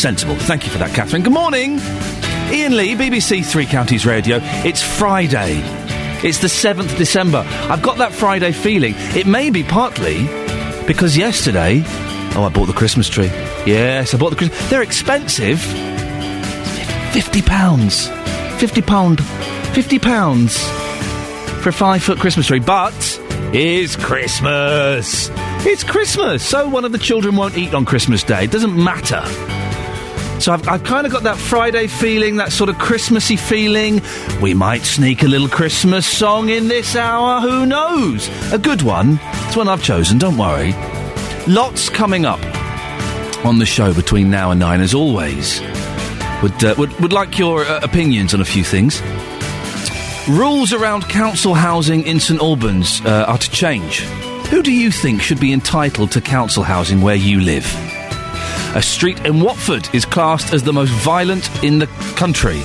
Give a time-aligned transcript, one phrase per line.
[0.00, 0.34] Sensible.
[0.36, 1.22] Thank you for that, Catherine.
[1.22, 1.78] Good morning.
[1.78, 4.38] Iain Lee, BBC Three Counties Radio.
[4.42, 5.60] It's Friday.
[6.26, 7.44] It's the 7th December.
[7.46, 8.94] I've got that Friday feeling.
[8.96, 10.26] It may be partly
[10.86, 11.82] because yesterday.
[12.34, 13.26] Oh, I bought the Christmas tree.
[13.66, 14.70] Yes, I bought the Christmas.
[14.70, 15.60] They're expensive.
[17.12, 18.08] Fifty pounds.
[18.58, 19.22] Fifty pound.
[19.74, 20.66] Fifty pounds
[21.60, 22.60] for a five foot Christmas tree.
[22.60, 23.20] But
[23.52, 25.30] it's Christmas.
[25.66, 26.42] It's Christmas.
[26.42, 28.44] So one of the children won't eat on Christmas Day.
[28.44, 29.22] It doesn't matter.
[30.40, 34.00] So I've, I've kind of got that Friday feeling, that sort of Christmassy feeling.
[34.40, 37.42] We might sneak a little Christmas song in this hour.
[37.42, 38.30] Who knows?
[38.50, 39.20] A good one.
[39.22, 40.16] It's one I've chosen.
[40.16, 40.72] Don't worry.
[41.46, 42.40] Lots coming up
[43.44, 45.60] on the show between now and nine, as always.
[46.42, 49.02] Would uh, would, would like your uh, opinions on a few things.
[50.26, 54.00] Rules around council housing in St Albans uh, are to change.
[54.48, 57.66] Who do you think should be entitled to council housing where you live?
[58.76, 62.62] A street in Watford is classed as the most violent in the country.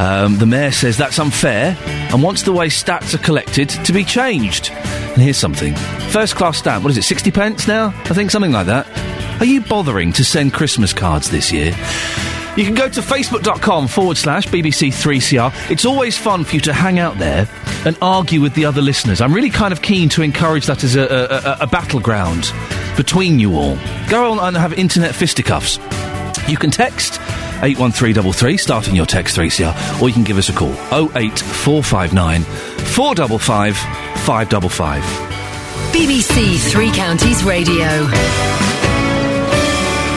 [0.00, 4.02] Um, the mayor says that's unfair and wants the way stats are collected to be
[4.02, 4.70] changed.
[4.70, 5.76] And here's something
[6.10, 7.88] first class stamp, what is it, 60 pence now?
[7.88, 8.88] I think something like that.
[9.40, 11.72] Are you bothering to send Christmas cards this year?
[12.56, 15.70] You can go to facebook.com forward slash BBC3CR.
[15.70, 17.48] It's always fun for you to hang out there
[17.86, 19.20] and argue with the other listeners.
[19.20, 22.52] I'm really kind of keen to encourage that as a, a, a, a battleground
[22.96, 23.78] between you all.
[24.08, 25.78] Go on and have internet fisticuffs.
[26.48, 27.20] You can text
[27.62, 35.02] 81333, starting your text 3CR, or you can give us a call 08459 455 555.
[35.92, 38.06] BBC Three Counties Radio.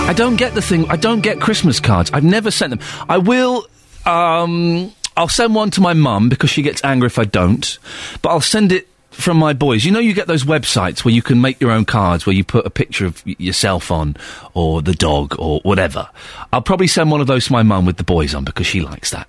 [0.05, 0.85] I don't get the thing.
[0.91, 2.11] I don't get Christmas cards.
[2.13, 2.79] I've never sent them.
[3.09, 3.65] I will.
[4.05, 7.79] Um, I'll send one to my mum because she gets angry if I don't.
[8.21, 9.85] But I'll send it from my boys.
[9.85, 12.43] You know, you get those websites where you can make your own cards, where you
[12.43, 14.17] put a picture of yourself on,
[14.53, 16.09] or the dog, or whatever.
[16.51, 18.81] I'll probably send one of those to my mum with the boys on because she
[18.81, 19.27] likes that,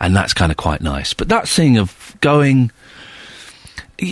[0.00, 1.14] and that's kind of quite nice.
[1.14, 2.70] But that thing of going,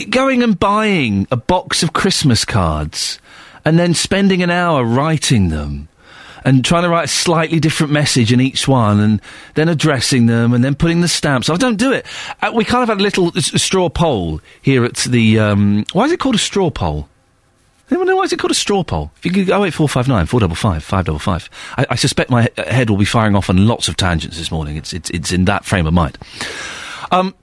[0.09, 3.21] going and buying a box of Christmas cards,
[3.65, 5.89] and then spending an hour writing them
[6.49, 9.21] and trying to write a slightly different message in each one, and
[9.53, 11.51] then addressing them, and then putting the stamps.
[11.51, 12.07] I don't do it.
[12.41, 15.39] Uh, we kind of had a little straw poll here at the.
[15.39, 17.07] Um, why is it called a straw poll?
[17.91, 19.11] Anyone know why is it called a straw poll?
[19.19, 21.51] If you could go 08459 455 555.
[21.77, 24.51] I, I suspect my he- head will be firing off on lots of tangents this
[24.51, 24.79] morning.
[24.79, 26.17] It's, it's, it's in that frame of mind.
[27.11, 27.35] Um,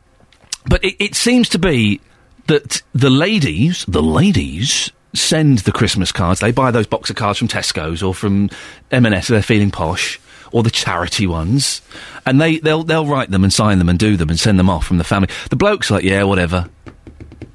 [0.65, 2.01] but it, it seems to be
[2.47, 6.39] that the ladies, the ladies, send the Christmas cards.
[6.39, 8.49] They buy those box of cards from Tesco's or from
[8.91, 10.19] M&S if they're feeling posh,
[10.51, 11.81] or the charity ones,
[12.25, 14.69] and they they'll they'll write them and sign them and do them and send them
[14.69, 15.29] off from the family.
[15.49, 16.69] The bloke's like, yeah, whatever.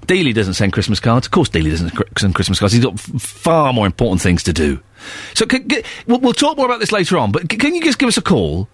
[0.06, 1.26] Dealey doesn't send Christmas cards.
[1.28, 2.74] Of course, Dealey doesn't send Christmas cards.
[2.74, 4.80] He's got f- far more important things to do.
[5.34, 7.30] So, c- g- we'll, we'll talk more about this later on.
[7.30, 8.68] But can you just give us a call?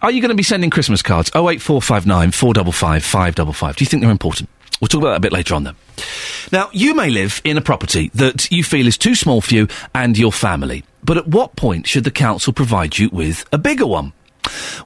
[0.00, 1.28] Are you going to be sending Christmas cards?
[1.34, 3.76] 08459 455 555.
[3.76, 4.48] Do you think they're important?
[4.80, 5.76] We'll talk about that a bit later on then.
[6.52, 9.68] Now, you may live in a property that you feel is too small for you
[9.94, 10.84] and your family.
[11.02, 14.12] But at what point should the council provide you with a bigger one?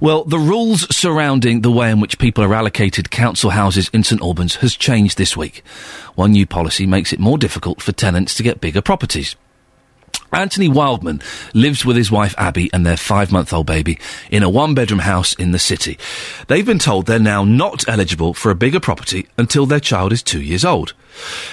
[0.00, 4.20] Well, the rules surrounding the way in which people are allocated council houses in St
[4.20, 5.62] Albans has changed this week.
[6.14, 9.36] One new policy makes it more difficult for tenants to get bigger properties.
[10.32, 11.20] Anthony Wildman
[11.52, 13.98] lives with his wife Abby and their five month old baby
[14.30, 15.98] in a one bedroom house in the city.
[16.48, 20.22] They've been told they're now not eligible for a bigger property until their child is
[20.22, 20.94] two years old.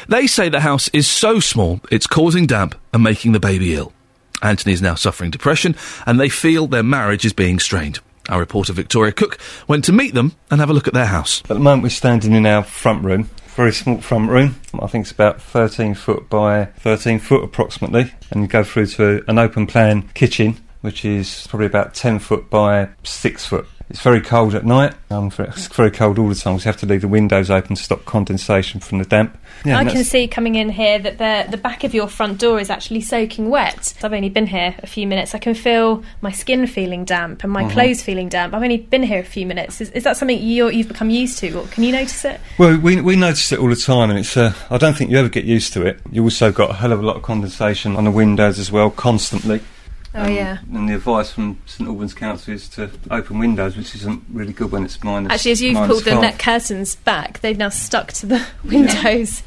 [0.08, 3.92] They say the house is so small it's causing damp and making the baby ill.
[4.42, 5.76] Anthony is now suffering depression
[6.06, 8.00] and they feel their marriage is being strained.
[8.30, 11.42] Our reporter Victoria Cook went to meet them and have a look at their house.
[11.42, 14.56] At the moment, we're standing in our front room, very small front room.
[14.82, 19.22] I think it's about 13 foot by 13 foot approximately, and you go through to
[19.28, 23.68] an open plan kitchen, which is probably about 10 foot by 6 foot.
[23.90, 24.94] It's very cold at night.
[25.10, 26.60] Um, it's very cold all the time.
[26.60, 29.36] So you have to leave the windows open to stop condensation from the damp.
[29.66, 32.60] Yeah, I can see coming in here that the the back of your front door
[32.60, 33.96] is actually soaking wet.
[34.04, 35.34] I've only been here a few minutes.
[35.34, 37.72] I can feel my skin feeling damp and my Mhm.
[37.72, 38.54] clothes feeling damp.
[38.54, 39.82] I've only been here a few minutes.
[39.82, 42.40] Is, is that something you're, you've become used to, or can you notice it?
[42.60, 44.38] Well, we, we notice it all the time, and it's.
[44.38, 46.00] Uh, I don't think you ever get used to it.
[46.12, 48.92] You also got a hell of a lot of condensation on the windows as well,
[48.92, 49.62] constantly.
[50.16, 50.58] Oh yeah.
[50.74, 54.72] And the advice from St Albans Council is to open windows, which isn't really good
[54.72, 55.32] when it's minus.
[55.32, 59.44] Actually, as you've minus pulled the net curtains back, they've now stuck to the windows.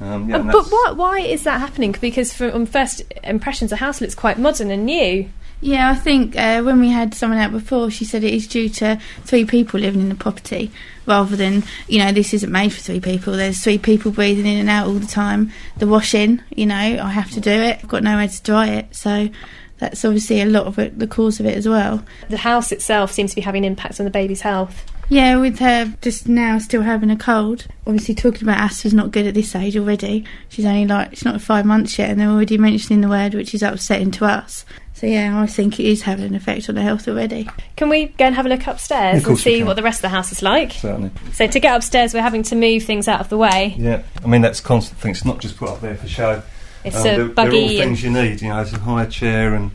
[0.00, 1.94] Um, yeah, Uh, but that's- why, why is that happening?
[2.00, 5.28] Because from first impressions, the house looks quite modern and new.
[5.60, 8.68] Yeah, I think uh, when we had someone out before, she said it is due
[8.68, 10.70] to three people living in the property
[11.06, 13.32] rather than, you know, this isn't made for three people.
[13.34, 15.52] There's three people breathing in and out all the time.
[15.78, 17.78] The washing, you know, I have to do it.
[17.82, 18.94] I've got nowhere to dry it.
[18.94, 19.30] So
[19.78, 22.04] that's obviously a lot of it, the cause of it as well.
[22.28, 24.84] The house itself seems to be having impacts on the baby's health.
[25.08, 27.66] Yeah, with her just now still having a cold.
[27.86, 30.24] Obviously, talking about asthma's not good at this age already.
[30.48, 33.54] She's only like, she's not five months yet, and they're already mentioning the word, which
[33.54, 34.64] is upsetting to us.
[34.94, 37.50] So, yeah, I think it is having an effect on her health already.
[37.76, 40.02] Can we go and have a look upstairs Of and see what the rest of
[40.02, 40.72] the house is like?
[40.72, 41.10] Certainly.
[41.32, 43.74] So to get upstairs, we're having to move things out of the way.
[43.76, 45.10] Yeah, I mean that's constant thing.
[45.10, 46.42] It's not just put up there for show.
[46.84, 48.42] It's Um, a they're, they're all things you need.
[48.42, 49.70] You know, there's a high chair and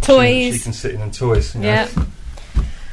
[0.00, 0.44] toys.
[0.44, 0.62] she toys.
[0.64, 1.54] can sit in and toys.
[1.54, 1.68] You know.
[1.68, 1.88] Yeah.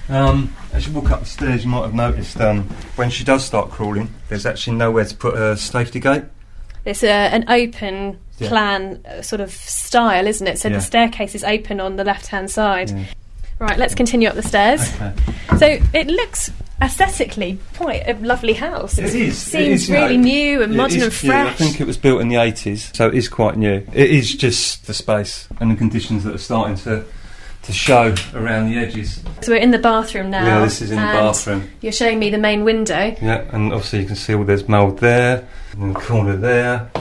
[0.09, 2.63] Um, as you walk up the stairs, you might have noticed um,
[2.97, 6.23] when she does start crawling, there's actually nowhere to put her safety gate.
[6.85, 8.49] It's a, an open Yeah.
[8.49, 10.59] plan uh, sort of style, isn't it?
[10.59, 10.75] So Yeah.
[10.75, 12.89] the staircase is open on the left hand side.
[12.91, 13.05] Yeah.
[13.59, 14.81] Right, let's continue up the stairs.
[15.01, 15.13] Okay.
[15.57, 18.97] So it looks aesthetically quite a lovely house.
[18.97, 19.13] It is.
[19.15, 21.47] It Seems is, you know, really new and it modern is and fresh.
[21.47, 23.85] I think it was built in the 80s, so it is quite new.
[23.93, 27.05] It is just the space and the conditions that are starting to
[27.63, 29.23] to show around the edges.
[29.41, 30.45] So we're in the bathroom now.
[30.45, 31.69] yeah, this is in the bathroom.
[31.79, 33.15] You're showing me the main window.
[33.21, 35.47] Yeah, and obviously you can see all there's mould there,
[35.77, 36.91] in the corner there,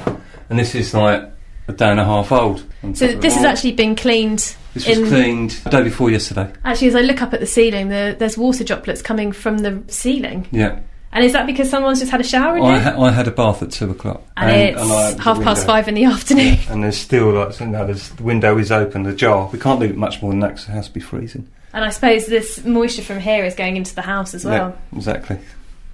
[0.49, 1.32] and this is like
[1.69, 2.65] a day and a half old.
[2.95, 4.55] So this has actually been cleaned.
[4.75, 6.51] this was in- cleaned the day before yesterday.
[6.65, 9.83] Actually, as I look up at the ceiling, the, there's water droplets coming from the
[9.87, 10.49] ceiling.
[10.51, 10.81] Yeah,
[11.13, 13.31] And is that because someone's just had a shower in I, ha- I had a
[13.31, 16.59] bath at two o'clock, and, I- it's the half past five in the afternoon.
[16.69, 19.49] And there's still like now there's the window is open, the jar.
[19.53, 21.47] We can't leave it much more than that because it has to be freezing.
[21.75, 24.77] And I suppose this moisture from here is going into the house as well.
[24.93, 25.39] Yeah, exactly.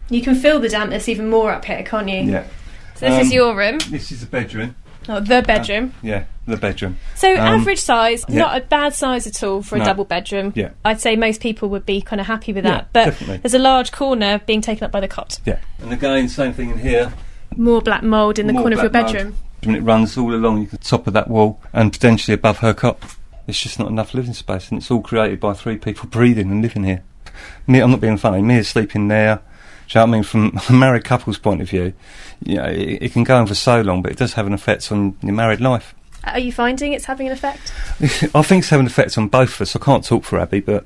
[0.09, 2.23] You can feel the dampness even more up here, can't you?
[2.23, 2.44] Yeah.
[2.97, 4.75] So this is Um, your room, This is the bedroom.
[5.08, 5.94] Oh, the bedroom.
[6.02, 6.99] Yeah, the bedroom.
[7.16, 8.38] So um, average size, yeah.
[8.38, 9.84] not a bad size at all for a No.
[9.84, 10.52] double bedroom.
[10.56, 10.70] Yeah.
[10.84, 12.93] I'd say most people would be kind of happy with Yeah, that.
[12.93, 13.37] But definitely.
[13.38, 15.38] there's a large corner being taken up by the cot.
[15.44, 15.58] Yeah.
[15.81, 17.12] And again, same thing in here.
[17.56, 19.12] More black mould in the More corner of your black mould.
[19.14, 19.34] bedroom.
[19.62, 22.99] And it runs all along the top of that wall and potentially above her cot.
[23.49, 26.61] It's just not enough living space, and it's all created by three people breathing and
[26.62, 27.02] living here.
[27.66, 28.43] Me, I'm not being funny.
[28.43, 29.40] Me is sleeping there.
[29.88, 30.23] Do you know what I mean?
[30.23, 31.94] From a married couple's point of view,
[32.44, 34.52] you know, it, it can go on for so long, but it does have an
[34.52, 35.94] effect on your married life.
[36.25, 37.73] Are you finding it's having an effect?
[38.35, 39.75] I think it's having an effect on both of us.
[39.75, 40.85] I can't talk for Abby, but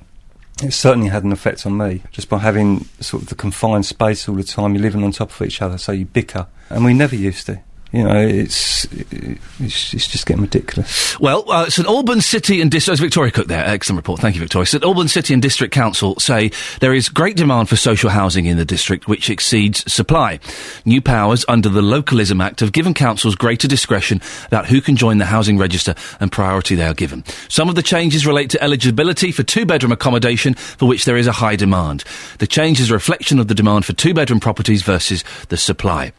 [0.63, 4.29] it certainly had an effect on me just by having sort of the confined space
[4.29, 4.75] all the time.
[4.75, 7.61] You're living on top of each other, so you bicker, and we never used to.
[7.93, 11.19] You know, it's it's, it's just getting ridiculous.
[11.21, 12.99] Well, uh, St Albans City and District.
[12.99, 13.65] Victoria Cook there.
[13.67, 14.21] Excellent report.
[14.21, 14.65] Thank you, Victoria.
[14.65, 16.51] St Albans City and District Council say
[16.81, 20.41] there is great demand for social housing in the district, which exceeds supply.
[20.87, 25.19] New powers under the Localism Act have given councils greater discretion about who can join
[25.19, 27.25] the housing register and priority they are given.
[27.49, 31.33] Some of the changes relate to eligibility for two-bedroom accommodation, for which there is a
[31.33, 32.05] high demand.
[32.39, 36.13] The change is a reflection of the demand for two-bedroom properties versus the supply.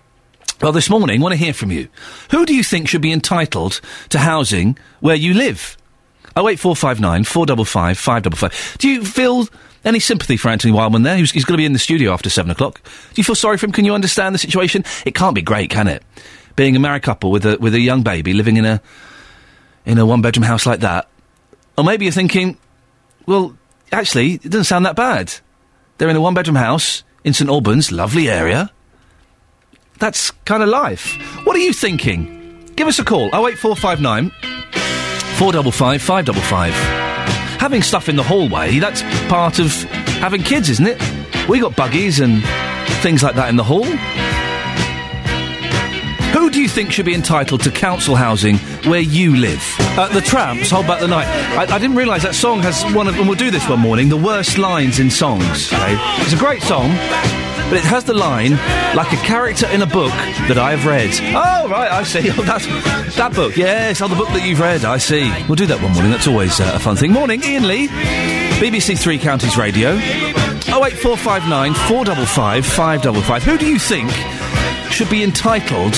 [0.62, 1.90] Well, this morning, want to hear from you.
[2.32, 5.78] Who do you think should be entitled to housing where you live?
[6.36, 8.76] Oh eight four five nine four double five five double five.
[8.80, 9.48] Do you feel
[9.86, 11.18] any sympathy for Anthony Wildman there?
[11.18, 12.82] He's, he's going to be in the studio after seven o'clock.
[12.84, 13.72] Do you feel sorry for him?
[13.72, 14.84] Can you understand the situation?
[15.06, 16.04] It can't be great, can it?
[16.56, 18.82] Being a married couple with a with a young baby living in a
[19.86, 21.08] in a one bedroom house like that.
[21.78, 22.58] Or maybe you're thinking,
[23.26, 23.56] well,
[23.92, 25.34] actually, it doesn't sound that bad.
[25.98, 28.72] They're in a one bedroom house in St Albans, lovely area.
[30.04, 31.16] That's kind of life.
[31.46, 32.68] What are you thinking?
[32.76, 33.28] Give us a call.
[33.28, 34.32] 08459
[35.38, 36.74] 455 555.
[37.62, 39.72] Having stuff in the hallway, that's part of
[40.20, 41.02] having kids, isn't it?
[41.48, 42.44] We got buggies and
[43.02, 43.86] things like that in the hall.
[46.54, 49.60] Do you think should be entitled to council housing where you live?
[49.98, 51.26] Uh, the Trammps, Hold Back the Night.
[51.58, 54.08] I, I didn't realise that song has one of, and we'll do this one morning,
[54.08, 55.74] the worst lines in songs.
[55.74, 55.96] Okay?
[56.22, 56.90] It's a great song,
[57.70, 58.52] but it has the line,
[58.96, 60.12] like a character in a book
[60.48, 61.10] that I have read.
[61.36, 62.30] Oh, right, I see.
[62.38, 62.68] Oh, that's,
[63.16, 65.32] that book, yes, oh, the book that you've read, I see.
[65.48, 67.12] We'll do that one morning, that's always uh, a fun thing.
[67.14, 69.94] Morning, Iain Lee, BBC Three Counties Radio.
[69.96, 73.44] 08459 455 555.
[73.44, 74.12] Who do you think
[74.92, 75.96] should be entitled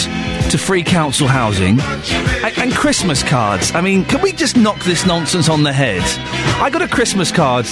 [0.50, 3.74] to free council housing and, and Christmas cards.
[3.74, 6.04] I mean, can we just knock this nonsense on the head?
[6.62, 7.66] I got a Christmas card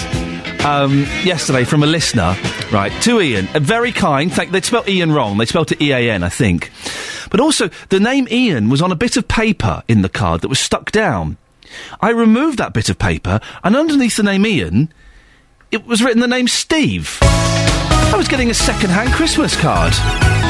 [0.65, 2.35] um, yesterday from a listener,
[2.71, 3.47] right, to Ian.
[3.53, 4.31] A very kind.
[4.31, 5.37] Thank, they spelled Ian wrong.
[5.37, 6.71] They spelled it E A N, I think.
[7.29, 10.49] But also, the name Ian was on a bit of paper in the card that
[10.49, 11.37] was stuck down.
[12.01, 14.93] I removed that bit of paper, and underneath the name Ian,
[15.71, 17.17] it was written the name Steve.
[17.21, 19.93] I was getting a second-hand Christmas card.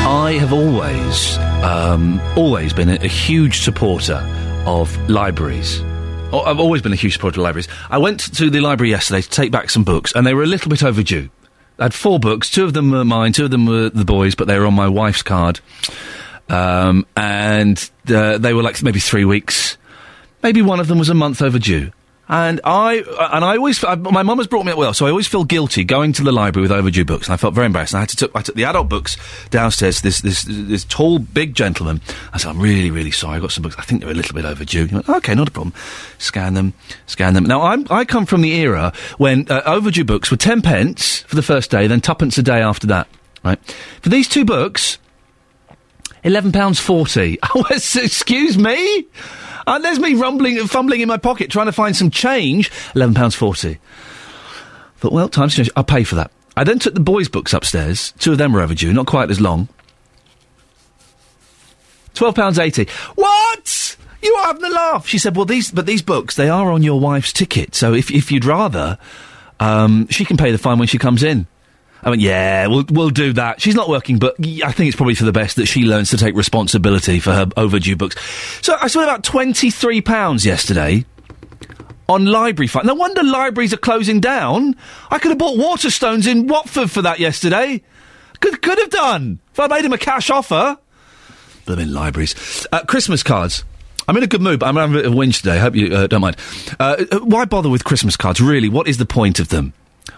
[0.05, 4.15] I have always, um, always been a, a huge supporter
[4.65, 5.79] of libraries.
[6.33, 7.69] Oh, I've always been a huge supporter of libraries.
[7.89, 10.47] I went to the library yesterday to take back some books, and they were a
[10.47, 11.29] little bit overdue.
[11.79, 12.49] I had four books.
[12.49, 13.31] Two of them were mine.
[13.31, 15.61] Two of them were the boys, but they were on my wife's card.
[16.49, 19.77] Um, and uh, they were like maybe three weeks.
[20.43, 21.91] Maybe one of them was a month overdue.
[22.29, 23.03] And I
[23.33, 25.43] and I always I, my mum has brought me up well, so I always feel
[25.43, 27.93] guilty going to the library with overdue books, and I felt very embarrassed.
[27.93, 29.17] And I had to took, I took the adult books
[29.49, 30.01] downstairs.
[30.01, 31.99] This this this tall big gentleman.
[32.31, 33.37] I said, "I'm really really sorry.
[33.37, 33.75] I got some books.
[33.77, 35.73] I think they're a little bit overdue." He went, "Okay, not a problem.
[36.17, 36.73] Scan them,
[37.07, 40.61] scan them." Now I'm, I come from the era when uh, overdue books were ten
[40.61, 43.09] pence for the first day, then tuppence a day after that.
[43.43, 43.59] Right
[44.01, 44.97] for these two books,
[46.23, 47.37] eleven pounds forty.
[47.69, 49.07] Excuse me.
[49.65, 52.71] Uh, there's me rumbling, fumbling in my pocket, trying to find some change.
[52.95, 53.79] Eleven pounds forty.
[54.97, 55.71] Thought, well, time's changed.
[55.75, 56.31] I'll pay for that.
[56.55, 58.13] I then took the boys' books upstairs.
[58.19, 59.67] Two of them were overdue, not quite as long.
[62.13, 62.87] Twelve pounds eighty.
[63.15, 63.97] What?
[64.21, 65.07] You are having a laugh?
[65.07, 67.75] She said, "Well, these, but these books, they are on your wife's ticket.
[67.75, 68.97] So if if you'd rather,
[69.59, 71.47] um, she can pay the fine when she comes in."
[72.03, 73.61] I went, yeah, we'll we'll do that.
[73.61, 76.17] She's not working, but I think it's probably for the best that she learns to
[76.17, 78.15] take responsibility for her overdue books.
[78.61, 81.05] So I spent about twenty three pounds yesterday
[82.09, 82.85] on library fine.
[82.85, 84.75] No wonder libraries are closing down.
[85.09, 87.81] I could have bought Waterstones in Watford for that yesterday.
[88.41, 90.77] Could could have done if I made him a cash offer.
[91.65, 92.67] But I'm in libraries.
[92.73, 93.63] Uh, Christmas cards.
[94.05, 95.55] I'm in a good mood, but I'm having a bit of a whinge today.
[95.55, 96.35] I Hope you uh, don't mind.
[96.77, 98.41] Uh, uh, why bother with Christmas cards?
[98.41, 99.71] Really, what is the point of them?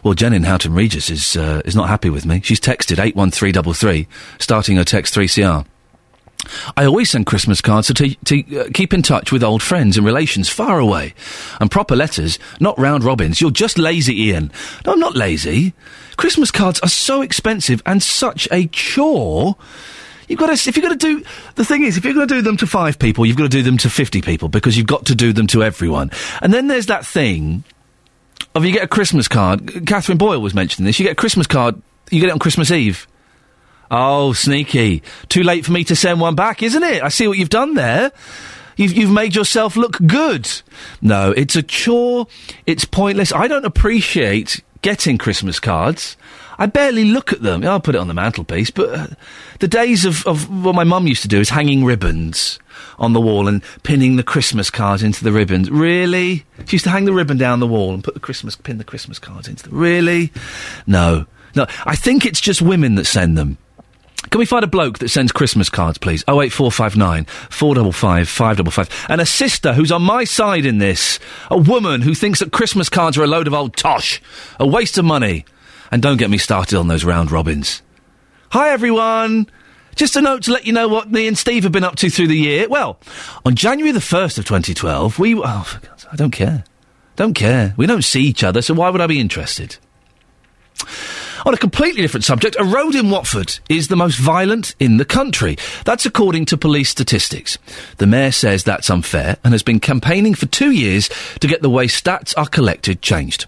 [0.04, 2.42] Well, Jen in Houghton Regis is uh, is not happy with me.
[2.44, 4.08] She's texted eight one three double three,
[4.40, 5.68] starting her text three CR.
[6.78, 9.98] I always send Christmas cards to, t- to uh, keep in touch with old friends
[9.98, 11.14] and relations far away.
[11.60, 13.42] And proper letters, not round robins.
[13.42, 14.52] You're just lazy, Ian.
[14.86, 15.74] No, I'm not lazy.
[16.18, 19.56] Christmas cards are so expensive and such a chore.
[20.28, 21.24] You've got to, if you're going to do,
[21.56, 23.50] the thing is, if you're going to do them to five people, you've got to
[23.50, 26.10] do them to 50 people because you've got to do them to everyone.
[26.42, 27.64] And then there's that thing
[28.56, 29.86] of you get a Christmas card.
[29.86, 30.98] Catherine Boyle was mentioning this.
[31.00, 33.08] You get a Christmas card, you get it on Christmas Eve.
[33.92, 35.04] Oh, sneaky.
[35.30, 37.04] Too late for me to send one back, isn't it?
[37.04, 38.12] I see what you've done there.
[38.78, 40.50] You've, you've made yourself look good.
[41.02, 42.28] No, it's a chore.
[42.66, 43.32] It's pointless.
[43.32, 46.18] I don't appreciate getting Christmas cards.
[46.58, 47.64] I barely look at them.
[47.66, 49.08] I'll put it on the mantelpiece, but uh,
[49.60, 52.60] the days of, of what my mum used to do is hanging ribbons
[53.00, 55.70] on the wall and pinning the Christmas cards into the ribbons.
[55.70, 56.46] Really?
[56.66, 58.84] She used to hang the ribbon down the wall and put the Christmas, pin the
[58.84, 59.76] Christmas cards into the.
[59.76, 60.32] Really?
[60.88, 61.26] No.
[61.56, 61.66] No.
[61.86, 63.58] I think it's just women that send them.
[64.30, 66.24] Can we find a bloke that sends Christmas cards, please?
[66.28, 69.06] 08459 455 555.
[69.10, 71.20] And a sister who's on my side in this.
[71.52, 74.22] A woman who thinks that Christmas cards are a load of old tosh.
[74.60, 75.46] A waste of money.
[75.92, 77.82] And don't get me started on those round robins.
[78.52, 79.48] Hi, everyone.
[79.96, 82.10] Just a note to let you know what me and Steve have been up to
[82.10, 82.68] through the year.
[82.68, 83.00] Well,
[83.46, 85.36] on January the 1st of 2012, we.
[85.36, 85.80] Oh,
[86.12, 86.64] I don't care.
[87.16, 87.74] Don't care.
[87.78, 89.78] We don't see each other, so why would I be interested?
[91.46, 95.06] On a completely different subject, a road in Watford is the most violent in the
[95.06, 95.58] country.
[95.86, 97.60] That's according to police statistics.
[97.98, 101.08] The mayor says that's unfair and has been campaigning for two years
[101.40, 103.46] to get the way stats are collected changed.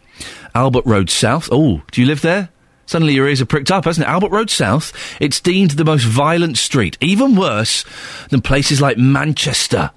[0.54, 1.50] Albert Road South.
[1.52, 2.50] Oh, do you live there?
[2.88, 4.10] Suddenly your ears are pricked up, hasn't it?
[4.10, 4.92] Albert Road South.
[5.22, 7.86] It's deemed the most violent street, even worse
[8.30, 9.92] than places like Manchester.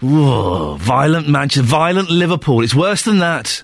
[0.00, 2.62] Violent Manchester, violent Liverpool.
[2.62, 3.62] It's worse than that.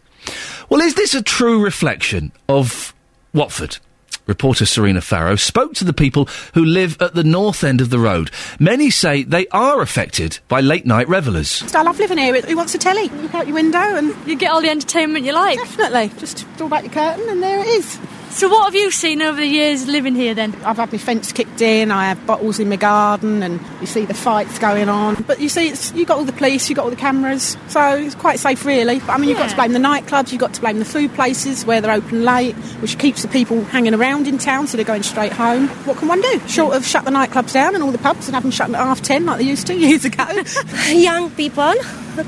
[0.68, 2.94] Well, is this a true reflection of
[3.32, 3.78] Watford?
[4.26, 7.98] Reporter Serena Farrow spoke to the people who live at the north end of the
[7.98, 8.30] road.
[8.58, 11.62] Many say they are affected by late night revellers.
[11.74, 12.40] I love living here.
[12.40, 13.02] Who wants a telly?
[13.04, 15.58] You look out your window and You get all the entertainment you like.
[15.58, 17.98] definitely just draw back your curtain and there it is.
[18.34, 20.56] So, what have you seen over the years living here then?
[20.64, 21.92] I've had my fence kicked in.
[21.92, 25.22] I have bottles in my garden, and you see the fights going on.
[25.22, 27.94] But you see, it's, you got all the police, you've got all the cameras, so
[27.94, 28.98] it's quite safe, really.
[28.98, 31.14] But I mean, you've got to blame the nightclubs, you've got to blame the food
[31.14, 34.84] places where they're open late, which keeps the people hanging around in town, so they're
[34.84, 35.68] going straight home.
[35.86, 36.40] What can one do?
[36.48, 38.74] Short of shut the nightclubs down and all the pubs and have them shut at
[38.74, 40.26] half ten like they used to years ago.
[40.88, 41.72] young people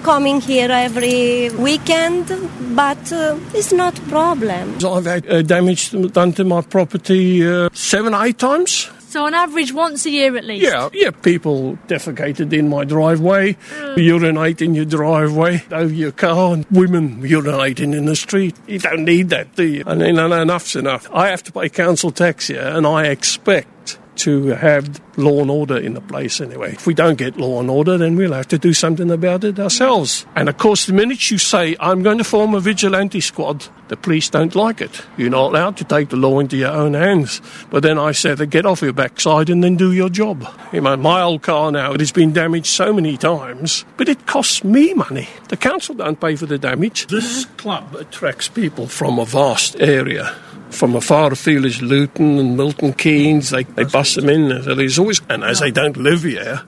[0.03, 2.27] coming here every weekend,
[2.75, 4.77] but uh, it's not a problem.
[4.85, 8.91] I've had uh, damage done to my property uh, seven, eight times.
[9.09, 10.65] So, on average, once a year at least.
[10.65, 11.11] Yeah, yeah.
[11.11, 13.57] People defecated in my driveway,
[13.97, 18.57] urinate in your driveway, over your car, and women urinating in the street.
[18.67, 19.85] You don't need that, do you?
[19.87, 21.09] And then enough's enough.
[21.12, 25.77] I have to pay council tax here, and I expect to have law and order
[25.77, 26.73] in the place anyway.
[26.73, 29.59] If we don't get law and order, then we'll have to do something about it
[29.59, 30.27] ourselves.
[30.35, 33.97] And of course, the minute you say, I'm going to form a vigilante squad, the
[33.97, 35.03] police don't like it.
[35.17, 37.41] You're not allowed to take the law into your own hands.
[37.71, 40.47] But then I said, get off your backside and then do your job.
[40.73, 44.27] You know, my old car now, it has been damaged so many times, but it
[44.27, 45.29] costs me money.
[45.49, 47.07] The council don't pay for the damage.
[47.07, 50.37] This club attracts people from a vast area
[50.71, 53.51] from a far afield as Luton and Milton Keynes.
[53.51, 54.63] They, they bust them in.
[54.63, 56.63] So there's always, and as I don't live here,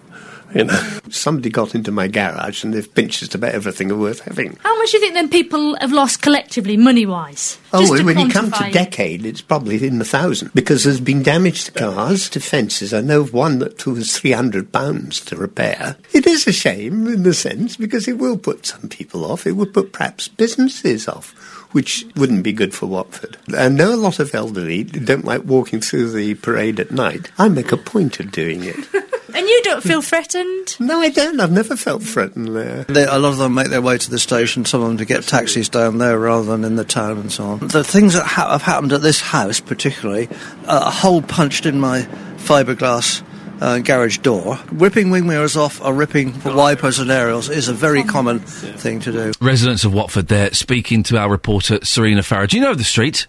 [0.54, 0.99] you know.
[1.11, 4.57] Somebody got into my garage and they've pinched just about everything worth having.
[4.62, 7.59] How much do you think then people have lost collectively, money wise?
[7.73, 11.23] Oh, well, when you come to decade, it's probably in the thousand because there's been
[11.23, 12.95] damage to cars, to fences.
[12.95, 15.97] I know of one that was three hundred pounds to repair.
[16.12, 19.47] It is a shame in the sense because it will put some people off.
[19.47, 21.57] It would put perhaps businesses off.
[21.72, 23.37] Which wouldn't be good for Watford.
[23.54, 27.30] I know a lot of elderly don't like walking through the parade at night.
[27.37, 28.76] I make a point of doing it.
[29.34, 30.75] And you don't feel threatened?
[30.80, 31.38] No, I don't.
[31.38, 32.84] I've never felt threatened there.
[32.84, 35.04] They, a lot of them make their way to the station, some of them to
[35.04, 37.58] get taxis down there rather than in the town and so on.
[37.68, 40.28] The things that ha- have happened at this house, particularly,
[40.66, 42.02] uh, a hole punched in my
[42.38, 43.22] fiberglass
[43.60, 44.58] uh, garage door.
[44.72, 49.12] Ripping wing mirrors off or ripping wipers and aerials is a very common thing to
[49.12, 49.32] do.
[49.40, 52.52] Residents of Watford there speaking to our reporter Serena Farage.
[52.52, 53.26] You know the street?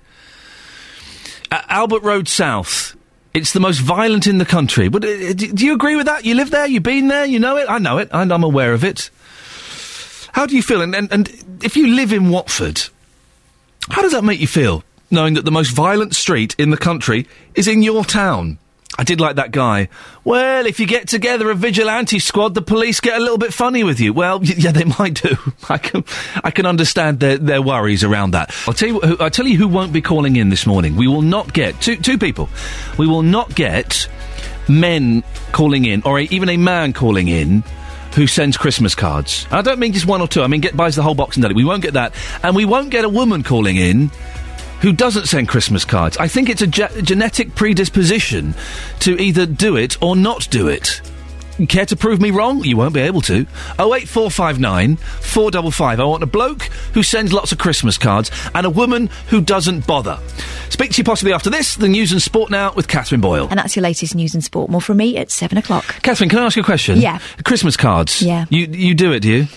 [1.51, 2.95] Uh, Albert Road South.
[3.33, 4.88] It's the most violent in the country.
[4.89, 6.25] But uh, do, do you agree with that?
[6.25, 7.69] You live there, you've been there, you know it.
[7.69, 9.09] I know it, and I'm aware of it.
[10.31, 10.81] How do you feel?
[10.81, 12.81] And, and, and if you live in Watford,
[13.89, 17.27] how does that make you feel, knowing that the most violent street in the country
[17.55, 18.57] is in your town?
[19.00, 19.88] I did like that guy.
[20.25, 23.86] Well, if you get together a vigilante squad, the police get a little bit funny
[23.86, 24.12] with you.
[24.12, 25.38] Well, y- yeah, they might do.
[25.70, 26.03] I can,
[26.44, 28.53] I can understand their, their worries around that.
[28.68, 30.98] I'll tell you, who, I'll tell you who won't be calling in this morning.
[30.98, 32.50] We will not get two, two people.
[32.98, 34.10] We will not get
[34.68, 37.63] men calling in, or a, even a man calling in.
[38.15, 39.48] Who sends Christmas cards?
[39.50, 40.41] I don't mean just one or two.
[40.41, 41.56] I mean get buys the whole box and does it.
[41.56, 42.13] We won't get that,
[42.44, 44.12] and we won't get a woman calling in
[44.81, 46.17] who doesn't send Christmas cards.
[46.17, 48.55] I think it's a ge- genetic predisposition
[49.01, 51.01] to either do it or not do it.
[51.67, 52.63] Care to prove me wrong?
[52.63, 53.45] You won't be able to.
[53.79, 56.00] 08459 455.
[56.00, 59.86] I want a bloke who sends lots of Christmas cards and a woman who doesn't
[59.86, 60.19] bother.
[60.69, 61.75] Speak to you possibly after this.
[61.75, 63.48] The news and sport now with Catherine Boyle.
[63.50, 64.69] And that's your latest news and sport.
[64.69, 65.83] More from me at seven o'clock.
[66.01, 67.01] Catherine, can I ask you a question?
[67.01, 67.19] Yeah.
[67.43, 68.21] Christmas cards.
[68.21, 68.45] Yeah.
[68.50, 69.48] You you do it, do you?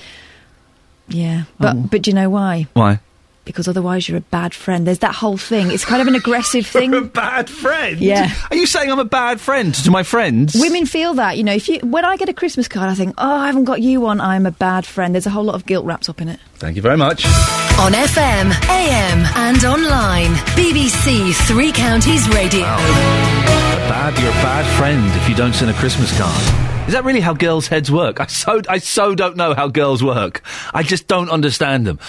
[1.09, 1.89] Yeah, but oh.
[1.91, 2.67] but do you know why?
[2.73, 3.01] Why?
[3.45, 4.87] Because otherwise you're a bad friend.
[4.87, 5.71] There's that whole thing.
[5.73, 6.95] It's kind of an aggressive thing.
[6.95, 7.99] a bad friend.
[7.99, 8.31] Yeah.
[8.51, 10.55] Are you saying I'm a bad friend to my friends?
[10.55, 11.53] Women feel that, you know.
[11.53, 14.01] If you, when I get a Christmas card, I think, oh, I haven't got you
[14.01, 14.21] one.
[14.21, 15.15] I'm a bad friend.
[15.15, 16.39] There's a whole lot of guilt wrapped up in it.
[16.57, 17.25] Thank you very much.
[17.27, 20.31] On FM, AM, and online.
[20.55, 22.61] BBC Three Counties Radio.
[22.63, 26.72] A Bad, you're a bad friend if you don't send a Christmas card.
[26.87, 28.21] Is that really how girls' heads work?
[28.21, 30.43] I so I so don't know how girls work.
[30.75, 32.01] I just don't understand them.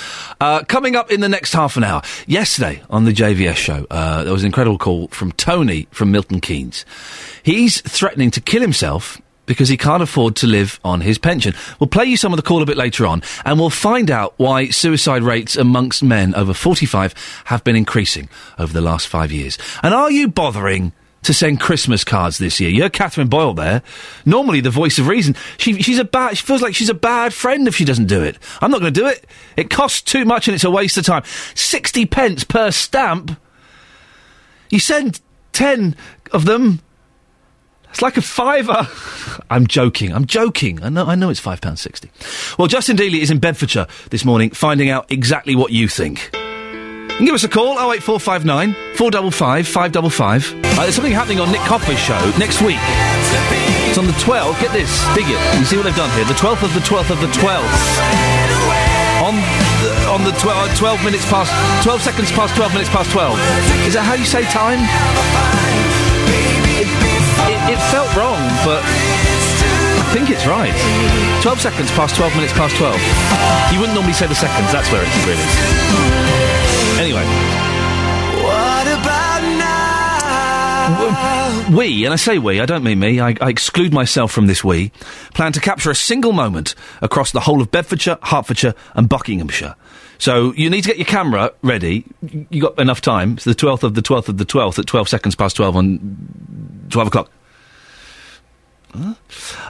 [0.42, 2.02] Uh, coming up in the next half an hour.
[2.26, 6.42] Yesterday on the JVS show, uh, there was an incredible call from Tony from Milton
[6.42, 6.86] Keynes.
[7.44, 11.54] He's threatening to kill himself because he can't afford to live on his pension.
[11.80, 14.34] We'll play you some of the call a bit later on, and we'll find out
[14.38, 17.14] why suicide rates amongst men over 45
[17.46, 19.58] have been increasing over the last five years.
[19.84, 22.70] And are you bothering to send Christmas cards this year?
[22.70, 23.82] You heard Catherine Boyle there.
[24.26, 25.36] Normally the voice of reason.
[25.58, 28.24] She, she's a bad, she feels like she's a bad friend if she doesn't do
[28.24, 28.38] it.
[28.62, 29.26] I'm not going to do it.
[29.58, 31.24] It costs too much and it's a waste of time.
[31.56, 33.38] 60 pence per stamp.
[34.70, 35.22] You send
[35.54, 35.96] 10
[36.32, 36.82] of them.
[37.90, 38.88] It's like a fiver.
[39.52, 40.14] I'm joking.
[40.14, 40.84] I'm joking.
[40.84, 41.06] I know.
[41.06, 42.10] I know it's five pounds sixty.
[42.58, 46.32] Well, Justin Dealey is in Bedfordshire this morning, finding out exactly what you think.
[47.19, 50.54] Give us a call 08459 455 555.
[50.73, 52.82] Uh, there's something happening on Nick Coffer's show next week.
[53.88, 54.60] It's on the 12th.
[54.60, 54.89] Get this.
[55.13, 55.38] Dig it.
[55.60, 56.26] You see what they've done here.
[56.26, 57.69] The 12th of the 12th of the 12th.
[59.21, 61.54] On the, on the 12, 12 minutes past,
[61.86, 63.38] 12 seconds past 12 minutes past 12.
[63.88, 64.82] Is that how you say time?
[66.82, 70.76] It, it, it felt wrong, but I think it's right.
[71.45, 72.97] 12 seconds past 12 minutes past 12.
[73.71, 76.42] You wouldn't normally say the seconds, that's where it really is.
[81.71, 84.63] We, and I say we, I don't mean me, I, I exclude myself from this
[84.63, 84.91] we,
[85.34, 89.76] plan to capture a single moment across the whole of Bedfordshire, Hertfordshire, and Buckinghamshire.
[90.17, 92.06] So you need to get your camera ready.
[92.49, 93.34] You got enough time.
[93.34, 96.88] It's the 12th of the 12th of the 12th at 12 seconds past 12 on
[96.89, 97.32] 12 o'clock.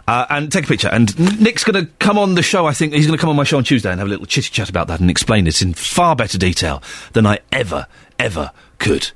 [0.08, 0.90] Uh, and take a picture.
[0.90, 2.66] And Nick's going to come on the show.
[2.66, 4.26] I think he's going to come on my show on Tuesday and have a little
[4.26, 7.88] chitty chat about that and explain it in far better detail than I ever,
[8.20, 9.12] ever could.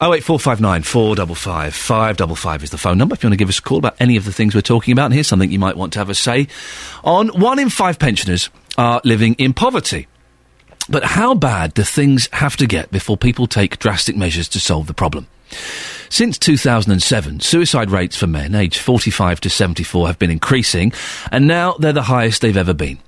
[0.00, 3.14] Oh eight four five nine four double five five double five is the phone number
[3.14, 4.92] if you want to give us a call about any of the things we're talking
[4.92, 5.06] about.
[5.06, 6.48] And here's something you might want to have a say
[7.02, 7.28] on.
[7.28, 10.08] One in five pensioners are living in poverty.
[10.88, 14.86] But how bad do things have to get before people take drastic measures to solve
[14.86, 15.28] the problem?
[16.10, 20.92] Since 2007, suicide rates for men aged 45 to 74 have been increasing,
[21.32, 22.98] and now they're the highest they've ever been.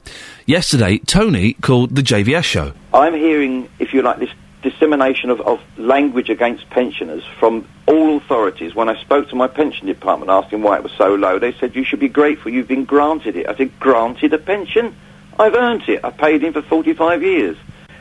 [0.46, 2.72] Yesterday, Tony called the JVS show.
[2.94, 4.31] I'm hearing, if you like, this
[4.68, 8.74] dissemination of, of language against pensioners from all authorities.
[8.74, 11.76] When I spoke to my pension department asking why it was so low, they said,
[11.76, 13.48] you should be grateful you've been granted it.
[13.48, 14.96] I said, granted a pension?
[15.38, 16.05] I've earned it.
[16.05, 17.57] I paid in for 45 years.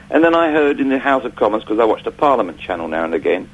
[0.09, 2.87] And then I heard in the House of Commons, because I watch the Parliament channel
[2.87, 3.47] now and again,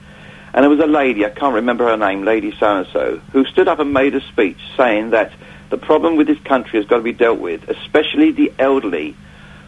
[0.53, 3.79] and there was a lady, I can't remember her name, Lady So-and-so, who stood up
[3.79, 5.33] and made a speech saying that
[5.69, 9.15] the problem with this country has got to be dealt with, especially the elderly,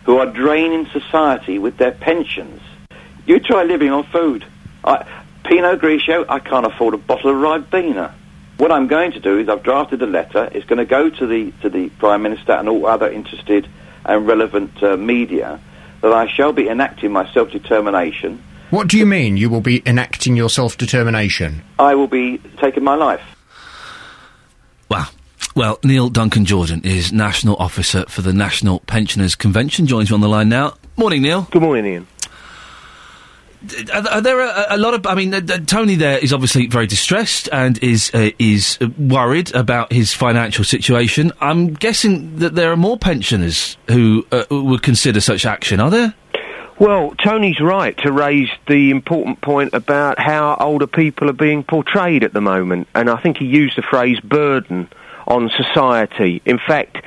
[0.05, 2.61] who are draining society with their pensions.
[3.25, 4.45] You try living on food.
[4.83, 5.05] I,
[5.43, 8.13] Pinot Grigio, I can't afford a bottle of Ribena.
[8.57, 10.49] What I'm going to do is I've drafted a letter.
[10.53, 13.67] It's going to go to the to the Prime Minister and all other interested
[14.05, 15.59] and relevant uh, media
[16.01, 18.41] that I shall be enacting my self-determination.
[18.69, 21.63] What do you mean you will be enacting your self determination?
[21.79, 23.21] I will be taking my life.
[24.89, 25.07] Wow.
[25.55, 29.85] Well, Neil Duncan Jordan is National Officer for the National Pensioners Convention.
[29.85, 30.73] Joins me on the line now.
[30.97, 31.47] Morning, Neil.
[31.51, 32.07] Good morning, Ian.
[33.93, 35.07] Are, are there a, a lot of?
[35.07, 39.91] I mean, uh, Tony there is obviously very distressed and is uh, is worried about
[39.91, 41.31] his financial situation.
[41.39, 45.79] I'm guessing that there are more pensioners who uh, would consider such action.
[45.79, 46.13] Are there?
[46.79, 52.23] Well, Tony's right to raise the important point about how older people are being portrayed
[52.23, 54.89] at the moment, and I think he used the phrase burden
[55.27, 56.41] on society.
[56.45, 56.97] In fact,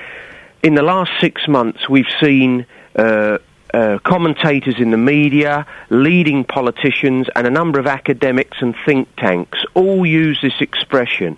[0.62, 2.64] in the last six months, we've seen
[2.94, 3.38] uh,
[3.76, 9.58] uh, commentators in the media, leading politicians, and a number of academics and think tanks
[9.74, 11.36] all use this expression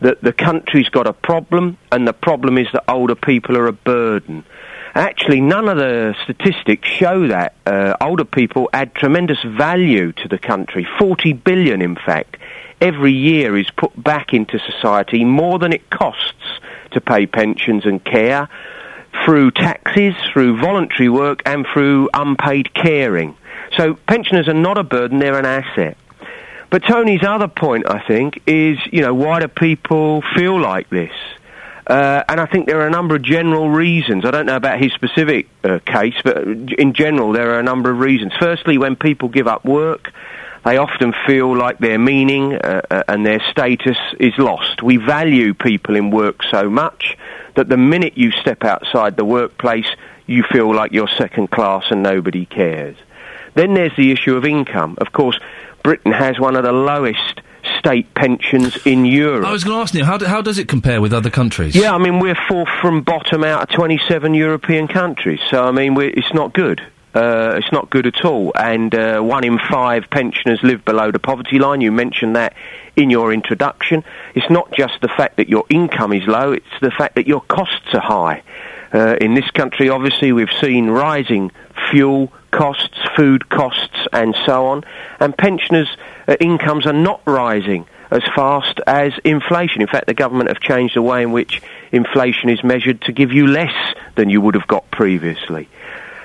[0.00, 3.72] that the country's got a problem, and the problem is that older people are a
[3.72, 4.44] burden.
[4.94, 7.54] Actually, none of the statistics show that.
[7.66, 10.86] Uh, older people add tremendous value to the country.
[10.98, 12.36] 40 billion, in fact,
[12.80, 16.60] every year is put back into society, more than it costs
[16.92, 18.48] to pay pensions and care,
[19.24, 23.36] through taxes, through voluntary work, and through unpaid caring.
[23.76, 25.96] So pensioners are not a burden, they're an asset.
[26.70, 31.12] But Tony's other point, I think, is, you know, why do people feel like this?
[31.86, 34.24] Uh, and I think there are a number of general reasons.
[34.24, 37.90] I don't know about his specific uh, case, but in general, there are a number
[37.90, 38.32] of reasons.
[38.38, 40.12] Firstly, when people give up work,
[40.64, 44.82] they often feel like their meaning uh, uh, and their status is lost.
[44.82, 47.16] We value people in work so much
[47.56, 49.86] that the minute you step outside the workplace,
[50.26, 52.96] you feel like you're second class and nobody cares.
[53.54, 54.96] Then there's the issue of income.
[55.00, 55.38] Of course,
[55.82, 57.40] Britain has one of the lowest
[57.78, 59.46] state pensions in Europe.
[59.46, 61.74] I was going to ask you how, do, how does it compare with other countries?
[61.74, 65.94] Yeah, I mean, we're fourth from bottom out of 27 European countries, so I mean,
[65.94, 66.80] we're, it's not good.
[67.14, 68.52] Uh, it's not good at all.
[68.56, 71.80] And uh, one in five pensioners live below the poverty line.
[71.80, 72.54] You mentioned that
[72.96, 74.04] in your introduction.
[74.34, 77.40] It's not just the fact that your income is low, it's the fact that your
[77.40, 78.42] costs are high.
[78.92, 81.52] Uh, in this country, obviously, we've seen rising
[81.90, 84.84] fuel costs, food costs, and so on.
[85.20, 85.96] And pensioners'
[86.26, 89.82] uh, incomes are not rising as fast as inflation.
[89.82, 93.32] In fact, the government have changed the way in which inflation is measured to give
[93.32, 95.68] you less than you would have got previously.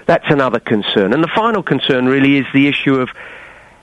[0.05, 1.13] That's another concern.
[1.13, 3.09] And the final concern really is the issue of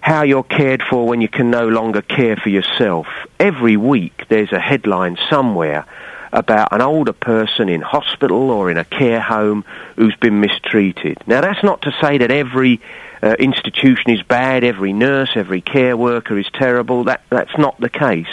[0.00, 3.06] how you're cared for when you can no longer care for yourself.
[3.38, 5.86] Every week there's a headline somewhere
[6.32, 9.64] about an older person in hospital or in a care home
[9.96, 11.18] who's been mistreated.
[11.26, 12.80] Now, that's not to say that every
[13.22, 17.04] uh, institution is bad, every nurse, every care worker is terrible.
[17.04, 18.30] That, that's not the case.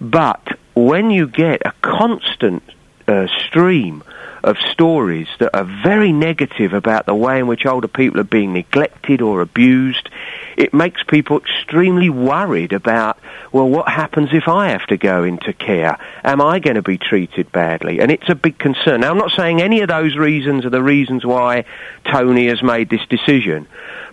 [0.00, 2.62] But when you get a constant
[3.06, 4.02] uh, stream
[4.44, 8.52] of stories that are very negative about the way in which older people are being
[8.52, 10.08] neglected or abused,
[10.56, 13.18] it makes people extremely worried about,
[13.52, 15.98] well, what happens if I have to go into care?
[16.24, 18.00] Am I going to be treated badly?
[18.00, 19.00] And it's a big concern.
[19.00, 21.64] Now, I'm not saying any of those reasons are the reasons why
[22.04, 23.66] Tony has made this decision,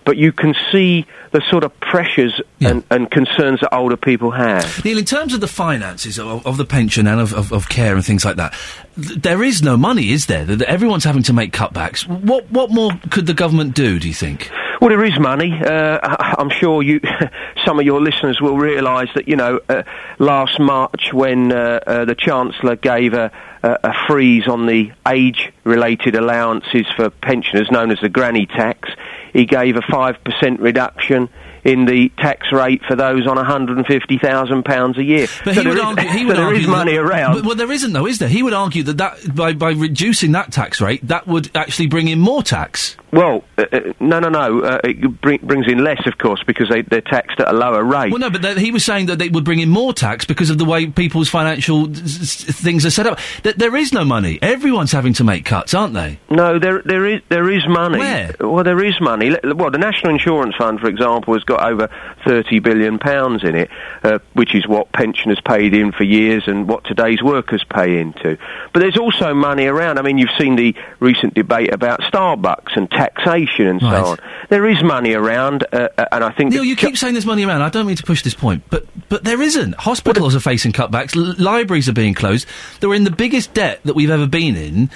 [0.05, 4.83] but you can see the sort of pressures and, and concerns that older people have.
[4.83, 7.95] Neil, in terms of the finances of, of the pension and of, of, of care
[7.95, 8.53] and things like that,
[8.95, 10.45] th- there is no money, is there?
[10.45, 12.07] That Everyone's having to make cutbacks.
[12.07, 13.99] What what more could the government do?
[13.99, 14.49] Do you think?
[14.81, 15.51] Well, there is money.
[15.61, 15.99] Uh,
[16.37, 17.01] I'm sure you,
[17.65, 19.83] some of your listeners will realise that you know uh,
[20.19, 23.31] last March when uh, uh, the Chancellor gave a,
[23.61, 28.89] a, a freeze on the age-related allowances for pensioners, known as the granny tax,
[29.33, 31.29] he gave a five percent reduction
[31.65, 35.27] in the tax rate for those on £150,000 a year.
[35.43, 37.33] But so he would argue, he so would there argue is money that- around.
[37.35, 38.29] But, well, there isn't, though, is there?
[38.29, 42.07] He would argue that, that by, by reducing that tax rate, that would actually bring
[42.07, 42.95] in more tax.
[43.11, 44.61] Well, uh, uh, no, no, no.
[44.61, 47.83] Uh, it bring, brings in less, of course, because they, they're taxed at a lower
[47.83, 48.11] rate.
[48.11, 50.49] Well, no, but th- he was saying that they would bring in more tax because
[50.49, 53.19] of the way people's financial s- things are set up.
[53.43, 54.37] Th- there is no money.
[54.41, 56.19] Everyone's having to make cuts, aren't they?
[56.29, 57.97] No, there there is there is money.
[57.97, 58.35] Where?
[58.39, 59.35] Well, there is money.
[59.43, 61.89] Well, the National Insurance Fund, for example, has got over
[62.25, 63.69] thirty billion pounds in it,
[64.03, 68.37] uh, which is what pensioners paid in for years and what today's workers pay into.
[68.73, 69.97] But there's also money around.
[69.97, 74.17] I mean, you've seen the recent debate about Starbucks and taxation and so on.
[74.49, 77.45] There is money around, uh, uh, and I think Neil, you keep saying there's money
[77.45, 77.61] around.
[77.61, 79.75] I don't mean to push this point, but but there isn't.
[79.75, 81.15] Hospitals are facing cutbacks.
[81.15, 82.47] L- libraries are being closed.
[82.79, 84.89] They're in the biggest debt that we've ever been in.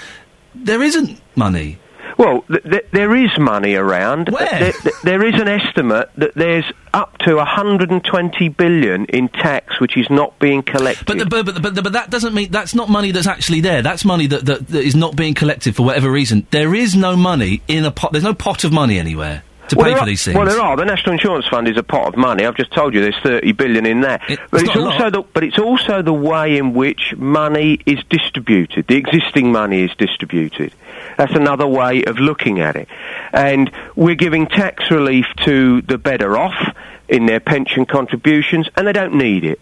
[0.56, 1.80] There isn't money.
[2.18, 4.30] Well, th- th- there is money around.
[4.30, 4.60] Where?
[4.60, 9.98] Th- th- there is an estimate that there's up to 120 billion in tax which
[9.98, 11.06] is not being collected.
[11.06, 13.82] But, the, but, but, but, but that doesn't mean that's not money that's actually there.
[13.82, 16.46] That's money that, that, that is not being collected for whatever reason.
[16.52, 18.12] There is no money in a pot.
[18.12, 20.38] There's no pot of money anywhere to Well, pay there for are- these things.
[20.38, 20.76] Well, there are.
[20.76, 22.46] The National Insurance Fund is a pot of money.
[22.46, 24.20] I've just told you there's 30 billion in there.
[24.28, 28.88] but it's it's also the but it's also the way in which money is distributed.
[28.88, 30.74] The existing money is distributed.
[31.18, 32.88] That's another way of looking at it.
[33.32, 36.56] And we're giving tax relief to the better off
[37.10, 39.60] in their pension contributions, and they don't need it.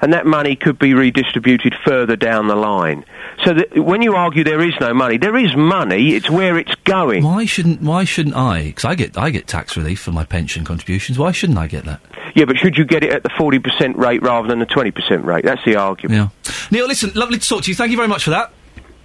[0.00, 3.04] And that money could be redistributed further down the line.
[3.44, 6.14] So when you argue there is no money, there is money.
[6.14, 7.22] It's where it's going.
[7.22, 8.64] Why shouldn't Why shouldn't I?
[8.64, 11.18] Because I get I get tax relief for my pension contributions.
[11.18, 12.00] Why shouldn't I get that?
[12.34, 15.44] Yeah, but should you get it at the 40% rate rather than the 20% rate?
[15.44, 16.32] That's the argument.
[16.46, 16.52] Yeah.
[16.70, 17.74] Neil, listen, lovely to talk to you.
[17.74, 18.52] Thank you very much for that.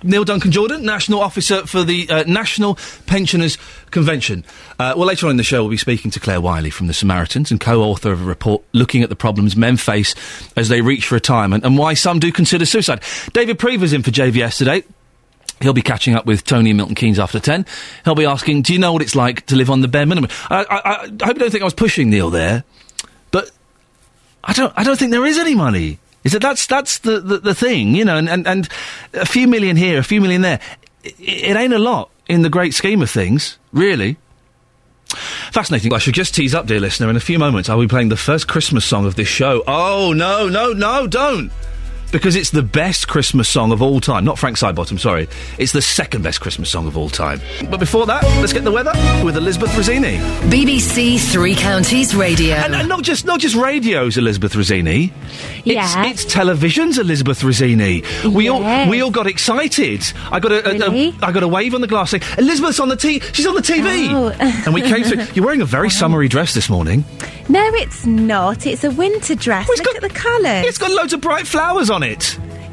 [0.04, 3.58] Neil Duncan Jordan, National Officer for the uh, National Pensioners
[3.92, 4.44] Convention.
[4.78, 6.94] Uh, well, later on in the show, we'll be speaking to Clare Wyllie from the
[6.94, 10.16] Samaritans and co author of a report looking at the problems men face
[10.56, 13.02] as they reach retirement and why some do consider suicide.
[13.34, 14.84] David Prever's in for JVS today.
[15.62, 17.66] He'll be catching up with Tony and Milton Keynes after 10.
[18.04, 20.30] He'll be asking, Do you know what it's like to live on the bare minimum?
[20.50, 22.66] I, I, I, I hope you don't think I was pushing Neil there,
[23.32, 23.52] but
[24.44, 24.74] I don't.
[24.76, 26.00] I don't think there is any money.
[26.26, 28.18] Is that that's that's the, the, the thing, you know?
[28.18, 28.70] And, and and
[29.14, 30.60] a few million here, a few million there.
[31.04, 34.18] It, it ain't a lot in the great scheme of things, really.
[35.52, 35.94] Fascinating.
[35.94, 37.10] I should just tease up, dear listener.
[37.10, 39.64] In a few moments, I'll be playing the first Christmas song of this show.
[39.68, 41.08] Oh no, no, no!
[41.08, 41.52] Don't.
[42.16, 44.24] Because it's the best Christmas song of all time.
[44.24, 45.28] Not Frank Sidebottom, sorry.
[45.58, 47.42] It's the second best Christmas song of all time.
[47.70, 50.18] But before that, let's get the weather with Elizabeth Rizzini.
[50.50, 52.56] BBC Three Counties Radio.
[52.56, 55.12] And, and not just not just radios, Elizabeth Rizzini.
[55.66, 56.06] Yeah.
[56.06, 58.06] It's, it's televisions, Elizabeth Rizzini.
[58.34, 60.02] We all we all got excited.
[60.32, 61.14] I got a, a- a- Really?
[61.22, 63.62] I got a wave on the glass saying, Elizabeth's on the t she's on the
[63.62, 64.08] TV.
[64.14, 64.30] Oh.
[64.66, 65.22] and we came through.
[65.34, 67.04] You're wearing a very summery dress this morning.
[67.50, 68.66] No, it's not.
[68.66, 69.68] It's a winter dress.
[69.68, 70.66] Look at the colours.
[70.66, 72.05] It's got loads of bright flowers on it.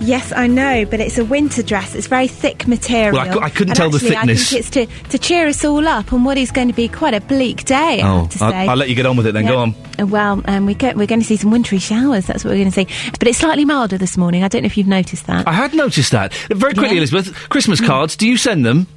[0.01, 1.95] Yes, I know, but it's a winter dress.
[1.95, 3.13] It's very thick material.
[3.13, 4.49] Well, I cou- I couldn't And tell the thickness.
[4.53, 6.89] I think it's to, to cheer us all up on what is going to be
[6.89, 8.01] quite a bleak day.
[8.03, 8.71] I Oh, I'll.
[8.71, 9.47] I'll let you get on with it then.
[9.47, 9.75] Go on.
[10.01, 12.27] Uh, Well, um, we get, we're going to see some wintry showers.
[12.27, 13.11] That's what we're going to see.
[13.17, 14.43] But it's slightly milder this morning.
[14.43, 15.47] I don't know if you've noticed that.
[15.47, 16.35] I had noticed that.
[16.51, 17.03] Very quickly, Yeah.
[17.05, 17.33] Elizabeth.
[17.49, 18.17] Christmas cards.
[18.17, 18.89] Do you send them?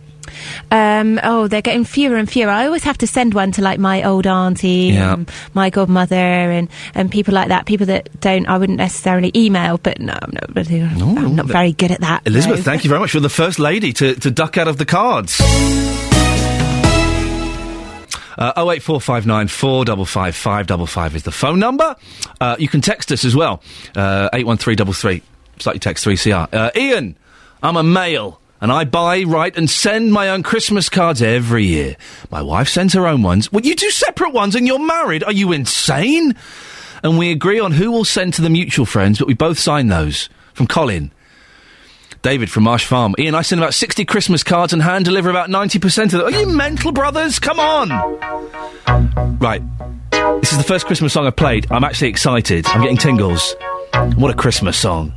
[0.72, 2.50] Um, oh, they're getting fewer and fewer.
[2.50, 5.14] I always have to send one to like my old auntie, Yeah.
[5.14, 7.66] and my godmother, and, and people like that.
[7.66, 11.72] People that don't, I wouldn't necessarily email, but no, I'm not, really- I'm not very
[11.74, 12.26] good at that.
[12.28, 12.64] Elizabeth, no.
[12.64, 13.14] thank you very much.
[13.14, 15.40] You're the first lady to, to duck out of the cards.
[18.38, 21.96] Uh, 08459 455 555 is the phone number.
[22.42, 23.62] Uh, you can text us as well.
[23.96, 25.22] Uh, 81333.
[25.60, 26.54] Slightly text 3CR.
[26.54, 27.18] Uh, Ian,
[27.64, 28.42] I'm a male.
[28.62, 31.98] And I buy, write, and send my own Christmas cards every year.
[32.32, 33.52] My wife sends her own ones.
[33.52, 35.24] Well, you do separate ones and you're married.
[35.24, 36.36] Are you insane?
[37.04, 39.88] And we agree on who will send to the mutual friends, but we both sign
[39.88, 40.30] those.
[40.54, 41.12] From Colin.
[42.22, 43.14] David from Marsh Farm.
[43.20, 46.22] Ian, I send about 60 Christmas cards and hand deliver about 90% of them.
[46.22, 47.38] Are you mental, brothers?
[47.38, 47.90] Come on!
[49.38, 49.62] Right.
[50.42, 51.72] This is the first Christmas song I've played.
[51.72, 52.66] I'm actually excited.
[52.68, 53.56] I'm getting tingles.
[54.16, 55.14] What a Christmas song.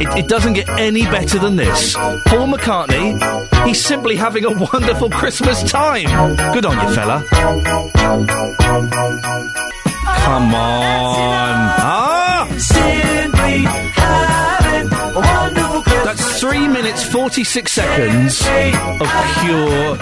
[0.00, 1.94] It, it doesn't get any better than this.
[1.94, 6.06] Paul McCartney, he's simply having a wonderful Christmas time.
[6.52, 7.24] Good on you, fella.
[10.24, 11.54] Come on.
[11.84, 12.48] Ah!
[16.04, 18.40] That's three minutes, 46 seconds
[19.00, 19.08] of
[19.40, 19.96] pure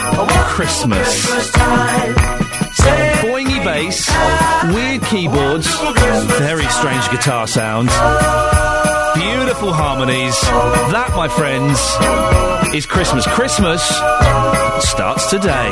[0.46, 1.50] Christmas.
[2.80, 4.08] Boingy bass,
[4.74, 5.66] weird keyboards,
[6.38, 7.92] very strange guitar sounds,
[9.14, 10.40] beautiful harmonies.
[10.92, 11.78] That, my friends,
[12.74, 13.26] is Christmas.
[13.26, 13.82] Christmas
[14.88, 15.70] starts today.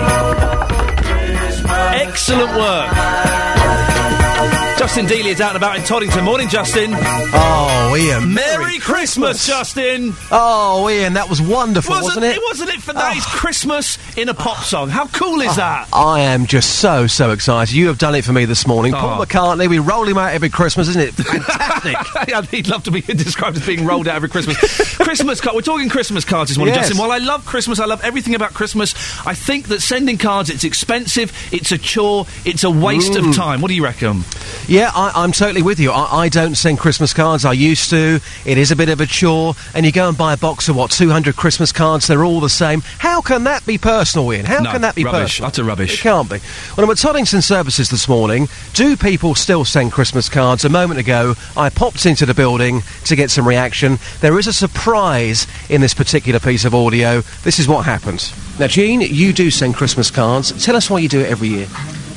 [1.95, 4.68] Excellent work.
[4.79, 6.25] Justin Dealey is out and about in Toddington.
[6.25, 6.93] Morning, Justin.
[6.95, 8.33] Oh, Ian.
[8.33, 10.13] Merry, Christmas, Justin.
[10.31, 12.37] Oh, Ian, that was wonderful, wasn't, it?
[12.37, 12.43] it?
[12.45, 13.01] Wasn't it for ah.
[13.01, 13.17] that?
[13.17, 14.89] It's Christmas in a pop song.
[14.89, 15.89] How cool is ah, that?
[15.93, 17.75] I am just so, so excited.
[17.75, 18.93] You have done it for me this morning.
[18.93, 19.25] Paul Oh.
[19.25, 21.15] McCartney, we roll him out every Christmas, isn't it?
[21.15, 21.97] Fantastic.
[22.29, 24.57] Yeah, He'd love to be described as being rolled out every Christmas.
[24.97, 25.55] Christmas card.
[25.57, 26.89] We're talking Christmas cards this morning, Yes.
[26.89, 26.99] Justin.
[27.01, 28.95] While I love Christmas, I love everything about Christmas.
[29.27, 33.29] I think that sending cards, it's expensive, it's a chore, it's a waste Mm.
[33.31, 33.61] of time.
[33.61, 34.25] What do you reckon?
[34.69, 35.91] Yeah, I, I'm totally with you.
[35.93, 37.47] I, I don't send Christmas cards.
[37.47, 38.21] I used to.
[38.45, 39.55] It is a bit of a chore.
[39.75, 42.07] And you go and buy a box of what, 200 Christmas cards?
[42.07, 42.83] They're all the same.
[42.99, 44.45] How can that be personal, Ian?
[44.45, 45.39] How No, can that be rubbish.
[45.41, 45.49] personal?
[45.49, 45.95] Utter rubbish.
[45.99, 46.39] It can't be.
[46.77, 48.47] Well, I'm at Toddington Services this morning.
[48.75, 50.67] Do people still send Christmas cards?
[50.67, 53.99] A moment ago, I popped into the building to get some reaction.
[54.21, 57.23] There is a surprise in this particular piece of audio.
[57.43, 58.35] This is what happens.
[58.61, 60.63] Now, Jean, you do send Christmas cards.
[60.63, 61.69] Tell us why you do it every year.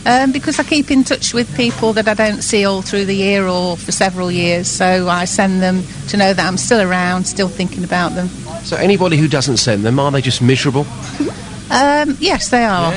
[0.05, 3.15] Um, because I keep in touch with people that I don't see all through the
[3.15, 7.25] year or for several years, so I send them to know that I'm still around,
[7.25, 8.27] still thinking about them.
[8.63, 10.87] So, anybody who doesn't send them, are they just miserable?
[11.71, 12.93] Um, yes, they are.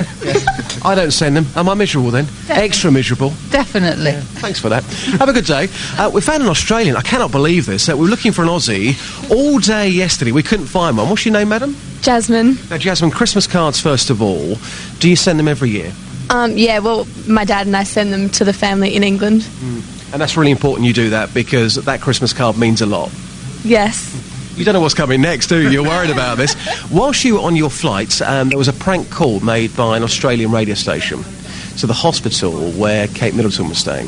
[0.85, 1.47] I don't send them.
[1.55, 2.27] Am I miserable then?
[2.49, 3.33] Extra miserable.
[3.51, 4.13] Definitely.
[4.41, 4.83] Thanks for that.
[5.19, 5.69] Have a good day.
[5.97, 6.97] Uh, we found an Australian.
[6.97, 7.89] I cannot believe this.
[7.89, 10.33] Uh, we were looking for an Aussie all day yesterday.
[10.33, 11.09] We couldn't find one.
[11.09, 11.77] What's your name, madam?
[12.03, 12.59] Jasmine.
[12.69, 14.57] Now, Jasmine, Christmas cards first of all.
[14.99, 15.93] Do you send them every year?
[16.31, 19.47] Um, yeah, well, my dad and I send them to the family in England.
[20.13, 23.11] And that's really important you do that because that Christmas card means a lot.
[23.65, 24.13] Yes.
[24.57, 25.69] You don't know what's coming next, do you?
[25.69, 26.55] You're worried about this.
[26.91, 30.05] Whilst you were on your flight, um, there was a prank call made by an
[30.05, 31.25] Australian radio station
[31.79, 34.07] to the hospital where Kate Middleton was staying.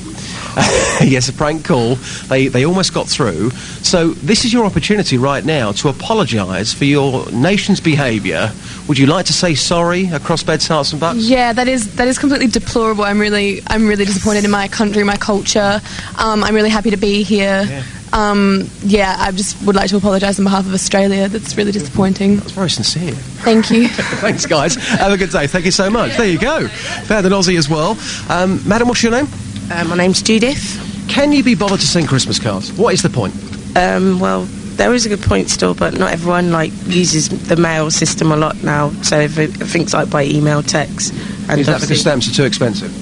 [1.02, 1.96] yes, a prank call.
[2.28, 3.50] They, they almost got through.
[3.50, 8.50] So, this is your opportunity right now to apologise for your nation's behaviour.
[8.88, 11.18] Would you like to say sorry across beds, Herts, and bucks?
[11.18, 13.04] Yeah, that is that is completely deplorable.
[13.04, 15.80] I'm really I'm really disappointed in my country, my culture.
[16.18, 17.64] Um, I'm really happy to be here.
[17.68, 17.82] Yeah.
[18.12, 21.28] Um, yeah, I just would like to apologise on behalf of Australia.
[21.28, 22.36] That's really disappointing.
[22.36, 23.12] That's very sincere.
[23.12, 23.88] Thank you.
[24.22, 24.76] Thanks, guys.
[24.76, 25.46] Have a good day.
[25.46, 26.16] Thank you so much.
[26.16, 26.66] There you go.
[26.68, 27.98] Found an Aussie as well.
[28.30, 29.28] Um, Madam, what's your name?
[29.70, 30.82] Uh, my name's Judith.
[31.08, 32.72] Can you be bothered to send Christmas cards?
[32.72, 33.34] What is the point?
[33.76, 34.42] Um, well,
[34.76, 38.36] there is a good point still, but not everyone like uses the mail system a
[38.36, 38.90] lot now.
[39.02, 41.12] So things like by email, text,
[41.48, 42.92] and Is that because stamps are too expensive?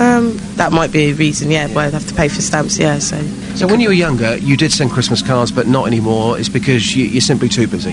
[0.00, 1.50] um, that might be a reason.
[1.50, 2.78] Yeah, why they have to pay for stamps.
[2.78, 3.20] Yeah, so
[3.56, 6.38] So when you were younger, you did send Christmas cards, but not anymore.
[6.38, 7.92] It's because you, you're simply too busy.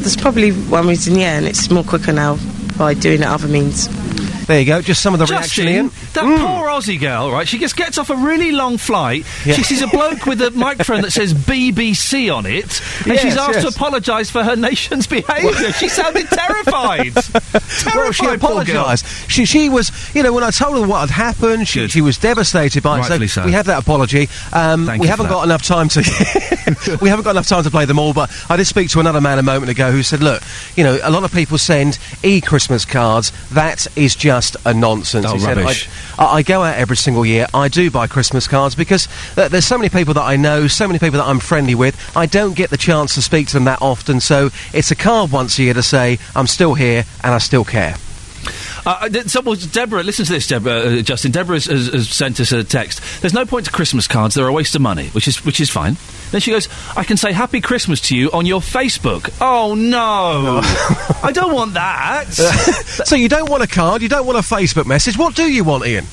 [0.00, 1.16] there's probably one reason.
[1.16, 2.38] Yeah, and it's more quicker now
[2.76, 3.88] by doing it other means.
[4.46, 4.82] There you go.
[4.82, 7.46] Just some of the Justin, reaction, that poor Aussie girl, right?
[7.48, 9.24] She just gets off a really long flight.
[9.44, 9.54] Yeah.
[9.54, 13.36] She sees a bloke with a microphone that says BBC on it, and Yes, she's
[13.36, 15.72] asked to apologise for her nation's behaviour.
[15.72, 17.12] she sounded terrified.
[17.94, 18.76] Well, she Terrified, poor girl.
[18.82, 19.06] apologised.
[19.30, 22.18] She, she was, you know, when I told her what had happened, she, she was
[22.18, 23.28] devastated by Rightfully it.
[23.28, 23.44] so.
[23.44, 24.28] we have that apology.
[24.52, 26.00] Um, Thank we you haven't got enough time to.
[27.02, 28.12] we haven't got enough time to play them all.
[28.12, 30.42] But I did speak to another man a moment ago who said, "Look,
[30.76, 33.32] you know, a lot of people send e-Christmas cards.
[33.50, 34.33] That is just
[34.64, 35.88] a nonsense." Oh, he said, rubbish.
[36.18, 37.46] I, I go out every single year.
[37.54, 40.98] I do buy Christmas cards because there's so many people that I know, so many
[40.98, 41.96] people that I'm friendly with.
[42.16, 45.30] I don't get the chance to speak to them that often, so it's a card
[45.32, 47.96] once a year to say I'm still here and I still care.
[48.86, 51.32] Uh, th- so, well, Deborah, listen to this, Deborah, uh, Justin.
[51.32, 53.00] Deborah has, has, has sent us a text.
[53.20, 55.70] There's no point to Christmas cards; they're a waste of money, which is which is
[55.70, 55.96] fine.
[56.30, 60.60] Then she goes, "I can say Happy Christmas to you on your Facebook." Oh no,
[61.22, 62.32] I don't want that.
[62.32, 65.16] so you don't want a card, you don't want a Facebook message.
[65.16, 66.04] What do you want, Iain?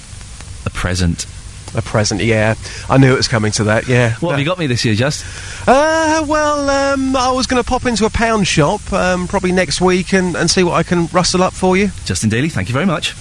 [0.65, 1.25] A present.
[1.73, 2.55] A present, yeah.
[2.89, 4.15] I knew it was coming to that, yeah.
[4.15, 5.25] What have you got me this year, Just?
[5.67, 9.79] Uh, well, um, I was going to pop into a pound shop um, probably next
[9.79, 11.89] week and, and see what I can rustle up for you.
[12.05, 13.15] Justin Dealey, thank you very much.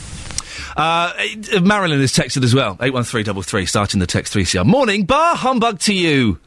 [0.76, 1.12] Uh,
[1.54, 2.72] uh, Marilyn has texted as well.
[2.80, 4.64] 81333, starting the text 3CR.
[4.66, 6.38] Morning, bar humbug to you.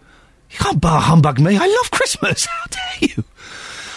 [0.49, 1.57] You can't bar humbug me.
[1.57, 2.45] I love Christmas.
[2.51, 3.23] How dare you?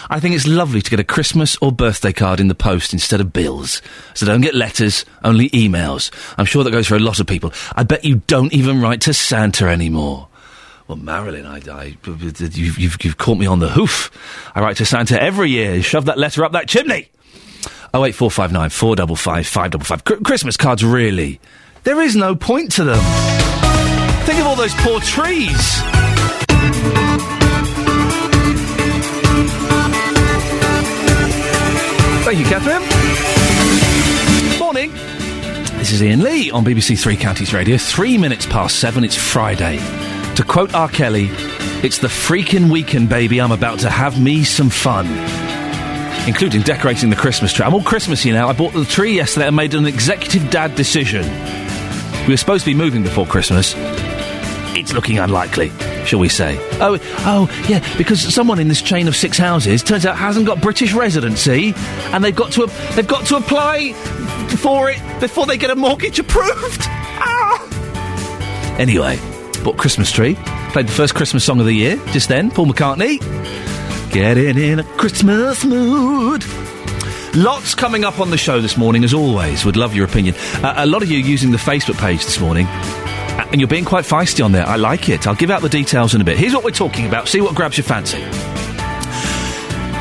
[0.09, 3.21] I think it's lovely to get a Christmas or birthday card in the post instead
[3.21, 3.83] of bills.
[4.15, 6.11] So don't get letters, only emails.
[6.39, 7.53] I'm sure that goes for a lot of people.
[7.75, 10.29] I bet you don't even write to Santa anymore.
[10.89, 14.11] Well, Marilyn, I, I, you've, you've, you've caught me on the hoof.
[14.55, 15.83] I write to Santa every year.
[15.83, 17.09] Shove that letter up that chimney.
[17.93, 20.05] Oh eight four five nine four double five five double five.
[20.05, 21.41] Cr- Christmas cards, really?
[21.83, 23.03] There is no point to them.
[24.27, 25.83] Think of all those poor trees.
[32.27, 32.83] Thank you, Catherine.
[34.59, 34.91] Morning.
[35.79, 37.79] This is Iain Lee on BBC Three Counties Radio.
[37.79, 39.05] Three minutes past seven.
[39.05, 39.79] It's Friday.
[40.35, 40.89] To quote R.
[40.89, 41.29] Kelly,
[41.85, 43.41] it's the freaking weekend, baby.
[43.41, 45.07] I'm about to have me some fun
[46.27, 47.65] including decorating the Christmas tree.
[47.65, 48.49] I'm all Christmassy now.
[48.49, 51.23] I bought the tree yesterday and made an executive dad decision.
[52.27, 53.77] We were supposed to be moving before Christmas.
[54.77, 55.71] It's looking unlikely,
[56.05, 56.59] shall we say?
[56.81, 60.61] Oh, oh, yeah, because someone in this chain of six houses turns out hasn't got
[60.61, 61.73] British residency,
[62.13, 63.95] and they've got to they've got to apply
[64.59, 66.83] for it before they get a mortgage approved.
[67.19, 68.77] Ah!
[68.79, 69.19] Anyway,
[69.65, 70.35] bought Christmas tree,
[70.73, 73.19] played the first Christmas song of the year just then, Paul McCartney.
[74.13, 76.45] Getting in a Christmas mood.
[77.35, 79.65] Lots coming up on the show this morning, as always.
[79.65, 80.35] Would love your opinion.
[80.63, 82.67] Uh, a lot of you using the Facebook page this morning.
[83.39, 84.67] Uh, And you're being quite feisty on there.
[84.67, 85.27] I like it.
[85.27, 86.39] I'll give out the details in a bit.
[86.39, 87.29] Here's what we're talking about.
[87.29, 88.23] See what grabs your fancy.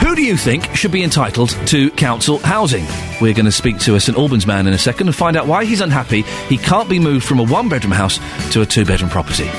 [0.06, 2.86] Who do you think should be entitled to council housing?
[3.20, 5.48] We're going to speak to a St Albans man in a second and find out
[5.48, 8.20] why he's unhappy he can't be moved from a one bedroom house
[8.54, 9.50] to a two bedroom property.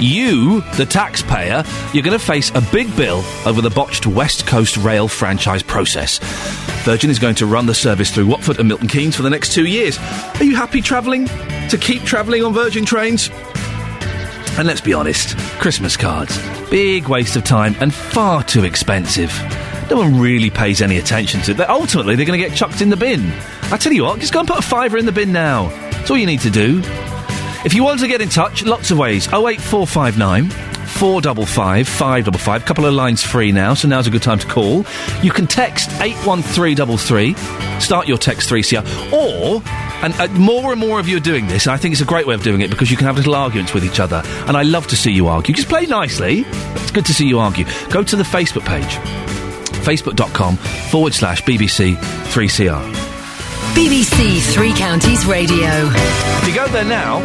[0.00, 4.76] You, the taxpayer, you're going to face a big bill over the botched West Coast
[4.76, 6.18] Rail franchise process.
[6.84, 9.52] Virgin is going to run the service through Watford and Milton Keynes for the next
[9.52, 9.98] two years.
[10.38, 11.26] Are you happy travelling?
[11.68, 13.30] To keep travelling on Virgin trains?
[14.58, 16.38] And let's be honest, Christmas cards.
[16.70, 19.32] Big waste of time and far too expensive.
[19.90, 21.56] No one really pays any attention to it.
[21.56, 23.32] But ultimately, they're going to get chucked in the bin.
[23.70, 25.68] I tell you what, just go and put a fiver in the bin now.
[25.90, 26.82] That's all you need to do.
[27.64, 29.26] If you want to get in touch, lots of ways.
[29.28, 32.64] 08459 455 555.
[32.64, 34.84] Couple of lines free now, so now's a good time to call.
[35.22, 37.34] You can text 81333.
[37.80, 39.12] Start your text 3CR.
[39.12, 39.62] Or,
[40.04, 42.06] and uh, more and more of you are doing this, and I think it's a
[42.06, 44.22] great way of doing it because you can have little arguments with each other.
[44.46, 45.54] And I love to see you argue.
[45.54, 46.44] Just play nicely.
[46.46, 47.64] It's good to see you argue.
[47.90, 48.98] Go to the Facebook page
[49.84, 53.03] facebook.com forward slash BBC 3CR.
[53.74, 55.66] BBC Three Counties Radio.
[55.66, 57.18] If you go there now,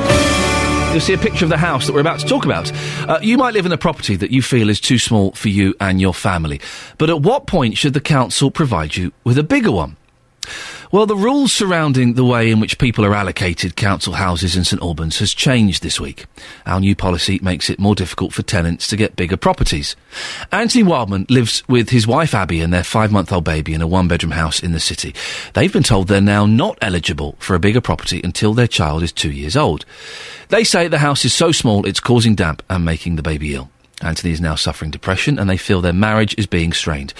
[0.91, 2.71] you'll see a picture of the house that we're about to talk about.
[3.07, 5.75] Uh, you might live in a property that you feel is too small for you
[5.79, 6.59] and your family.
[6.97, 9.95] But at what point should the council provide you with a bigger one?
[10.91, 14.81] Well, the rules surrounding the way in which people are allocated council houses in St
[14.81, 16.25] Albans has changed this week.
[16.65, 19.95] Our new policy makes it more difficult for tenants to get bigger properties.
[20.51, 24.63] Anthony Wildman lives with his wife Abby and their five-month-old baby in a one-bedroom house
[24.63, 25.13] in the city.
[25.53, 29.11] They've been told they're now not eligible for a bigger property until their child is
[29.11, 29.85] two years old.
[30.47, 33.69] They say the house is so small it's causing damp and making the baby ill.
[34.01, 37.13] Anthony is now suffering depression and they feel their marriage is being strained.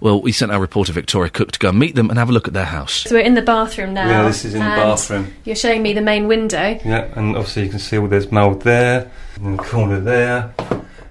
[0.00, 2.32] Well, we sent our reporter Victoria Cook to go and meet them and have a
[2.32, 3.02] look at their house.
[3.02, 4.08] So we're in the bathroom now.
[4.08, 5.32] Yeah, this is in the bathroom.
[5.44, 6.78] You're showing me the main window.
[6.84, 10.54] Yeah, and obviously you can see all there's mould there, in the corner there,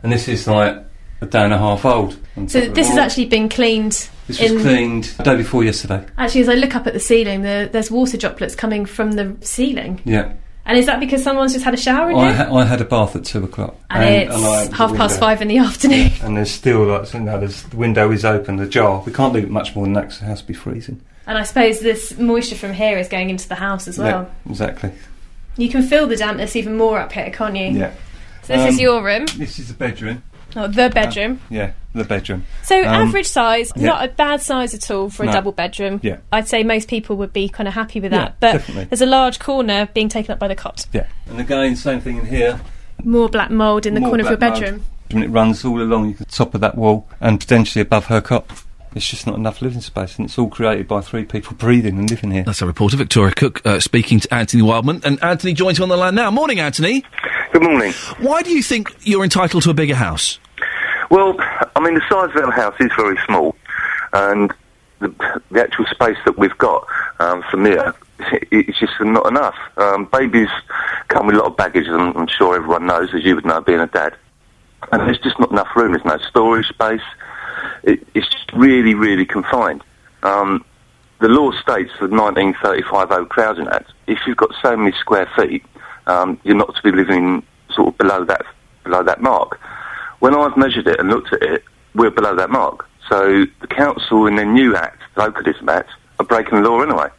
[0.03, 0.83] and this is like
[1.21, 2.17] a day and a half old.
[2.47, 4.09] So this has actually been cleaned.
[4.27, 6.05] This was in cleaned the day before yesterday.
[6.17, 9.35] Actually, as I look up at the ceiling, the, there's water droplets coming from the
[9.41, 10.01] ceiling.
[10.05, 10.33] Yeah.
[10.65, 12.45] And is that because someone's just had a shower in I, here?
[12.45, 13.75] ha- I had a bath at two o'clock.
[13.89, 16.11] and, it's I opened the half past five in the afternoon.
[16.21, 19.01] And there's still like, you know, there's, the window is open, the jar.
[19.05, 21.01] We can't leave it much more than that 'cause the house will be freezing.
[21.27, 24.29] And I suppose this moisture from here is going into the house as well.
[24.45, 24.91] Yeah, exactly.
[25.57, 27.67] You can feel the dampness even more up here, can't you?
[27.79, 27.91] Yeah.
[28.43, 30.23] So this is Um, your room, This is the bedroom.
[30.55, 31.39] Oh, the bedroom.
[31.49, 32.45] Yeah, the bedroom.
[32.63, 33.87] So Um, average size, yeah.
[33.87, 35.31] not a bad size at all for a No.
[35.31, 35.99] double bedroom.
[36.03, 36.17] Yeah.
[36.31, 38.39] I'd say most people would be kind of happy with Yeah, that.
[38.39, 38.85] But definitely.
[38.85, 40.85] there's a large corner being taken up by the cot.
[40.93, 41.05] Yeah.
[41.29, 42.59] And again, same thing in here.
[43.03, 44.61] More black mould in the More corner of your black mould.
[44.61, 44.85] bedroom.
[45.09, 48.45] And it runs all along the top of that wall and potentially above her cot.
[48.93, 52.09] It's just not enough living space, and it's all created by three people breathing and
[52.09, 52.43] living here.
[52.43, 55.01] That's our reporter Victoria Cook uh, speaking to Anthony Wildman.
[55.05, 56.29] And Anthony joins you on the line now.
[56.29, 57.05] Morning, Anthony.
[57.53, 57.93] Good morning.
[58.19, 60.39] Why do you think you're entitled to a bigger house?
[61.09, 63.55] Well, I mean, the size of our house is very small,
[64.11, 64.53] and
[64.99, 65.07] the,
[65.51, 66.85] the actual space that we've got
[67.19, 69.55] um, for Mia, it- it's just not enough.
[69.77, 70.49] Um, babies
[71.07, 73.61] come with a lot of baggage, and I'm sure everyone knows, as you would know,
[73.61, 74.15] being a dad.
[74.91, 75.91] And there's just not enough room.
[75.93, 77.01] There's no storage space.
[77.83, 79.83] It, it's really, really confined.
[80.23, 80.63] Um,
[81.19, 85.63] the law states, the 1935 Overcrowding Act, if you've got so many square feet,
[86.07, 87.43] um, you're not to be living
[87.73, 88.45] sort of below that
[88.83, 89.59] below that mark.
[90.19, 92.87] When I've measured it and looked at it, we're below that mark.
[93.09, 95.89] So the council in their new act, the Localism Act,
[96.19, 97.09] are breaking the law anyway.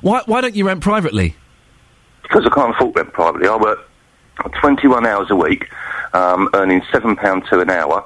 [0.00, 1.36] Why, why don't you rent privately?
[2.22, 3.48] Because I can't afford to rent privately.
[3.48, 3.78] I work
[4.60, 5.72] 21 hours a week,
[6.12, 8.04] um, earning £7.2 an hour.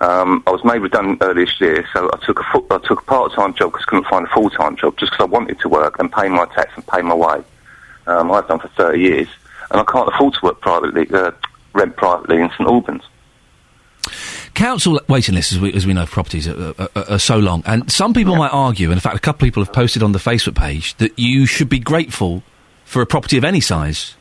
[0.00, 3.04] Um, I was made redundant earlier this year, so I took a, I took a
[3.04, 5.98] part-time job because I couldn't find a full-time job just because I wanted to work
[5.98, 7.42] and pay my tax and pay my way.
[8.06, 9.28] Um, I've done for 30 years,
[9.70, 11.32] and I can't afford to work privately, uh,
[11.72, 13.02] rent privately in St Albans.
[14.54, 17.62] Council waiting lists, as we, as we know, properties are, are, are, are so long.
[17.66, 20.12] And some people might argue, and in fact, a couple of people have posted on
[20.12, 22.42] the Facebook page, that you should be grateful
[22.84, 24.14] for a property of any size.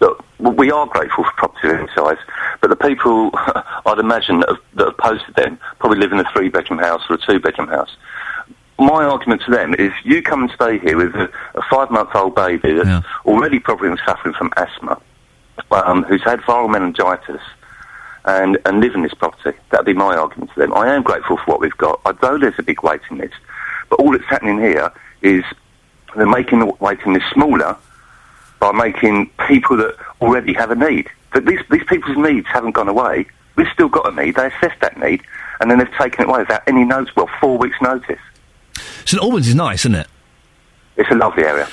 [0.00, 2.16] Look, we are grateful for property of any size,
[2.60, 3.30] but the people,
[3.86, 7.16] I'd imagine, that have, that have posted them probably live in a three-bedroom house or
[7.16, 7.96] a two-bedroom house.
[8.78, 12.10] my argument to them is you come and stay here with a, a five month
[12.14, 15.00] old baby that's already probably suffering from asthma,
[15.70, 17.40] um, who's had viral meningitis,
[18.24, 19.56] and, and live in this property.
[19.70, 20.74] That'd be my argument to them.
[20.74, 22.00] I am grateful for what we've got.
[22.04, 23.34] I know there's a big waiting list,
[23.88, 24.92] but all that's happening here
[25.22, 25.44] is
[26.16, 27.76] they're making the waiting list smaller
[28.58, 31.08] by making people that already have a need.
[31.32, 33.26] But these, these people's needs haven't gone away.
[33.56, 34.36] We've still got a need.
[34.36, 35.22] They assessed that need,
[35.60, 37.14] and then they've taken it away without any notice.
[37.16, 38.20] Well, four weeks' notice.
[39.04, 40.06] St Albans is nice, isn't it?
[40.96, 41.68] It's a lovely area.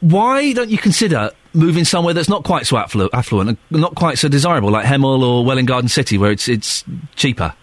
[0.00, 4.18] Why don't you consider moving somewhere that's not quite so afflu- affluent and not quite
[4.18, 6.84] so desirable, like Hemel or Welwyn Garden City, where it's it's
[7.14, 7.54] cheaper?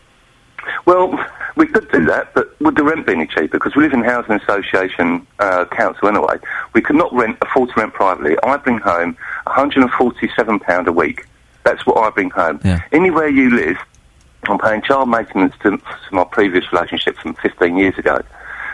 [0.86, 1.20] Well,
[1.56, 3.58] we could do that, but would the rent be any cheaper?
[3.60, 6.38] Because we live in housing association uh, council anyway.
[6.74, 8.38] We could not rent afford to rent privately.
[8.44, 11.26] I bring home 147 pound a week.
[11.70, 12.60] That's what I bring home.
[12.92, 13.78] Anywhere you live,
[14.46, 18.20] I'm paying child maintenance to, to my previous relationship from 15 years ago.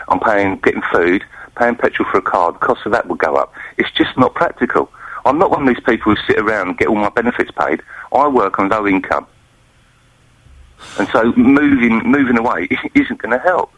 [0.08, 1.22] I'm paying getting food,
[1.58, 2.52] paying petrol for a car.
[2.52, 3.52] The cost of that will go up.
[3.76, 4.90] It's just not practical.
[5.26, 7.82] I'm not one of these people who sit around and get all my benefits paid.
[8.12, 9.26] I work on low income.
[10.98, 13.72] And so moving moving away isn't going to help.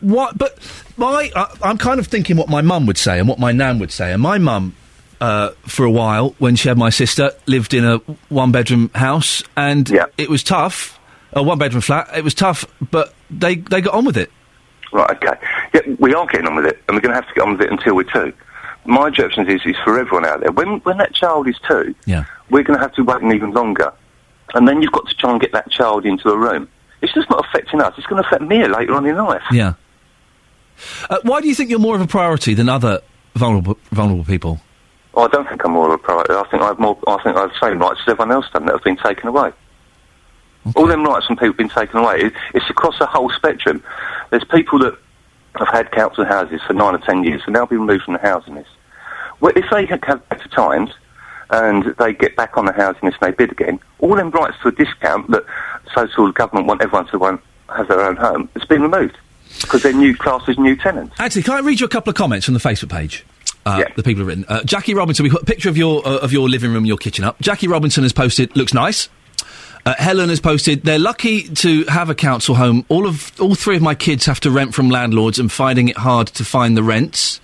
[0.00, 0.36] What?
[0.36, 0.58] But
[0.96, 3.78] my, uh, I'm kind of thinking what my mum would say and what my nan
[3.78, 4.12] would say.
[4.12, 4.74] And my mum,
[5.20, 7.98] uh, for a while, when she had my sister, lived in a
[8.28, 10.98] one bedroom house, and it was tough.
[11.32, 12.08] A one bedroom flat.
[12.16, 14.30] It was tough, but they they got on with it.
[14.92, 15.38] Right, okay.
[15.72, 17.52] Yeah, we are getting on with it, and we're going to have to get on
[17.52, 18.32] with it until we're two.
[18.84, 20.50] My objection is, is for everyone out there.
[20.50, 22.24] When when that child is two, Yeah.
[22.50, 23.92] we're going to have to wait an even longer.
[24.54, 26.68] And then you've got to try and get that child into a room.
[27.02, 27.94] It's just not affecting us.
[27.96, 29.42] It's going to affect me later on in life.
[29.52, 29.74] Yeah.
[31.08, 33.00] Uh, why do you think you're more of a priority than other
[33.36, 34.60] vulnerable vulnerable people?
[35.14, 36.32] Oh, I don't think I'm more of a priority.
[36.34, 36.98] I think I have more.
[37.06, 39.28] I think I have the same rights as everyone else done that have been taken
[39.28, 39.52] away.
[40.76, 42.20] All them rights from people have been taken away.
[42.20, 43.82] It, it's across the whole spectrum.
[44.30, 44.96] There's people that
[45.56, 48.20] have had council houses for nine or ten years and now be removed from the
[48.20, 48.70] housing list.
[49.40, 50.90] Well, if they have better times
[51.50, 54.56] and they get back on the housing list and they bid again, all them rights
[54.62, 55.44] to a discount that
[55.94, 57.40] so-called government want everyone to want,
[57.74, 59.16] have their own home, it's been removed
[59.62, 61.14] because they're new classes, new tenants.
[61.18, 63.24] Actually, can I read you a couple of comments from the Facebook page?
[63.66, 64.44] Uh, The people have written.
[64.48, 66.96] Uh, Jackie Robinson, we put a picture of your uh, of your living room, your
[66.96, 67.38] kitchen up.
[67.40, 69.08] Jackie Robinson has posted, looks nice.
[69.86, 72.84] Uh, Helen has posted, they're lucky to have a council home.
[72.88, 75.96] All of all three of my kids have to rent from landlords and finding it
[75.96, 77.40] hard to find the rents.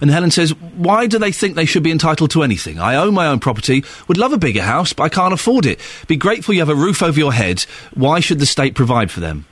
[0.00, 2.78] And Helen says, why do they think they should be entitled to anything?
[2.78, 5.80] I own my own property, would love a bigger house, but I can't afford it.
[6.06, 7.60] Be grateful you have a roof over your head.
[7.94, 9.46] Why should the state provide for them?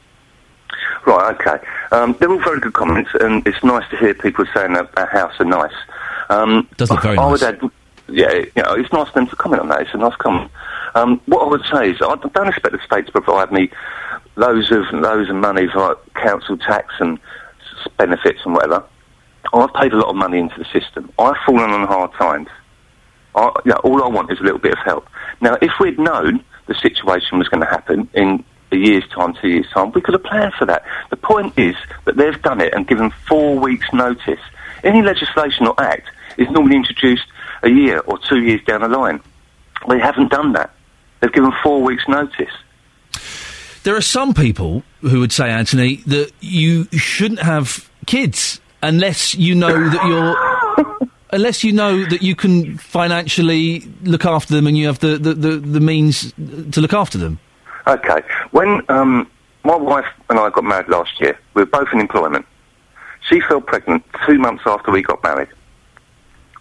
[1.06, 1.64] Right, okay.
[1.92, 5.06] Um, they're all very good comments, and it's nice to hear people saying that our
[5.06, 5.72] house are nice.
[6.30, 7.42] Um, Does look very I nice.
[7.42, 7.70] would add,
[8.08, 9.82] yeah, you know, it's nice for them to comment on that.
[9.82, 10.50] It's a nice comment.
[10.94, 13.70] Um, what I would say is, I don't expect the state to provide me
[14.36, 17.18] loads of loads of money for like, council tax and
[17.98, 18.84] benefits and whatever.
[19.52, 21.12] I've paid a lot of money into the system.
[21.18, 22.48] I've fallen on hard times.
[23.34, 25.08] I, you know, all I want is a little bit of help.
[25.40, 29.48] Now, if we'd known the situation was going to happen in a year's time, two
[29.48, 30.84] years' time, we could have planned for that.
[31.10, 34.40] The point is that they've done it and given four weeks' notice.
[34.82, 36.08] Any legislation or act
[36.38, 37.24] is normally introduced
[37.62, 39.20] a year or two years down the line.
[39.88, 40.74] They haven't done that.
[41.20, 42.52] They've given four weeks' notice.
[43.84, 49.54] There are some people who would say, Anthony, that you shouldn't have kids unless you
[49.54, 51.08] know that you're.
[51.30, 55.34] Unless you know that you can financially look after them and you have the, the,
[55.34, 56.32] the, the means
[56.70, 57.40] to look after them.
[57.88, 58.22] Okay.
[58.52, 59.28] When um,
[59.64, 62.46] my wife and I got married last year, we were both in employment.
[63.28, 65.48] She fell pregnant two months after we got married.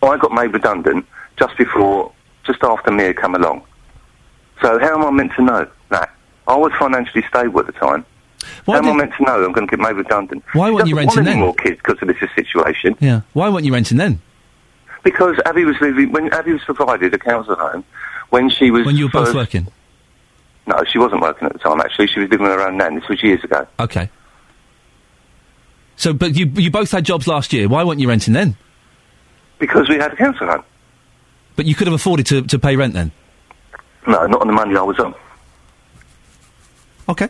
[0.10, 1.06] I got made redundant
[1.38, 2.12] just before,
[2.46, 3.64] just after Mia come along.
[4.62, 6.10] So how am I meant to know that?
[6.48, 8.06] I was financially stable at the time.
[8.66, 10.44] how am I meant to know I'm going to get made redundant?
[10.54, 11.40] Why weren't you renting then?
[11.40, 12.96] more kids because of this situation.
[13.00, 13.22] Yeah.
[13.34, 14.22] Why weren't you renting then?
[15.04, 17.84] Because Abby was living, when Abby was provided a council home,
[18.30, 19.68] when she was When you were both first- working?
[20.66, 21.82] No, she wasn't working at the time.
[21.82, 22.96] Actually, she was living with her own nan.
[22.96, 23.68] This was years ago.
[23.82, 24.10] Okay.
[25.98, 27.68] So, but you you both had jobs last year.
[27.68, 28.56] Why weren't you renting then?
[29.64, 30.62] Because we had a council home.
[31.56, 33.14] But you could have afforded to, to pay rent then.
[34.06, 35.16] No, not on the money I was on.
[37.08, 37.30] Okay.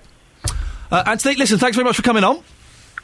[0.92, 2.44] Uh, Anthony, listen, thanks very much for coming on.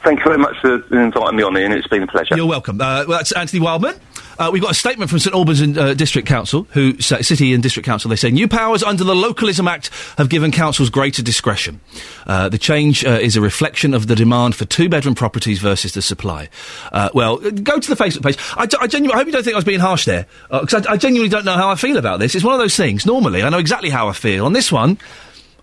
[0.02, 1.72] Thank you very much for inviting me on, Iain.
[1.72, 2.34] It's been a pleasure.
[2.34, 2.80] You're welcome.
[2.80, 4.00] Uh, well, that's Anthony Wildman.
[4.38, 7.62] Uh, we've got a statement from St Albans uh, District Council, who say, City and
[7.62, 8.08] District Council.
[8.08, 11.80] They say new powers under the Localism Act have given councils greater discretion.
[12.26, 16.00] Uh, the change uh, is a reflection of the demand for two-bedroom properties versus the
[16.00, 16.48] supply.
[16.90, 18.38] Uh, well, uh, go to the Facebook page.
[18.56, 20.92] I, I genuinely, I hope you don't think I was being harsh there, because I,
[20.92, 22.34] I genuinely don't know how I feel about this.
[22.34, 23.04] It's one of those things.
[23.04, 24.46] Normally, I know exactly how I feel.
[24.46, 24.96] On this one,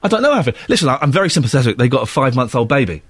[0.03, 0.55] I don't know how I feel.
[0.67, 1.77] Listen, I, I'm very sympathetic.
[1.77, 3.01] They've got a five-month-old baby.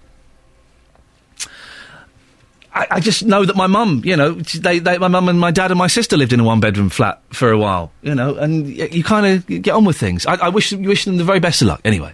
[2.77, 5.51] I, I just know that my mum, you know, they, they, my mum and my
[5.51, 8.35] dad and my sister lived in a one bedroom flat for a while, you know,
[8.35, 10.25] and y- you kind of get on with things.
[10.25, 11.81] I, I wish wish them the very best of luck.
[11.83, 12.13] Anyway,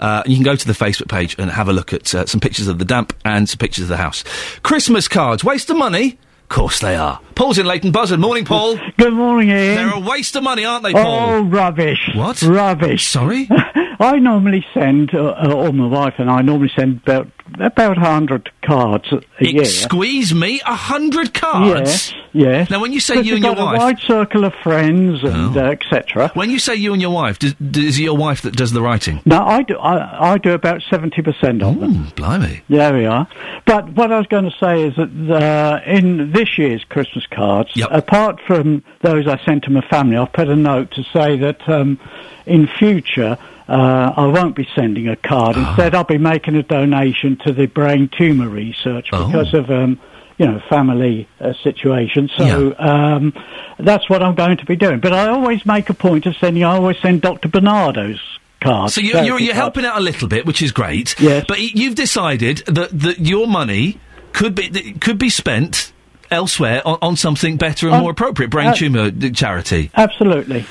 [0.00, 2.40] uh, you can go to the Facebook page and have a look at uh, some
[2.40, 4.24] pictures of the damp and some pictures of the house.
[4.62, 6.18] Christmas cards, waste of money.
[6.42, 7.18] Of course they are.
[7.34, 8.20] Paul's in Leighton Buzzard.
[8.20, 8.78] Morning, Paul.
[8.98, 9.74] Good morning, Iain.
[9.76, 11.30] They're a waste of money, aren't they, Paul?
[11.30, 12.10] Oh, rubbish.
[12.14, 12.42] What?
[12.42, 13.06] Rubbish.
[13.06, 13.48] Sorry?
[14.02, 17.28] I normally send, uh, uh, or my wife and I normally send about
[17.60, 19.64] about 100 cards a year.
[19.66, 22.12] Squeeze me a hundred cards.
[22.12, 22.70] Yes, yes.
[22.70, 23.74] Now, when you say you and your got wife- Oh.
[23.74, 26.30] a wide circle of friends and uh, etc.
[26.34, 28.70] When you say you and your wife, does, does is it your wife that does
[28.72, 29.20] the writing?
[29.26, 29.76] No, I do.
[29.78, 32.08] I, I do about 70% of them.
[32.16, 32.62] Blimey.
[32.68, 33.26] There we are.
[33.66, 37.70] But what I was going to say is that uh, in this year's Christmas cards,
[37.90, 41.68] apart from those I sent to my family, I've put a note to say that
[41.68, 41.98] um,
[42.46, 43.36] in future
[43.68, 45.56] uh, I won't be sending a card.
[45.56, 49.26] Instead, I'll be making a donation to the brain tumour research Oh.
[49.26, 49.70] because of.
[49.70, 50.00] Um,
[50.38, 52.28] you know, family uh, situation.
[52.36, 53.32] So um,
[53.78, 54.98] that's what I'm going to be doing.
[54.98, 56.64] But I always make a point of sending.
[56.64, 57.48] I always send Dr.
[57.48, 58.18] Barnardo's
[58.60, 61.14] Card, So you're, you're, you're helping out a little bit, which is great.
[61.20, 61.44] Yes.
[61.46, 64.00] But you've decided that, that your money
[64.32, 65.92] could be could be spent
[66.30, 68.50] elsewhere on, on something better and On- more appropriate.
[68.50, 69.90] Brain uh, tumour charity.
[69.94, 70.64] Absolutely.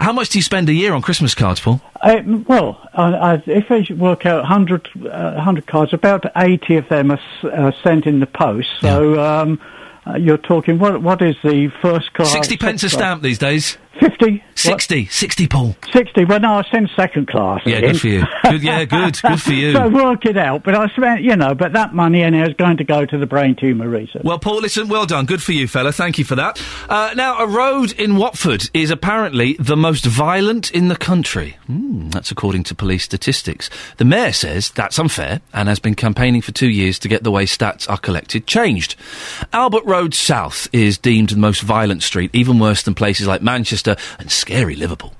[0.00, 1.80] How much do you spend a year on Christmas cards, Paul?
[2.00, 6.88] Uh, well, I, I, if I work out 100, uh, 100 cards, about 80 of
[6.88, 8.68] them are s- uh, sent in the post.
[8.80, 9.60] So um,
[10.06, 11.02] uh, you're talking, what?
[11.02, 12.32] what is the first class?
[12.32, 13.76] 60 pence a stamp these days.
[13.98, 14.42] 50?
[14.54, 15.06] 60.
[15.06, 15.74] 60, Paul.
[15.92, 16.24] 60.
[16.26, 17.62] Well, no, I send second class.
[17.66, 18.24] Yeah, good for you.
[18.44, 19.18] Good, yeah, good.
[19.22, 19.72] Good for you.
[19.72, 20.62] so work it out.
[20.62, 23.26] But I spent, you know, but that money anyhow is going to go to the
[23.26, 24.22] brain tumour research.
[24.24, 25.24] Well, Paul, listen, well done.
[25.26, 25.92] Good for you, fella.
[25.92, 26.62] Thank you for that.
[26.88, 31.56] Uh, now, a road in Watford is apparently the most violent in the country.
[31.66, 33.70] Hmm, that's according to police statistics.
[33.96, 37.30] The mayor says that's unfair and has been campaigning for two years to get the
[37.30, 38.94] way stats are collected changed.
[39.52, 43.79] Albert Road South is deemed the most violent street, even worse than places like Manchester
[43.86, 45.14] and scary Liverpool.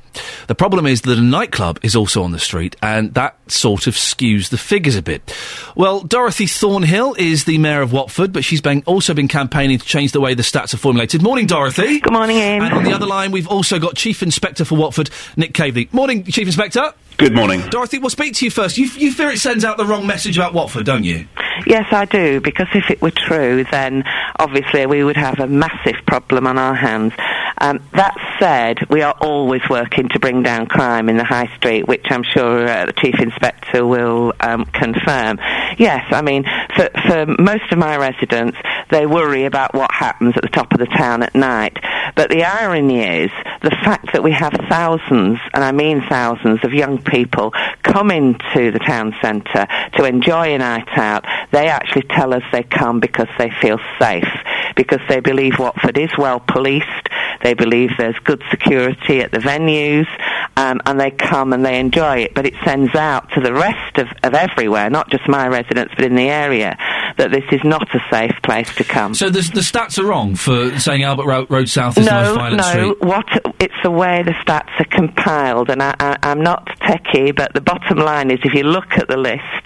[0.48, 3.94] The problem is that a nightclub is also on the street, and that sort of
[3.94, 5.34] skews the figures a bit.
[5.76, 9.84] Well, Dorothy Thornhill is the mayor of Watford, but she's been, also been campaigning to
[9.84, 11.22] change the way the stats are formulated.
[11.22, 12.00] Morning, Dorothy.
[12.00, 12.62] Good morning, Iain.
[12.62, 15.88] And on the other line, we've also got Chief Inspector for Watford, Nick Caveney.
[15.92, 16.92] Morning, Chief Inspector.
[17.16, 17.60] Good morning.
[17.68, 18.78] Dorothy, we'll speak to you first.
[18.78, 21.28] You, you fear it sends out the wrong message about Watford, don't you?
[21.66, 24.04] Yes, I do, because if it were true, then
[24.38, 27.12] obviously we would have a massive problem on our hands.
[27.60, 31.86] Um, that said, we are always working to bring down crime in the high street,
[31.86, 35.38] which I'm sure uh, the Chief Inspector will um, confirm.
[35.78, 36.44] Yes, I mean,
[36.74, 38.56] for, for most of my residents,
[38.90, 41.76] they worry about what happens at the top of the town at night.
[42.16, 43.30] But the irony is
[43.62, 47.52] the fact that we have thousands, and I mean thousands, of young people
[47.82, 51.24] coming to the town centre to enjoy a night out.
[51.52, 54.28] They actually tell us they come because they feel safe,
[54.80, 56.86] because they believe Watford is well policed.
[57.42, 60.06] They believe there's good security at the venues,
[60.56, 62.34] um, and they come and they enjoy it.
[62.34, 66.06] But it sends out to the rest of, of everywhere, not just my residents, but
[66.06, 66.78] in the area,
[67.18, 69.12] that this is not a safe place to come.
[69.12, 72.28] So the, the stats are wrong for saying Albert Ro- Road South is the most
[72.28, 72.62] no, violent no.
[72.62, 73.00] street.
[73.02, 77.52] What it's the way the stats are compiled, and I, I, I'm not techie, but
[77.52, 79.59] the bottom line is, if you look at the list,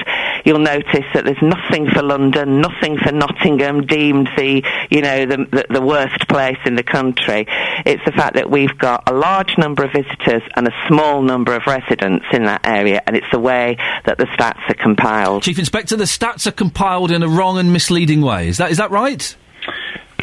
[0.45, 5.36] you'll notice that there's nothing for London, nothing for Nottingham, deemed the you know the,
[5.51, 7.47] the the worst place in the country.
[7.84, 11.55] It's the fact that we've got a large number of visitors and a small number
[11.55, 15.42] of residents in that area, and it's the way that the stats are compiled.
[15.42, 18.49] Chief Inspector, the stats are compiled in a wrong and misleading way.
[18.49, 19.36] Is that is that right?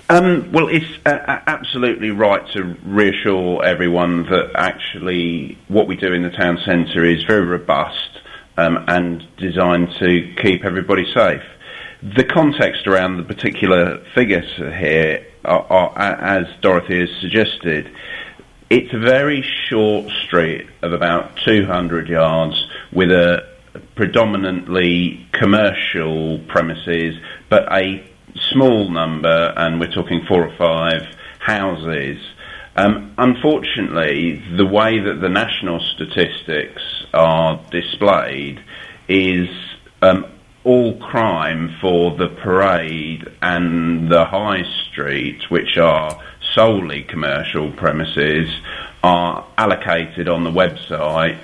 [0.09, 6.11] Um, well, it's uh, uh, absolutely right to reassure everyone that actually what we do
[6.11, 8.11] in the town centre is very robust
[8.58, 11.43] um, and designed to keep everybody safe.
[12.04, 17.91] The context around the particular figures here are, are as Dorothy has suggested,
[18.70, 23.47] it's a very short street of about 200 yards with a
[23.95, 27.16] predominantly commercial premises,
[27.49, 28.04] but a
[28.52, 31.04] small number, and we're talking four or five
[31.39, 32.18] houses.
[32.76, 36.82] Um, unfortunately, the way that the national statistics
[37.14, 38.64] are displayed
[39.07, 39.49] is
[40.01, 40.26] um,
[40.64, 46.20] all crime for the parade and the high street, which are
[46.53, 48.49] solely commercial premises,
[49.03, 51.39] are allocated on the website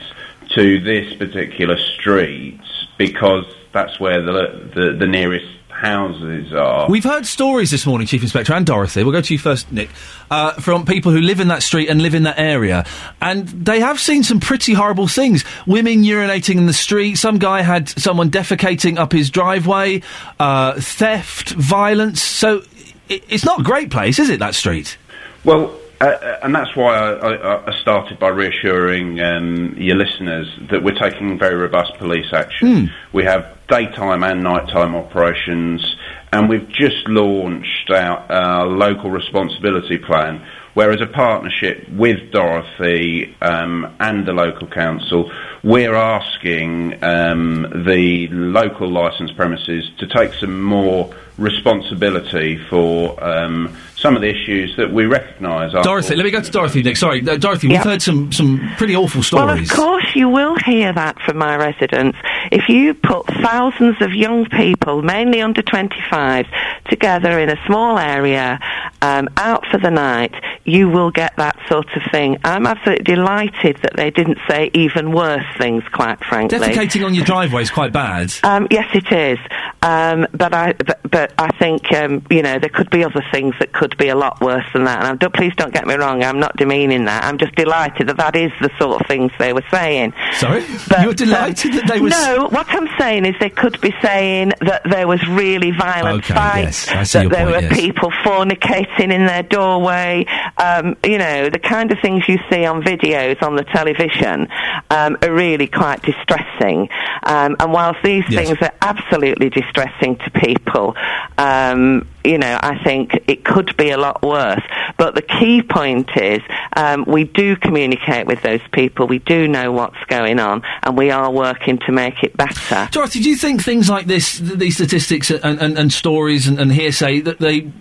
[0.50, 2.60] to this particular street
[2.98, 5.48] because that's where the, the, the nearest
[5.78, 6.90] houses are.
[6.90, 9.04] We've heard stories this morning, Chief Inspector and Dorothy.
[9.04, 9.90] We'll go to you first, Nick.
[10.32, 12.86] Uh, from people who live in that street and live in that area,
[13.22, 15.44] and they have seen some pretty horrible things.
[15.68, 17.16] Women urinating in the street.
[17.16, 20.02] Some guy had someone defecating up his driveway.
[20.40, 22.22] Uh, theft, violence.
[22.22, 22.64] So
[23.10, 24.40] i it's not a great place, is it?
[24.40, 24.98] That street.
[25.44, 30.48] Well, uh, uh, and that's why I, I, I started by reassuring um, your listeners
[30.70, 32.92] that we're taking very robust police action.
[33.14, 35.96] We have daytime and nighttime operations,
[36.32, 40.46] and we've just launched our, our local responsibility plan,
[40.76, 45.32] where as a partnership with Dorothy um, and the local council,
[45.68, 54.16] we're asking um, the local licensed premises to take some more responsibility for um, some
[54.16, 55.72] of the issues that we recognise.
[55.84, 56.98] Dorothy, let me go to Dorothy, Nick.
[56.98, 60.94] Sorry, uh, Dorothy, we've heard some, some pretty awful Well, of course you will hear
[60.94, 62.18] that from my residents.
[62.52, 66.48] If you put thousands of young people, mainly under 25,
[66.90, 68.60] together in a small area,
[69.02, 72.38] um, out for the night, you will get that sort of thing.
[72.44, 76.60] I'm absolutely delighted that they didn't say even worse things, quite frankly.
[76.60, 78.34] Defecating on your driveway is quite bad.
[78.44, 79.40] Um, yes, it is.
[79.82, 83.56] Um, but I, but, but I think um, you know there could be other things
[83.60, 85.04] that could be a lot worse than that.
[85.04, 86.24] And don't, please don't get me wrong.
[86.24, 87.24] I'm not demeaning that.
[87.24, 90.14] I'm just delighted that that is the sort of things they were saying.
[90.34, 90.64] Sorry,
[91.02, 92.10] you're delighted that they were.
[92.10, 96.34] No, what I'm saying is they could be saying that there was really violent Okay,
[96.34, 97.80] fights, yes, that there point, were yes.
[97.80, 100.26] people fornicating in their doorway.
[100.58, 104.48] Um, you know, the kind of things you see on videos on the television
[104.90, 106.90] um, are really quite distressing.
[107.24, 108.48] Um, and whilst these Yes.
[108.48, 110.96] things are absolutely distressing to people,
[111.38, 114.62] um, you know, I think it could be a lot worse.
[114.98, 116.42] But the key point is
[116.76, 119.08] um, we do communicate with those people.
[119.08, 122.90] We do know what's going on, and we are working to make it better.
[122.92, 126.60] Dorothy, do you think things like this, th- these statistics and, and, and stories and,
[126.60, 127.72] and hearsay, that they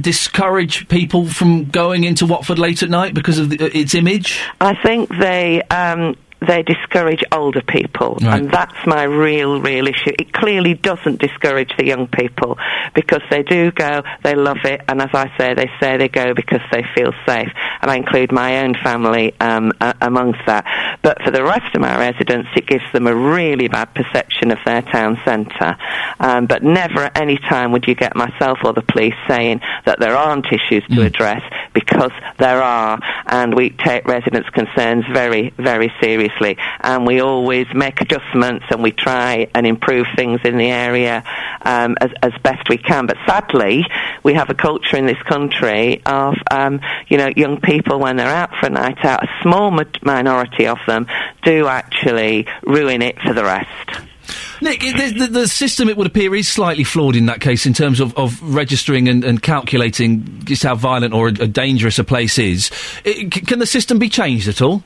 [0.00, 4.40] discourage people from going into Watford late at night because of the, uh, its image?
[4.60, 6.16] I think they um,
[6.46, 8.38] they discourage older people, Right.
[8.40, 10.12] and that's my real, real issue.
[10.18, 12.58] It clearly doesn't discourage the young people
[12.94, 16.34] because they do go, they love it, and as I say, they say they go
[16.34, 17.48] because they feel safe,
[17.80, 20.98] and I include my own family um, a- amongst that.
[21.02, 24.58] But for the rest of my residents, it gives them a really bad perception of
[24.66, 25.76] their town centre.
[26.20, 29.98] Um, but never at any time would you get myself or the police saying that
[29.98, 31.42] there aren't issues to address
[31.74, 36.56] because there are, and we take residents' concerns very, very seriously.
[36.80, 41.24] And we always make adjustments and we try and improve things in the area
[41.62, 43.06] um, as, as best we can.
[43.06, 43.84] But sadly,
[44.22, 48.28] we have a culture in this country of, um, you know, young people when they're
[48.28, 49.70] out for a night out, a small
[50.02, 51.06] minority of them
[51.42, 54.13] do actually ruin it for the rest.
[54.60, 58.00] Nick, the, the, system, it would appear, is slightly flawed in that case in terms
[58.00, 62.70] of, of registering and, and calculating just how violent or a, dangerous a place is.
[63.04, 64.82] I- c- can the system be changed at all?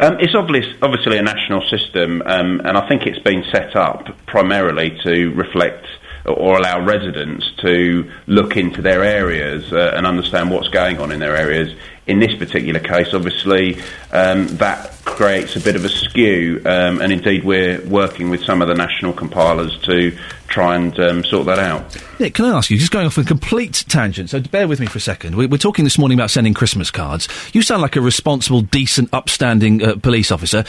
[0.00, 4.08] Um, it's obvious, obviously a national system, um, and I think it's been set up
[4.26, 5.86] primarily to reflect
[6.26, 11.20] or allow residents to look into their areas uh, and understand what's going on in
[11.20, 11.74] their areas.
[12.06, 13.80] In this particular case, obviously,
[14.12, 18.62] um, that creates a bit of a skew, um, and indeed we're working with some
[18.62, 21.96] of the national compilers to try and um, sort that out.
[22.20, 24.86] Nick, can I ask you, just going off a complete tangent, so bear with me
[24.86, 25.34] for a second.
[25.34, 27.28] We, we're talking this morning about sending Christmas cards.
[27.52, 30.64] You sound like a responsible, decent, upstanding uh, police officer.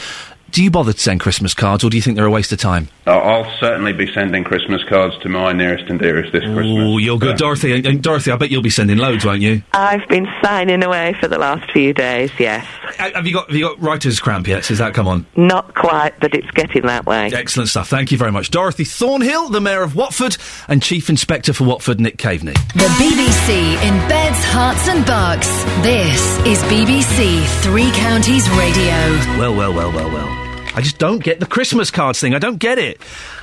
[0.50, 2.58] Do you bother to send Christmas cards, or do you think they're a waste of
[2.58, 2.88] time?
[3.06, 6.66] I- I'll certainly be sending Christmas cards to my nearest and dearest this Christmas.
[6.66, 7.72] Oh, you're good, Dorothy.
[7.74, 9.62] And, and Dorothy, I bet you'll be sending loads, won't you?
[9.72, 12.66] I've been signing away for the last few days, yes.
[12.98, 14.66] Uh, Have you got have you got writer's cramp yet?
[14.66, 15.26] Has that come on?
[15.36, 17.26] Not quite, but it's getting that way.
[17.32, 17.88] Excellent stuff.
[17.88, 20.36] Thank you very much, Dorothy Thornhill, the Mayor of Watford,
[20.66, 22.54] and Chief Inspector for Watford, Nick Caveney.
[22.74, 25.48] The BBC in beds, Herts, and bucks.
[25.82, 29.38] This is BBC Three Counties Radio.
[29.38, 30.37] Well, well, well, well, well.
[30.78, 32.36] I just don't get the Christmas cards thing.
[32.36, 33.00] I don't get it.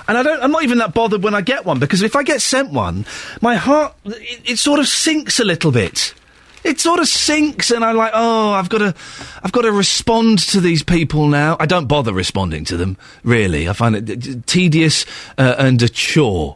[0.07, 2.23] And I don't, I'm not even that bothered when I get one because if I
[2.23, 3.05] get sent one,
[3.41, 6.13] my heart, it, it sort of sinks a little bit.
[6.63, 8.95] It sort of sinks and I'm like, oh, I've got to,
[9.43, 11.57] I've got to respond to these people now.
[11.59, 13.67] I don't bother responding to them, really.
[13.67, 15.05] I find it tedious
[15.37, 16.55] uh, and a chore.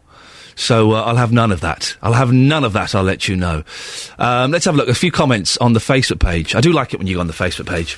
[0.60, 1.95] So uh, I'll have none of that.
[2.01, 2.93] I'll have none of that.
[2.93, 3.64] I'll let you know.
[4.18, 4.89] Um, let's have a look.
[4.89, 6.53] A few comments on the Facebook page.
[6.53, 7.97] I do like it when you go on the Facebook page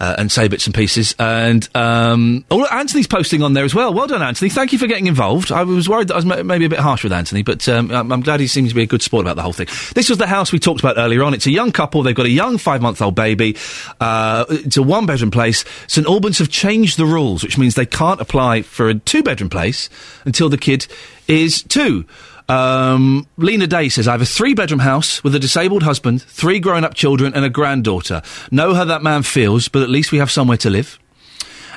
[0.00, 1.14] uh, and say bits and pieces.
[1.20, 3.94] And um, oh, Anthony's posting on there as well.
[3.94, 4.50] Well done, Anthony.
[4.50, 5.52] Thank you for getting involved.
[5.52, 7.92] I was worried that I was ma- maybe a bit harsh with Anthony, but um,
[7.92, 9.68] I'm, glad he seems to be a good sport about the whole thing.
[9.94, 11.32] This was the house we talked about earlier on.
[11.32, 12.02] It's a young couple.
[12.02, 13.56] They've got a young five-month-old baby.
[14.00, 15.64] Uh, it's a one-bedroom place.
[15.86, 19.88] St Albans have changed the rules, which means they can't apply for a two-bedroom place
[20.24, 20.88] until the kid
[21.28, 22.04] is two.
[22.48, 26.60] Um, Lena Day says, I have a three bedroom house with a disabled husband, three
[26.60, 28.22] grown up children, and a granddaughter.
[28.50, 30.98] Know how that man feels, but at least we have somewhere to live.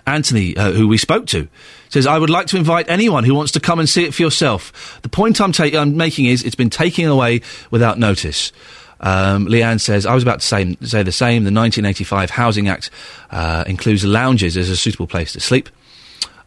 [0.06, 1.48] Anthony, uh, who we spoke to,
[1.90, 4.22] says, I would like to invite anyone who wants to come and see it for
[4.22, 5.02] yourself.
[5.02, 7.42] The point I'm, ta- I'm making is it's been taken away
[7.72, 8.52] without notice.
[9.00, 11.44] Um, Leanne says, I was about to say, say the same.
[11.44, 12.90] The 1985 Housing Act
[13.32, 15.70] uh, includes lounges as a suitable place to sleep.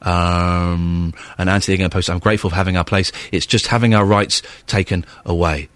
[0.03, 3.13] Um, and Anthony again posts, I'm grateful for having our place.
[3.33, 5.69] It's just having our rights taken away.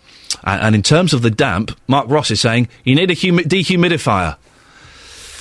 [0.45, 3.45] And, and in terms of the damp, Mark Ross is saying, you need a humi-
[3.45, 4.37] dehumidifier.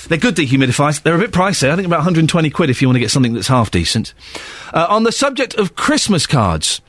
[0.08, 1.02] They're good dehumidifiers.
[1.02, 1.70] They're a bit pricey.
[1.70, 4.12] I think about 120 quid if you want to get something that's half decent.
[4.72, 6.82] Uh, on the subject of Christmas cards,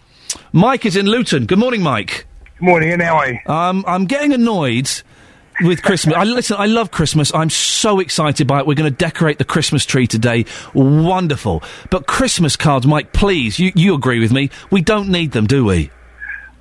[0.52, 1.46] Mike is in Luton.
[1.46, 2.26] Good morning, Mike.
[2.60, 3.40] Good morning, and how are you?
[3.48, 4.90] Um, I'm getting annoyed
[5.62, 6.16] with Christmas.
[6.16, 6.58] I listen.
[6.60, 7.34] I love Christmas.
[7.34, 8.68] I'm so excited by it.
[8.68, 10.46] We're going to decorate the Christmas tree today.
[10.74, 11.64] Wonderful.
[11.90, 14.50] But Christmas cards, Mike, please, you, you agree with me?
[14.72, 15.92] We don't need them, do we?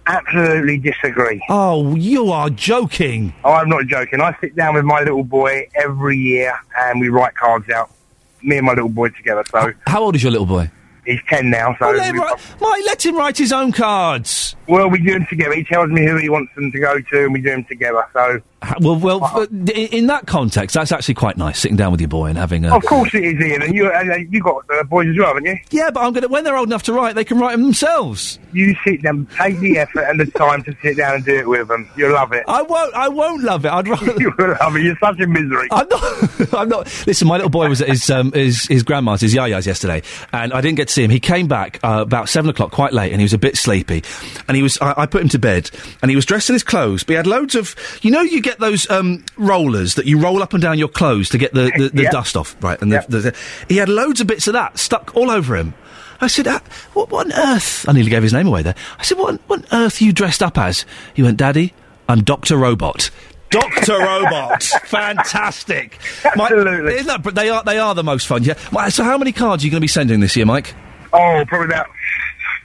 [0.07, 1.43] Absolutely disagree.
[1.49, 3.33] Oh, you are joking.
[3.43, 4.21] Oh, I'm not joking.
[4.21, 7.91] I sit down with my little boy every year and we write cards out.
[8.43, 9.43] Me and my little boy together.
[9.51, 10.71] So How old is your little boy?
[11.07, 11.75] he's 10 now.
[11.79, 14.57] So let we- write- Mike, let him write his own cards.
[14.67, 15.55] Well, we do them together.
[15.55, 18.05] He tells me who he wants them to go to and we do them together.
[18.13, 18.41] So
[18.81, 21.59] Well, well, uh, in, that context, that's actually quite nice.
[21.59, 22.75] Sitting down with your boy and having a.
[22.75, 23.63] of course it is, Iain.
[23.63, 25.57] And you, and uh, you got uh, boys as well, haven't you?
[25.71, 26.29] Yeah, but I'm gonna.
[26.29, 28.39] When they're old enough to write, they can write them themselves.
[28.53, 31.49] You sit down, take the effort and the time to sit down and do it
[31.49, 31.89] with them.
[31.97, 32.45] You'll love it.
[32.49, 32.95] I won't.
[32.95, 33.73] I won't love it.
[33.73, 34.15] I'd rather.
[34.21, 34.83] you will love it.
[34.83, 35.69] You're such a misery.
[35.71, 36.55] I'm not.
[36.55, 37.07] I'm not.
[37.07, 40.03] Listen, my little boy was at his um, his his grandma's, his yaya's yesterday,
[40.33, 41.11] and I didn't get to see him.
[41.11, 44.03] He came back uh, about seven o'clock, quite late, and he was a bit sleepy.
[44.49, 44.79] And he was.
[44.81, 45.71] I, I put him to bed,
[46.03, 47.75] and he was dressed in his clothes, but he had loads of.
[48.03, 51.29] You know, you get those um, rollers that you roll up and down your clothes
[51.31, 52.13] to get the the, the Yep.
[52.13, 52.81] dust off, right?
[52.83, 53.37] And the, the, the,
[53.69, 55.75] he had loads of bits of that stuck all over him.
[56.21, 56.61] I said, uh,
[56.95, 57.89] what, what on earth?
[57.89, 58.77] I nearly gave his name away there.
[58.99, 60.87] I said, what, what on earth are you dressed up as?
[61.13, 61.75] He went, Daddy,
[62.09, 62.57] I'm Dr.
[62.57, 63.11] Robot.
[63.51, 63.99] Dr.
[63.99, 64.63] Robot.
[64.85, 65.99] Fantastic.
[66.25, 66.95] Absolutely.
[66.95, 68.55] isn't that, but they are, they are the most fun, yeah.
[68.89, 70.75] So how many cards are you going to be sending this year, Mike?
[71.13, 71.89] Oh, probably about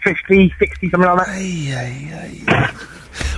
[0.04, 2.88] 50, 60, something like that.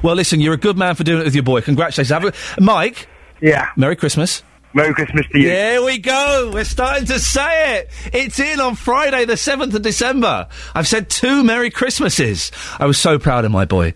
[0.03, 1.61] Well, listen, you're a good man for doing it with your boy.
[1.61, 2.09] Congratulations.
[2.09, 3.07] Have a, Mike.
[3.39, 3.69] Yeah.
[3.75, 4.43] Merry Christmas.
[4.73, 5.49] Merry Christmas to you.
[5.49, 6.51] There we go.
[6.53, 7.89] We're starting to say it.
[8.13, 10.47] It's in on Friday, the 7th of December.
[10.73, 12.51] I've said two Merry Christmases.
[12.79, 13.93] I was so proud of my boy.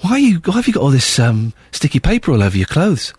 [0.00, 2.66] Why are you, why have you got all this um, sticky paper all over your
[2.66, 3.14] clothes?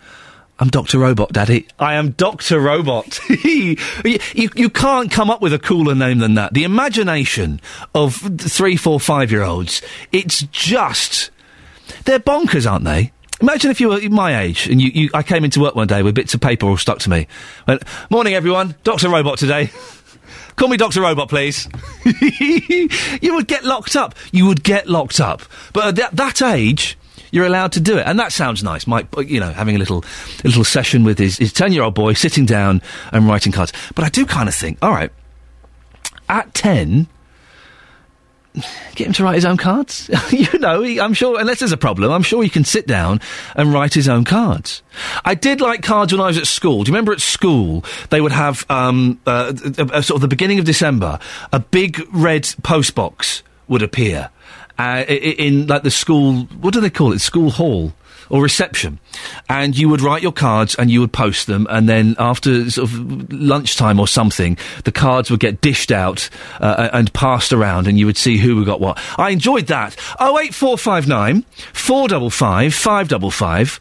[0.59, 0.97] I'm Dr.
[0.97, 1.67] Robot, Daddy.
[1.77, 2.59] I am Dr.
[2.59, 3.19] Robot.
[3.29, 6.53] you, you, you can't come up with a cooler name than that.
[6.53, 7.61] The imagination
[7.93, 9.81] of three, four, five year olds,
[10.11, 11.29] it's just.
[12.05, 13.11] They're bonkers, aren't they?
[13.39, 16.01] Imagine if you were my age and you, you, I came into work one day
[16.01, 17.27] with bits of paper all stuck to me.
[17.67, 18.75] Went, Morning, everyone.
[18.83, 19.09] Dr.
[19.09, 19.69] Robot today.
[20.55, 21.01] Call me Dr.
[21.01, 21.69] Robot, please.
[23.21, 24.15] you would get locked up.
[24.31, 25.43] You would get locked up.
[25.71, 26.97] But at that, that age,
[27.31, 28.05] you're allowed to do it.
[28.05, 28.87] And that sounds nice.
[28.87, 30.03] Mike, uh, you know, having a little,
[30.43, 33.73] a little session with his, his 10 year old boy, sitting down and writing cards.
[33.95, 35.11] But I do kind of think, all right,
[36.29, 37.07] at 10,
[38.95, 40.09] get him to write his own cards.
[40.31, 43.21] you know, he, I'm sure, unless there's a problem, I'm sure he can sit down
[43.55, 44.81] and write his own cards.
[45.23, 46.83] I did like cards when I was at school.
[46.83, 50.59] Do you remember at school they would have um, uh, a, sort of the beginning
[50.59, 51.19] of December,
[51.53, 54.29] a big red post box would appear
[54.79, 56.43] uh, i- i- in like the school.
[56.61, 57.19] What do they call it?
[57.19, 57.93] School hall.
[58.29, 58.99] Or reception,
[59.49, 62.89] and you would write your cards and you would post them, and then after sort
[62.89, 67.97] of lunchtime or something, the cards would get dished out uh, and passed around, and
[67.97, 68.99] you would see who got what.
[69.17, 69.95] I enjoyed that.
[70.19, 73.79] Oh eight four five nine four double five five double five.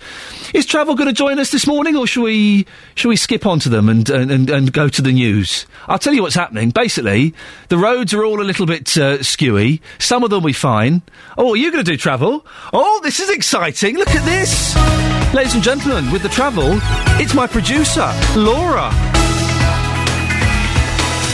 [0.55, 3.59] Is travel going to join us this morning, or should we shall we skip on
[3.61, 5.67] to them and, and, and, and go to the news?
[5.89, 6.71] I'll tell you what's happening.
[6.71, 7.35] Basically,
[7.69, 9.81] the roads are all a little bit uh, skewy.
[9.99, 11.03] Some of them be fine.
[11.37, 12.47] Oh, are you going to do travel?
[12.73, 13.97] Oh, this is exciting.
[13.97, 14.36] Look at this.
[14.37, 16.79] Ladies and gentlemen, with the travel,
[17.19, 18.91] it's my producer, Laura.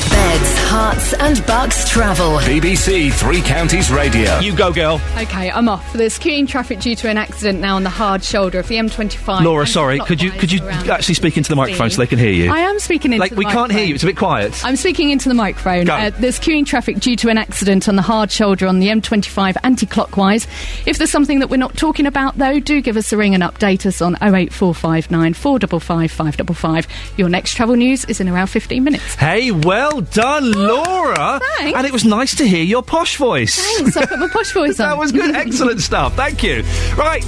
[0.09, 2.39] Beds, Herts and Bucks travel.
[2.39, 4.39] BBC Three Counties Radio.
[4.39, 5.03] You go, girl.
[5.19, 5.93] Okay, I'm off.
[5.93, 9.43] There's queuing traffic due to an accident now on the hard shoulder of the M25.
[9.43, 9.99] Laura, sorry.
[9.99, 12.51] Could you could you actually speak into the microphone so they can hear you?
[12.51, 13.95] I am speaking into Like the we can't hear you.
[13.95, 14.65] It's a bit quiet.
[14.65, 15.85] I'm speaking into the microphone.
[15.85, 15.93] Go.
[15.93, 19.59] Uh, there's queuing traffic due to an accident on the hard shoulder on the M25
[19.65, 20.47] anti-clockwise.
[20.87, 23.43] If there's something that we're not talking about, though, do give us a ring and
[23.43, 26.87] update us on 08459 455 555.
[27.19, 29.17] Your next travel news is in around 15 minutes.
[29.17, 31.41] Hey, well done, Laura.
[31.59, 31.77] thanks.
[31.79, 33.57] And it was nice to hear your posh voice.
[33.79, 34.89] Thanks, I put my posh voice on.
[34.91, 35.35] that was good.
[35.35, 36.15] Excellent stuff.
[36.15, 36.63] Thank you.
[36.97, 37.23] Right.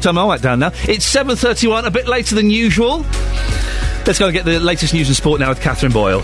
[0.00, 0.68] Turn my light down now.
[0.86, 3.04] It's 7.31, a bit later than usual.
[4.06, 6.22] Let's go and get the latest news and sport now with Catherine Boyle.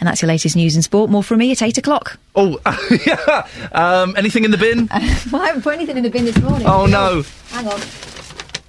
[0.00, 1.10] And that's your latest news and sport.
[1.10, 2.18] More from me at 8 o'clock.
[2.34, 2.58] Oh,
[3.06, 3.46] yeah.
[3.72, 4.88] Um, anything in the bin?
[4.92, 6.66] I haven't put anything in the bin this morning.
[6.66, 7.22] Oh, no.
[7.50, 7.80] Hang on.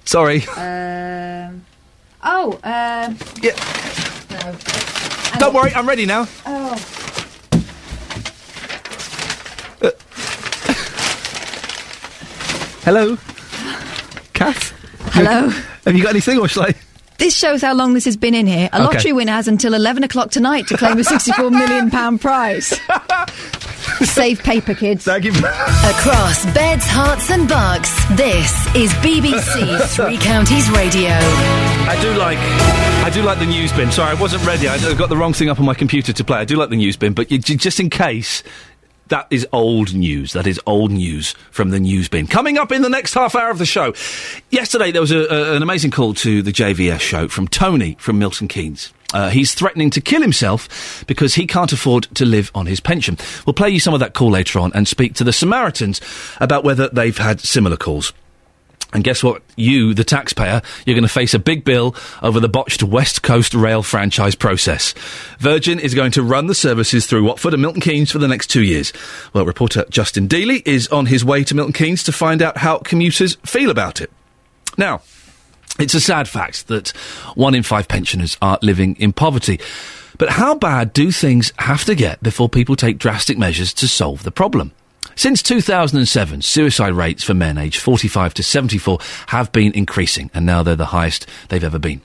[0.04, 0.42] Sorry.
[0.48, 1.64] Um,
[2.22, 3.16] oh, um.
[3.40, 3.56] Yeah.
[4.30, 4.56] No.
[5.38, 6.26] Don't worry, I'm ready now.
[6.46, 6.76] Oh.
[12.82, 13.16] Hello?
[14.32, 14.72] Kath?
[15.12, 15.48] Hello?
[15.84, 16.74] Have you got anything, or shall I?
[17.18, 18.68] This shows how long this has been in here.
[18.72, 18.84] A Okay.
[18.84, 22.80] lottery winner has until 11 o'clock tonight to claim a £64 million pound prize.
[24.00, 25.04] Save paper, kids.
[25.04, 25.32] Thank you.
[25.32, 31.10] Across beds, Herts, and bucks, this is BBC Three Counties Radio.
[31.12, 32.38] I do like,
[33.10, 33.90] I do like the news bin.
[33.90, 34.68] Sorry, I wasn't ready.
[34.68, 36.38] I got the wrong thing up on my computer to play.
[36.38, 38.44] I do like the news bin, but just in case,
[39.08, 40.32] that is old news.
[40.32, 42.28] That is old news from the news bin.
[42.28, 43.94] Coming up in the next half hour of the show.
[44.50, 48.20] Yesterday there was a, a, an amazing call to the JVS show from Tony from
[48.20, 48.92] Milton Keynes.
[49.12, 53.18] Uh, he's threatening to kill himself because he can't afford to live on his pension.
[53.44, 56.00] We'll play you some of that call later on and speak to the Samaritans
[56.38, 58.12] about whether they've had similar calls.
[58.92, 59.42] And guess what?
[59.56, 63.54] You, the taxpayer, you're going to face a big bill over the botched West Coast
[63.54, 64.94] rail franchise process.
[65.38, 68.48] Virgin is going to run the services through Watford and Milton Keynes for the next
[68.48, 68.92] two years.
[69.32, 72.78] Well, reporter Justin Dealey is on his way to Milton Keynes to find out how
[72.78, 74.10] commuters feel about it.
[74.76, 75.02] Now,
[75.78, 76.88] it's a sad fact that
[77.34, 79.60] one in five pensioners are living in poverty.
[80.18, 84.22] But how bad do things have to get before people take drastic measures to solve
[84.22, 84.72] the problem?
[85.16, 88.98] Since 2007, suicide rates for men aged 45 to 74
[89.28, 92.00] have been increasing, and now they're the highest they've ever been.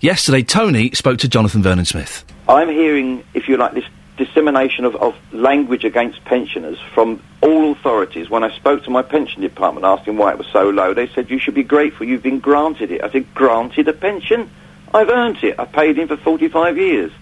[0.00, 2.24] Yesterday, Tony spoke to Jonathan Vernon Smith.
[2.48, 3.84] I'm hearing, if you like, this
[4.16, 8.30] dissemination of, of language against pensioners from all authorities.
[8.30, 11.30] When I spoke to my pension department asking why it was so low, they said,
[11.30, 13.04] you should be grateful you've been granted it.
[13.04, 14.50] I said, granted a pension?
[14.94, 15.58] I've earned it.
[15.58, 17.12] I paid in for 45 years.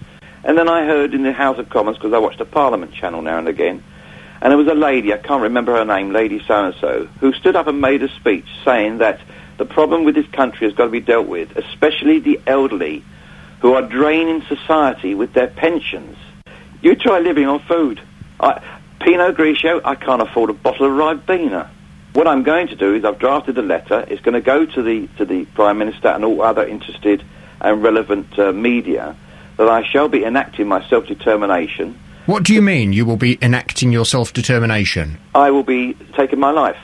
[0.45, 3.23] And then I heard in the House of Commons, because I watch the Parliament channel
[3.23, 3.83] now and again,
[4.41, 7.67] and there was a lady, I can't remember her name, Lady So-and-so, who stood up
[7.67, 9.21] and made a speech saying that
[9.57, 13.05] the problem with this country has got to be dealt with, especially the elderly,
[13.61, 16.19] who are draining society with their pensions.
[16.83, 18.01] You try living on food.
[18.39, 18.61] I,
[19.01, 21.69] Pinot Grigio, I can't afford a bottle of Ribena.
[22.13, 24.05] What I'm going to do is I've drafted a letter.
[24.09, 27.25] It's going to go to the to the Prime Minister and all other interested
[27.61, 29.17] and relevant uh, media
[29.57, 31.99] that I shall be enacting my self-determination.
[32.27, 35.19] What do you mean you will be enacting your self-determination?
[35.35, 36.77] I will be taking my life.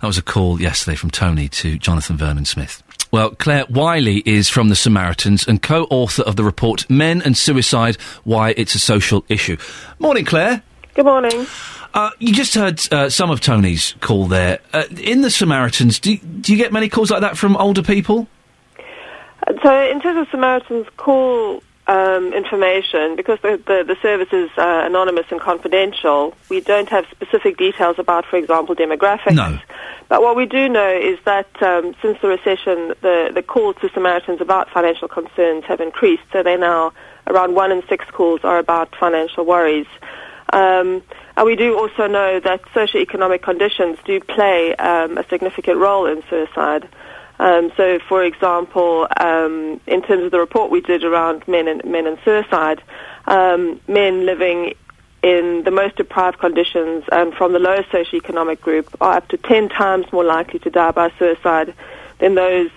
[0.00, 2.82] That was a call yesterday from Tony to Jonathan Vernon Smith.
[3.10, 7.96] Well, Clare Wyllie is from the Samaritans and co-author of the report Men and Suicide:
[8.24, 9.58] Why It's a Social Issue.
[9.98, 10.62] Morning, Claire.
[10.94, 11.46] Good morning.
[11.92, 14.60] Uh, you just heard uh, some of Tony's call there.
[14.72, 18.28] Uh, in the Samaritans, do, do you get many calls like that from older people?
[19.46, 24.50] Uh, So, in terms of Samaritans call um, information, because the, the, the service is
[24.56, 29.34] uh, anonymous and confidential, we don't have specific details about, for example, demographics.
[29.34, 29.58] No.
[30.08, 33.90] But what we do know is that um, since the recession, the, the calls to
[33.90, 36.22] Samaritans about financial concerns have increased.
[36.32, 36.92] So they're now
[37.26, 39.86] around one in six calls are about financial worries.
[40.52, 41.02] Um,
[41.36, 46.22] and we do also know that socioeconomic conditions do play um, a significant role in
[46.28, 46.88] suicide.
[47.42, 51.84] Um, so, for example, um, in terms of the report we did around men and
[51.84, 52.80] men and suicide,
[53.26, 54.74] um, men living
[55.24, 59.70] in the most deprived conditions and from the lowest socioeconomic group are up to 10
[59.70, 61.74] times more likely to die by suicide
[62.20, 62.70] than those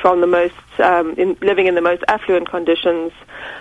[0.00, 3.12] from the most um, in, living in the most affluent conditions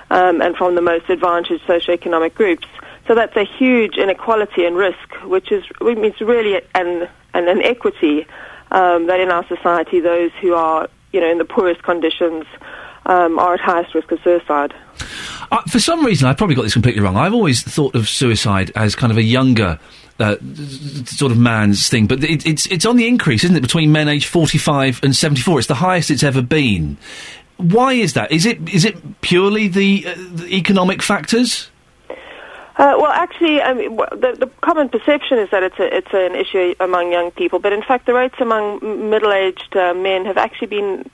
[0.09, 2.67] um, and from the most advantaged socioeconomic groups.
[3.07, 8.25] So that's a huge inequality and risk, which is means really an an inequity
[8.71, 12.45] um, that in our society those who are you know in the poorest conditions
[13.05, 14.73] um, are at highest risk of suicide.
[15.51, 17.15] Uh, for some reason, I probably got this completely wrong.
[17.15, 19.79] I've always thought of suicide as kind of a younger.
[20.19, 20.35] Uh,
[21.05, 23.61] sort of man's thing, but it, it's it's on the increase, isn't it?
[23.61, 26.97] Between men aged forty five and seventy four, it's the highest it's ever been.
[27.57, 28.31] Why is that?
[28.31, 31.69] Is it is it purely the, uh, the economic factors?
[32.77, 36.35] Uh, well, actually, I mean, the, the common perception is that it's a, it's an
[36.35, 40.67] issue among young people, but in fact, the rates among middle-aged uh, men have actually
[40.67, 41.09] been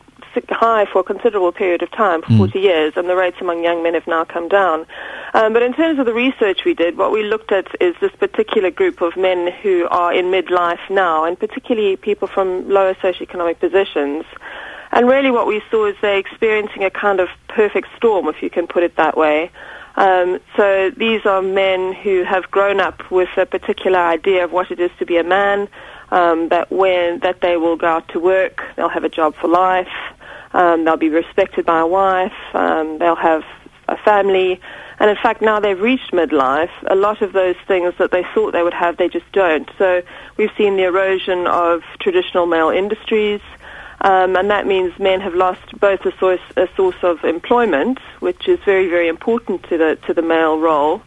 [0.49, 3.84] high for a considerable period of time, for 40 years, and the rates among young
[3.84, 4.86] men have now come down.
[5.34, 8.11] Um, but in terms of the research we did, what we looked at is this
[8.14, 13.59] particular group of men who are in midlife now, and particularly people from lower socioeconomic
[13.59, 14.26] positions.
[14.91, 18.49] And really, what we saw is they're experiencing a kind of perfect storm, if you
[18.49, 19.51] can put it that way.
[19.96, 24.72] Um, so these are men who have grown up with a particular idea of what
[24.72, 25.68] it is to be a man.
[26.12, 29.48] Um, that when that they will go out to work, they'll have a job for
[29.48, 29.88] life.
[30.54, 32.34] Um, they'll be respected by a wife.
[32.54, 33.44] Um, they'll have
[33.88, 34.60] a family.
[35.00, 38.54] And in fact, now they've reached midlife, a lot of those things that they thought
[38.54, 39.70] they would have, they just don't.
[39.78, 40.02] So
[40.38, 43.41] we've seen the erosion of traditional male industries.
[44.04, 48.49] Um, and that means men have lost both a source, a source of employment, which
[48.49, 51.01] is very, very important to the to the male role,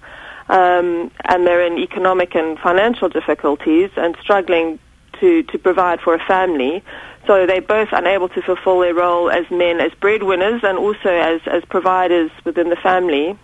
[0.49, 4.79] um, and they're in economic and financial difficulties and struggling
[5.21, 6.83] to to provide for a family.
[7.27, 11.43] So they're both unable to fulfill their role as men, as breadwinners, and also as
[11.47, 13.39] as providers within the family.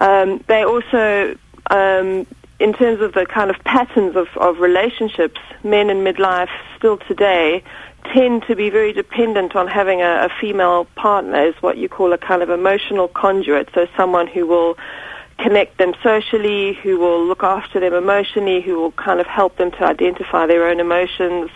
[0.00, 1.36] Um, they also
[1.70, 2.26] um,
[2.60, 7.64] in terms of the kind of patterns of, of relationships, men in midlife still today
[8.12, 12.12] tend to be very dependent on having a, a female partner as what you call
[12.12, 13.70] a kind of emotional conduit.
[13.74, 14.76] So someone who will
[15.38, 19.70] connect them socially, who will look after them emotionally, who will kind of help them
[19.70, 21.50] to identify their own emotions,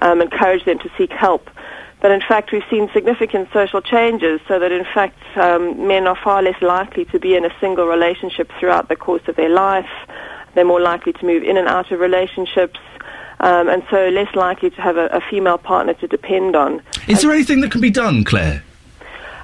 [0.00, 1.50] um, encourage them to seek help.
[2.00, 6.16] But in fact, we've seen significant social changes so that in fact um, men are
[6.16, 9.90] far less likely to be in a single relationship throughout the course of their life.
[10.56, 12.80] They're more likely to move in and out of relationships
[13.40, 16.82] um, and so less likely to have a, a female partner to depend on.
[17.06, 18.62] Is there anything that can be done, Clare?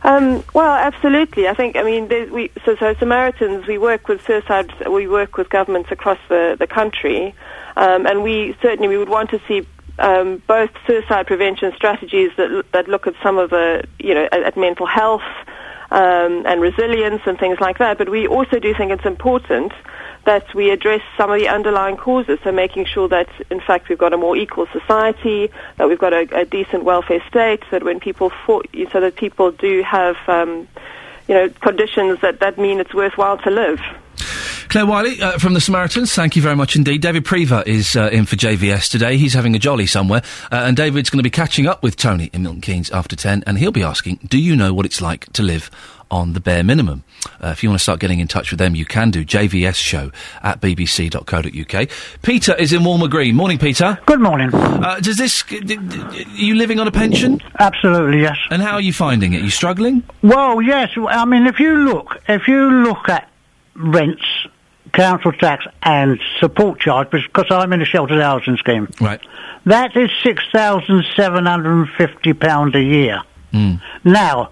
[0.05, 1.47] Um, well, absolutely.
[1.47, 1.77] I think.
[1.77, 3.67] I mean, we so, so Samaritans.
[3.67, 4.73] We work with suicide.
[4.89, 7.35] We work with governments across the the country,
[7.77, 9.67] um, and we certainly we would want to see.
[9.99, 14.43] Um, both suicide prevention strategies that that look at some of the you know at,
[14.43, 15.23] at mental health
[15.91, 17.99] um, and resilience and things like that.
[17.99, 19.73] But we also do think it's important
[20.25, 22.39] that we address some of the underlying causes.
[22.45, 26.13] So making sure that, in fact, we've got a more equal society, that we've got
[26.13, 30.69] a, a decent welfare state, that when people so that people do have, um,
[31.29, 33.81] you know, conditions that, that mean it's worthwhile to live.
[34.69, 37.03] Clare Wyllie uh, from the Samaritans, thank you very much indeed.
[37.03, 39.19] David Prever is uh, in for JVS today.
[39.19, 40.23] He's having a jolly somewhere.
[40.51, 43.45] Uh, and David's going to be catching up with Tony in Milton Keynes after 10,
[43.47, 45.71] and he'll be asking, Do you know what it's like to live
[46.13, 47.03] on the bare minimum?
[47.43, 49.25] Uh, if you want to start getting in touch with them, you can do.
[49.25, 51.89] JVS show at bbc.co.uk.
[52.23, 53.35] Peter is in Welham Green.
[53.35, 53.99] Morning, Peter.
[54.07, 54.51] Good morning.
[54.55, 55.43] Uh, does this.
[55.43, 57.41] D- d- are you living on a pension?
[57.59, 58.37] Absolutely, yes.
[58.51, 59.41] And how are you finding it?
[59.41, 60.03] Are you struggling?
[60.23, 60.91] Well, yes.
[60.97, 63.29] I mean, if you look, if you look at
[63.75, 64.25] rents,
[64.93, 69.21] council tax, and support charge, because I'm in a sheltered housing scheme, Right.
[69.67, 73.23] that is six thousand seven hundred and fifty pound a year.
[73.55, 73.81] Mm.
[74.05, 74.51] Now,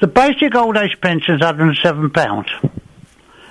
[0.00, 2.48] the basic old age pension is hundred and seven pound.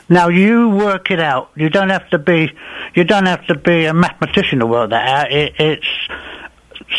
[0.10, 1.52] Now you work it out.
[1.56, 2.52] You don't have to be,
[2.96, 5.32] you don't have to be a mathematician to work that out.
[5.32, 5.88] It, it's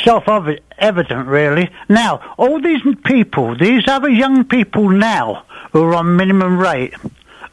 [0.04, 1.70] self-evident, really.
[1.88, 6.94] Now, all these people, these other young people now who are on minimum rate,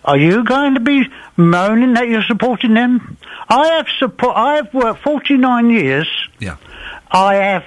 [0.03, 3.17] are you going to be moaning that you're supporting them?
[3.49, 4.35] I have support.
[4.35, 6.07] I have worked 49 years.
[6.39, 6.57] Yeah.
[7.09, 7.63] I have,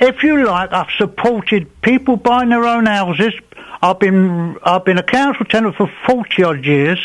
[0.00, 3.34] if you like, I've supported people buying their own houses.
[3.82, 6.98] I've been I've been a council tenant for 40 odd years.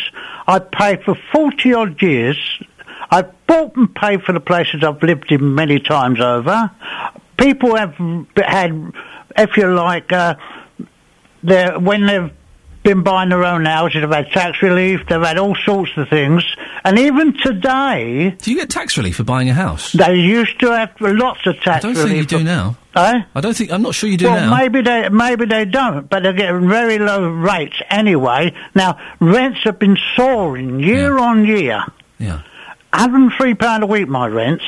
[0.48, 2.38] I paid for 40 odd years.
[3.10, 6.72] I've bought and paid for the places I've lived in many times over.
[7.38, 7.96] People have
[8.36, 8.92] had,
[9.38, 10.36] if you like, uh,
[11.42, 12.32] when they've
[12.86, 16.46] been buying their own houses, they've had tax relief, they've had all sorts of things.
[16.86, 18.30] And even today...
[18.42, 19.92] Do you get tax relief for buying a house?
[19.92, 21.98] They used to have lots of tax relief.
[21.98, 22.30] I don't relief.
[22.30, 22.78] think you do now.
[22.96, 23.22] Eh?
[23.36, 23.72] I don't think.
[23.74, 24.58] I'm not sure you do well, now.
[24.58, 28.54] maybe they maybe they don't, but they're getting very low rates anyway.
[28.74, 31.84] Now rents have been soaring year on year.
[32.20, 32.44] Yeah.
[32.94, 34.08] hundred and three pound a week.
[34.08, 34.64] My rents.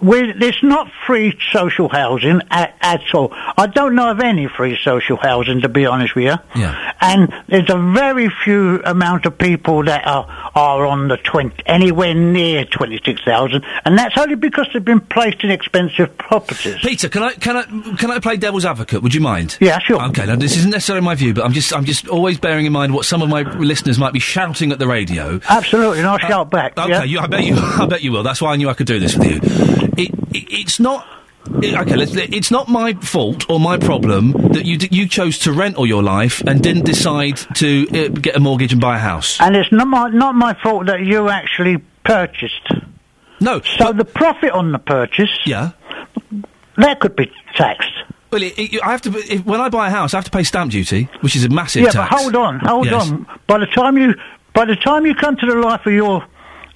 [0.00, 3.28] We, it's not free social housing at, at all.
[3.32, 6.36] I don't know of any free social housing, to be honest with you.
[6.56, 6.92] Yeah.
[7.00, 12.14] And there's a very few amount of people that are are on the twenty anywhere
[12.14, 16.76] near twenty six thousand, and that's only because they've been placed in expensive properties.
[16.82, 17.62] Peter, can I can I
[17.96, 19.02] can I play devil's advocate?
[19.02, 19.56] Would you mind?
[19.60, 20.02] Yeah, sure.
[20.08, 22.72] Okay, now this isn't necessarily my view, but I'm just I'm just always bearing in
[22.72, 25.40] mind what some of my listeners might be shouting at the radio.
[25.48, 26.76] Absolutely, and I'll shout back.
[26.76, 27.02] Uh, okay, yeah?
[27.04, 28.22] you, I bet you I bet you will.
[28.22, 29.89] That's why I knew I could do this with you.
[30.30, 31.06] It, it it's not.
[31.48, 35.52] Okay, let's, it's not my fault or my problem that you d- you chose to
[35.52, 38.98] rent all your life and didn't decide to uh, get a mortgage and buy a
[38.98, 39.40] house.
[39.40, 42.68] And it's not my not my fault that you actually purchased.
[43.40, 43.62] No.
[43.78, 45.30] So the profit on the purchase.
[45.46, 45.70] Yeah.
[46.76, 47.90] That could be taxed.
[48.30, 50.30] Well, it, it, I have to if, when I buy a house, I have to
[50.30, 52.10] pay stamp duty, which is a massive yeah, tax.
[52.10, 53.10] but hold on, hold Yes.
[53.10, 53.26] on.
[53.46, 54.14] By the time you
[54.52, 56.24] by the time you come to the life of your,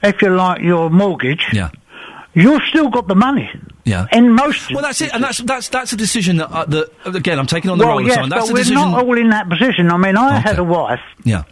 [0.02, 1.46] if you like, your mortgage.
[1.52, 1.70] Yeah.
[2.34, 3.48] You've still got the money.
[3.84, 4.06] Yeah.
[4.12, 4.72] In most.
[4.72, 7.70] Well, that's it, and that's that's that's a decision that, uh, that again I'm taking
[7.70, 8.30] on the well, role yes, of someone.
[8.30, 9.90] That's but we're not all in that position.
[9.90, 10.48] I mean, I Okay.
[10.48, 11.44] had a wife Yeah.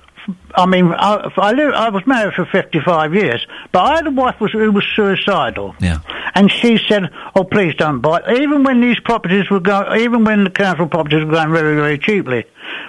[0.54, 4.10] I mean, I, I, lived, I was married for 55 years, but I had a
[4.10, 5.74] wife was, who was suicidal.
[5.80, 5.98] Yeah.
[6.34, 10.44] And she said, "Oh, please don't buy." Even when these properties were going, even when
[10.44, 12.44] the council properties were going very, very cheaply,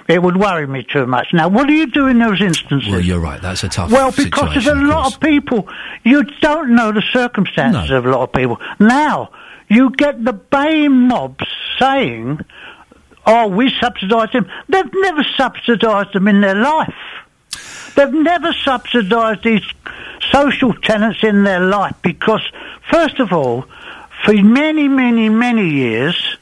[0.08, 1.28] it would worry me too much.
[1.32, 2.90] Now, what do you do in those instances?
[2.90, 3.40] Well, you're right.
[3.40, 3.90] That's a tough.
[3.90, 5.68] Well, because there's a of lot of people,
[6.04, 8.60] you don't know the circumstances of a lot of people.
[8.78, 9.30] Now,
[9.68, 11.46] you get the baying mobs
[11.78, 12.40] saying,
[13.26, 14.50] oh, we subsidise them.
[14.68, 16.94] They've never subsidised them in their life.
[17.96, 19.62] They've never subsidised these
[20.32, 22.42] social tenants in their life because,
[22.90, 23.66] first of all,
[24.24, 26.36] for many, many, many years,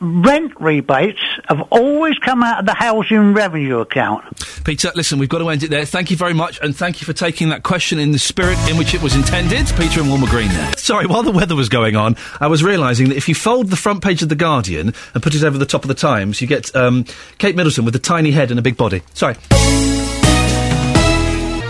[0.00, 4.24] rent rebates have always come out of the housing revenue account.
[4.64, 5.84] Peter, listen, we've got to end it there.
[5.84, 8.76] Thank you very much, and thank you for taking that question in the spirit in
[8.76, 9.66] which it was intended.
[9.76, 10.72] Peter and Welham Green there.
[10.76, 13.76] Sorry, while the weather was going on, I was realising that if you fold the
[13.76, 16.46] front page of The Guardian and put it over the top of The Times, you
[16.46, 17.04] get um,
[17.38, 19.02] Kate Middleton with a tiny head and a big body.
[19.12, 19.36] Sorry.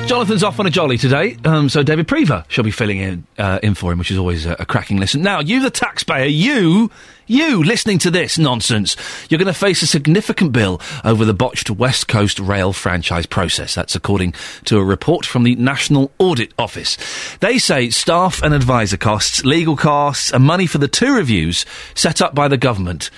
[0.07, 3.61] Jonathan's off on a jolly today, um, so David Prever shall be filling in uh,
[3.63, 5.23] in for him, which is always a, a cracking listen.
[5.23, 6.91] Now, you, the taxpayer, you,
[7.31, 8.97] you listening to this nonsense,
[9.29, 13.75] you're going to face a significant bill over the botched West Coast rail franchise process.
[13.75, 14.35] That's according
[14.65, 16.99] to a report from the National Audit Office.
[17.39, 22.21] They say staff and advisor costs, legal costs, and money for the two reviews set
[22.21, 23.11] up by the government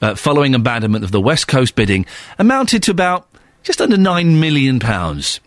[0.00, 2.06] uh, following abandonment of the West Coast bidding
[2.38, 3.28] amounted to about
[3.62, 5.40] just under nine million pounds.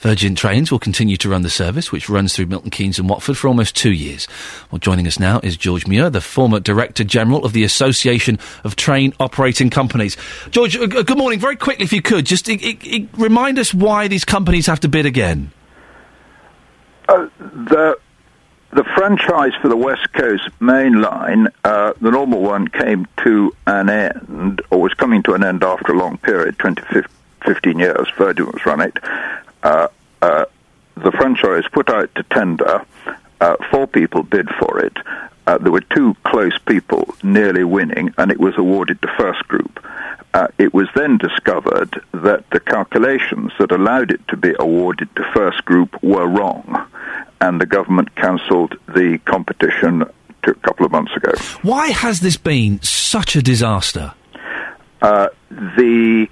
[0.00, 3.36] Virgin Trains will continue to run the service, which runs through Milton Keynes and Watford
[3.36, 4.28] for almost two years.
[4.70, 8.76] Well, joining us now is George Muir, the former Director General of the Association of
[8.76, 10.16] Train Operating Companies.
[10.50, 11.40] George, uh, good morning.
[11.40, 14.80] Very quickly, if you could, just i i i remind us why these companies have
[14.80, 15.50] to bid again.
[17.08, 17.98] Uh, the
[18.70, 23.88] the franchise for the West Coast Main Line, uh, the normal one, came to an
[23.88, 26.82] end, or was coming to an end after a long period, 20,
[27.44, 28.08] 15 years.
[28.18, 28.98] Virgin was run it.
[29.62, 29.88] Uh,
[30.22, 30.44] uh,
[30.96, 32.84] the franchise put out to tender.
[33.40, 34.96] Uh, four people bid for it.
[35.46, 39.82] Uh, there were two close people nearly winning, and it was awarded to First Group.
[40.34, 45.24] Uh, it was then discovered that the calculations that allowed it to be awarded to
[45.32, 46.86] First Group were wrong,
[47.40, 50.02] and the government cancelled the competition
[50.42, 51.32] a couple of months ago.
[51.62, 54.12] Why has this been such a disaster?
[55.00, 56.28] Uh, the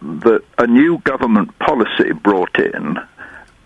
[0.00, 2.98] the a new government policy brought in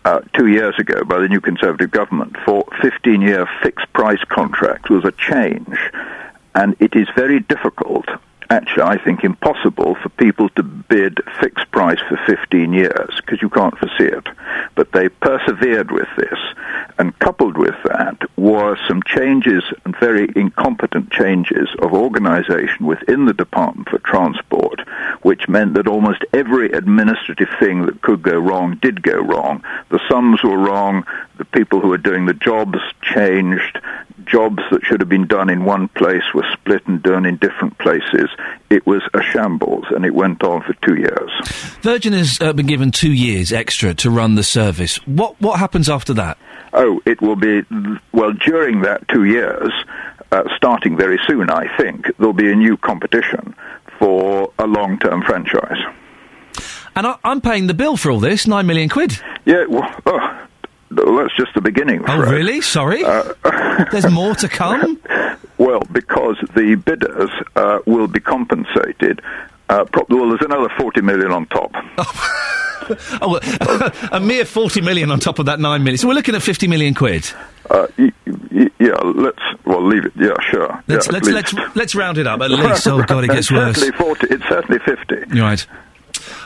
[0.04, 5.04] uh, two years ago by the new Conservative government for 15-year fixed price contracts was
[5.04, 5.76] a change,
[6.54, 8.06] and it is very difficult.
[8.50, 13.48] Actually, I think impossible for people to bid fixed price for 15 years because you
[13.48, 14.26] can't foresee it.
[14.74, 16.38] But they persevered with this,
[16.98, 23.34] and coupled with that were some changes and very incompetent changes of organisation within the
[23.34, 24.80] Department for Transport,
[25.22, 29.62] which meant that almost every administrative thing that could go wrong did go wrong.
[29.90, 31.06] The sums were wrong,
[31.38, 33.78] the people who were doing the jobs changed,
[34.30, 37.76] jobs that should have been done in one place were split and done in different
[37.78, 38.28] places.
[38.70, 41.30] It was a shambles, and it went on for two years.
[41.82, 44.96] Virgin has uh, been given two years extra to run the service.
[45.06, 46.38] What what happens after that?
[46.72, 47.62] Oh, it will be,
[48.12, 49.72] well, during that two years,
[50.30, 53.54] uh, starting very soon, I think, there'll be a new competition
[53.98, 55.78] for a long term franchise.
[56.94, 59.20] And I, I'm paying the bill for all this, nine million quid.
[59.44, 60.46] Yeah, well, oh,
[60.90, 62.04] well, that's just the beginning.
[62.08, 62.60] Oh, really?
[62.60, 63.04] Sorry?
[63.04, 63.32] Uh,
[63.92, 65.00] There's more to come?
[65.58, 69.20] Well, because the bidders uh, will be compensated.
[69.68, 71.74] Uh, pro- well, there's another 40 million on top.
[73.22, 75.96] Oh, well, a mere 40 million on top of that 9 million.
[75.98, 77.30] So we're looking at 50 million quid.
[77.68, 80.12] Uh, y- y- yeah, let's, well, leave it.
[80.16, 80.82] Yeah, sure.
[80.88, 82.88] Let's, yeah, let's, let's, let's round it up at least.
[82.88, 83.76] Oh, God, it gets It's worse.
[83.76, 85.38] Certainly 40, it's certainly 50.
[85.40, 85.64] Right.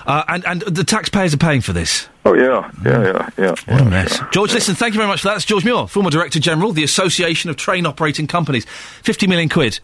[0.07, 2.09] Uh, and, and the taxpayers are paying for this.
[2.25, 3.55] Oh, yeah, yeah, yeah, yeah.
[3.67, 4.21] What a mess.
[4.33, 5.35] George, listen, thank you very much for that.
[5.35, 8.65] That's George Muir, former Director General, the Association of Train Operating Companies.
[9.03, 9.81] 50 million quid.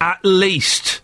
[0.00, 1.00] At least.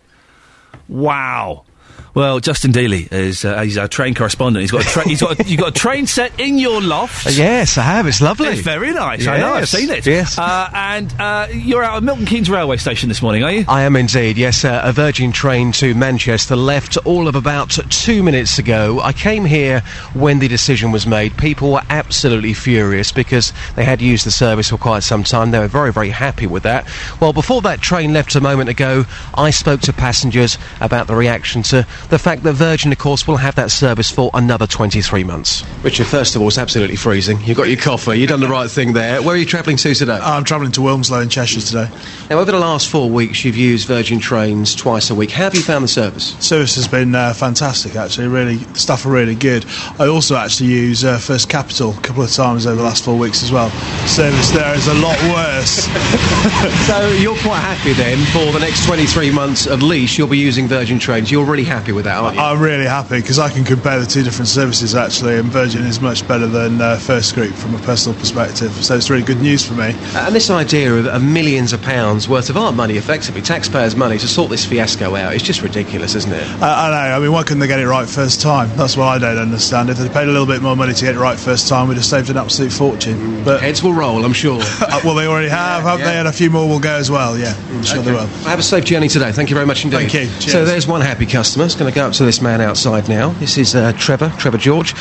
[0.87, 1.65] Wow.
[2.13, 4.61] Well, Justin Dealey is uh, he's our train correspondent.
[4.61, 7.25] He's got a tra- he's got a, you've got a train set in your loft.
[7.25, 8.05] Uh, yes, I have.
[8.05, 8.49] It's lovely.
[8.49, 9.25] It's very nice.
[9.27, 9.53] I know.
[9.53, 10.05] I've seen it.
[10.05, 10.37] yes.
[10.37, 13.63] Uh, and uh, you're out at Milton Keynes railway station this morning, are you?
[13.65, 14.65] I am indeed, yes.
[14.65, 18.99] Uh, a Virgin train to Manchester left all of about two minutes ago.
[19.01, 19.79] I came here
[20.13, 21.37] when the decision was made.
[21.37, 25.51] People were absolutely furious because they had used the service for quite some time.
[25.51, 26.87] They were very, very happy with that.
[27.21, 31.63] Well, before that train left a moment ago, I spoke to passengers about the reaction
[31.63, 35.63] to the fact that Virgin, of course, will have that service for another 23 months.
[35.83, 37.39] Richard, first of all, it's absolutely freezing.
[37.41, 39.21] You've got your coffee, you've done the right thing there.
[39.21, 40.19] Where are you travelling to today?
[40.21, 41.89] I'm travelling to Wilmslow in Cheshire today.
[42.29, 45.31] Now, over the last four weeks, you've used Virgin trains twice a week.
[45.31, 46.35] How have you found the service?
[46.39, 48.27] Service has been uh, fantastic, actually.
[48.27, 49.65] Really, the staff are really good.
[49.99, 53.17] I also actually use uh, First Capital a couple of times over the last four
[53.17, 53.69] weeks as well.
[54.07, 55.85] Service there is a lot worse.
[56.87, 60.67] so you're quite happy then for the next 23 months at least you'll be using
[60.67, 61.31] Virgin trains.
[61.31, 62.41] You're really happy with that, aren't you?
[62.41, 65.99] I'm really happy because I can compare the two different services actually, and Virgin is
[66.01, 68.71] much better than uh, First Group from a personal perspective.
[68.83, 69.89] So it's really good news for me.
[70.15, 73.95] Uh, and this idea of uh, millions of pounds worth of our money, effectively taxpayers'
[73.95, 76.47] money, to sort this fiasco out is just ridiculous, isn't it?
[76.61, 77.15] I, I know.
[77.15, 78.69] I mean, why couldn't they get it right first time?
[78.77, 79.89] That's what I don't understand.
[79.89, 81.95] If they paid a little bit more money to get it right first time, we'd
[81.95, 83.43] have saved an absolute fortune.
[83.43, 84.61] But heads will roll, I'm sure.
[84.91, 86.17] Uh, well, they already have, haven't they?
[86.17, 87.37] And a few more will go as well.
[87.37, 88.25] Yeah, I'm sure they will.
[88.43, 89.31] Have a safe journey today.
[89.31, 90.11] Thank you very much indeed.
[90.11, 90.25] Thank you.
[90.49, 91.69] So there's one happy customer.
[91.81, 93.29] Going to go up to this man outside now.
[93.39, 94.93] This is uh, Trevor, Trevor George.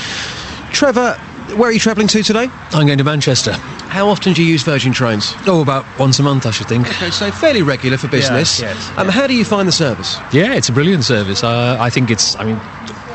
[0.73, 1.13] Trevor,
[1.57, 2.49] where are you travelling to today?
[2.71, 3.53] I'm going to Manchester.
[3.53, 5.35] How often do you use Virgin trains?
[5.47, 6.89] Oh, about once a month, I should think.
[6.89, 8.59] Okay, so fairly regular for business.
[8.59, 10.17] Yes, yes, um, How do you find the service?
[10.33, 11.45] Yeah, it's a brilliant service.
[11.45, 12.59] Uh, I think it's, I mean,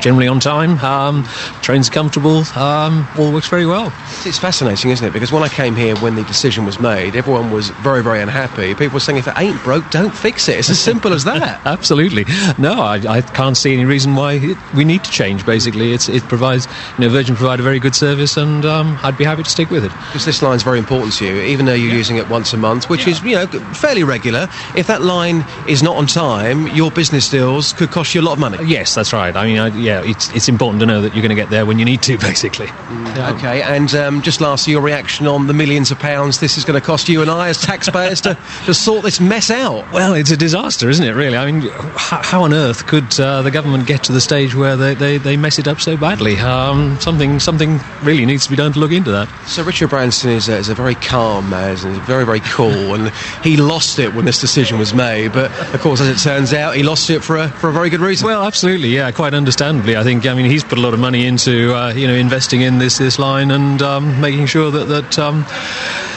[0.00, 0.78] generally on time.
[0.80, 1.24] Um,
[1.62, 2.44] train's are comfortable.
[2.54, 3.92] Um, all works very well.
[4.24, 5.12] It's fascinating, isn't it?
[5.12, 8.74] Because when I came here, when the decision was made, everyone was very, very unhappy.
[8.74, 10.58] People were saying, if it ain't broke, don't fix it.
[10.58, 11.60] It's as simple as that.
[11.66, 12.24] Absolutely.
[12.58, 15.44] No, I, I can't see any reason why it, we need to change.
[15.44, 16.66] Basically, it's, it provides,
[16.98, 19.70] you know, Virgin provide a very good service, and um, I'd be happy to stick
[19.70, 19.90] with it.
[19.90, 22.88] Because this line's very important to you, even though you're using it once a month,
[22.88, 24.48] which is, you know, fairly regular.
[24.76, 28.32] If that line is not on time, your business deals could cost you a lot
[28.32, 28.58] of money.
[28.64, 29.34] Yes, that's right.
[29.34, 31.64] I mean, I, yeah, it's, it's important to know that you're going to get there
[31.64, 32.66] when you need to, basically.
[32.66, 33.34] Yeah.
[33.36, 36.78] Okay, and um, just lastly, your reaction on the millions of pounds this is going
[36.78, 38.36] to cost you and I as taxpayers to,
[38.66, 39.90] to sort this mess out.
[39.92, 41.36] Well, it's a disaster, isn't it, really?
[41.36, 44.76] I mean, how, how on earth could uh, the government get to the stage where
[44.76, 46.36] they, they, they mess it up so badly?
[46.36, 49.28] Um, something something really needs to be done to look into that.
[49.46, 53.14] So Richard Branson is a, is a very calm man, he's very, very cool, and
[53.44, 56.74] he lost it when this decision was made, but of course, as it turns out,
[56.74, 58.26] he lost it for a, for a very good reason.
[58.26, 59.32] Well, absolutely, yeah, quite
[59.76, 59.96] understandably.
[59.96, 62.62] I think, I mean, he's put a lot of money into, uh, you know, investing
[62.62, 65.44] in this, this line and um, making sure that, that um,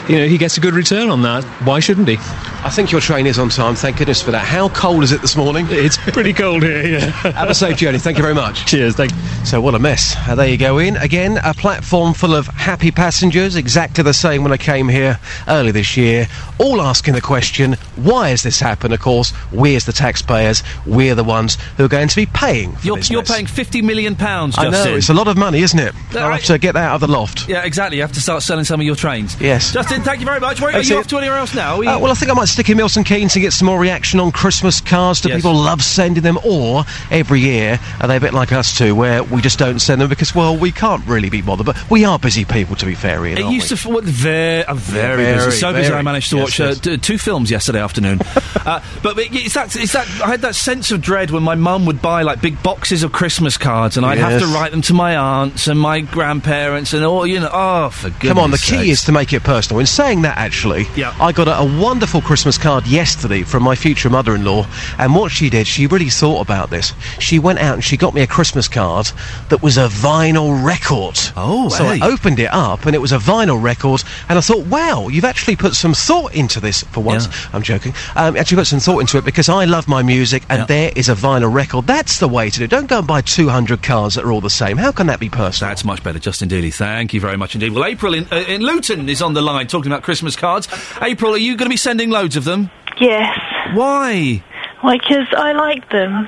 [0.10, 1.44] you know, he gets a good return on that.
[1.64, 2.18] Why shouldn't he?
[2.62, 4.44] I think your train is on time, thank goodness for that.
[4.46, 5.68] How cold is it this morning?
[5.80, 7.00] It's pretty cold here, yeah.
[7.32, 8.66] Have a safe journey, thank you very much.
[8.66, 9.12] Cheers, thank
[9.46, 10.16] So, what a mess.
[10.28, 10.98] Uh, there you go in.
[10.98, 15.72] Again, a platform full of happy passengers, exactly the same when I came here early
[15.72, 16.28] this year,
[16.60, 18.94] all asking the question, why has this happened?
[18.94, 22.74] Of course, we as the taxpayers, we're the ones who are going to be paying
[22.76, 23.32] for You're, this you're mess.
[23.32, 24.58] paying fifty million pounds.
[24.58, 25.94] I know, it's a lot of money, isn't it?
[26.14, 27.48] Yeah, I'll have to get that out of the loft.
[27.48, 27.98] Yeah, exactly.
[27.98, 29.40] You have to start selling some of your trains.
[29.40, 29.72] Yes.
[29.74, 30.62] Justin, thank you very much.
[30.62, 31.82] Where, are you off to anywhere else now?
[31.82, 33.80] You- Uh, well, I think I might stick in Milton Keynes to get some more
[33.80, 35.22] reaction on Christmas cards.
[35.22, 35.38] Do Yes.
[35.38, 36.38] people love sending them?
[36.44, 40.02] Or, every year, are they a bit like us too, where we just don't send
[40.02, 41.66] them because, well, we can't really be bothered.
[41.66, 43.78] But we are busy people, to be fair, Iain, It used we?
[43.78, 45.40] to what, very, uh, very, Yeah, busy.
[45.46, 45.94] very, So busy.
[45.94, 46.78] I managed to Yes, watch yes.
[46.78, 48.20] Uh, t- two films yesterday afternoon.
[48.66, 50.08] uh, but it- it's that, it's that.
[50.24, 53.12] I had that sense of dread when my mum would buy like big boxes of
[53.12, 57.04] Christmas cards, and I'd have to write them to my aunts and my grandparents and
[57.06, 57.26] all.
[57.28, 58.30] You know, oh, for goodness.
[58.30, 59.79] Come on, the key is to make it personal.
[59.80, 61.16] In saying that, actually, Yeah.
[61.20, 65.50] I got a, a wonderful Christmas card yesterday from my future mother-in-law, and what she
[65.50, 66.94] did, she really thought about this.
[67.20, 69.12] She went out and she got me a Christmas card
[69.50, 71.18] that was a vinyl record.
[71.38, 72.00] Oh, so hey.
[72.02, 75.26] I opened it up, and it was a vinyl record, and I thought, wow, you've
[75.26, 77.28] actually put some thought into this for once.
[77.54, 77.94] I'm joking.
[78.16, 81.10] Um, actually put some thought into it because I love my music, and there is
[81.10, 81.88] a vinyl record.
[81.88, 82.70] That's the way to do it.
[82.70, 84.78] Don't go and buy 200 cards that are all the same.
[84.78, 85.70] How can that be personal?
[85.70, 86.74] That's much better, Justin Dealey.
[86.74, 87.72] Thank you very much indeed.
[87.72, 90.68] Well, April in, uh, in Luton is on the line talking about Christmas cards.
[91.02, 92.70] April, are you going to be sending loads of them?
[93.00, 93.38] Yes.
[93.74, 94.44] Why?
[94.82, 94.98] Why?
[94.98, 96.28] Because I like them.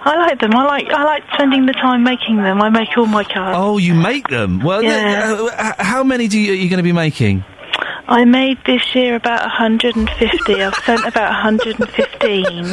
[0.00, 0.54] I like them.
[0.54, 2.62] I like I like spending the time making them.
[2.62, 3.56] I make all my cards.
[3.58, 4.60] Oh, you make them?
[4.60, 5.36] Well, Yeah.
[5.38, 5.44] uh,
[5.78, 7.44] uh, how many do you, are you going to be making?
[8.06, 10.62] I made this year about 150.
[10.62, 12.64] I've sent about 115.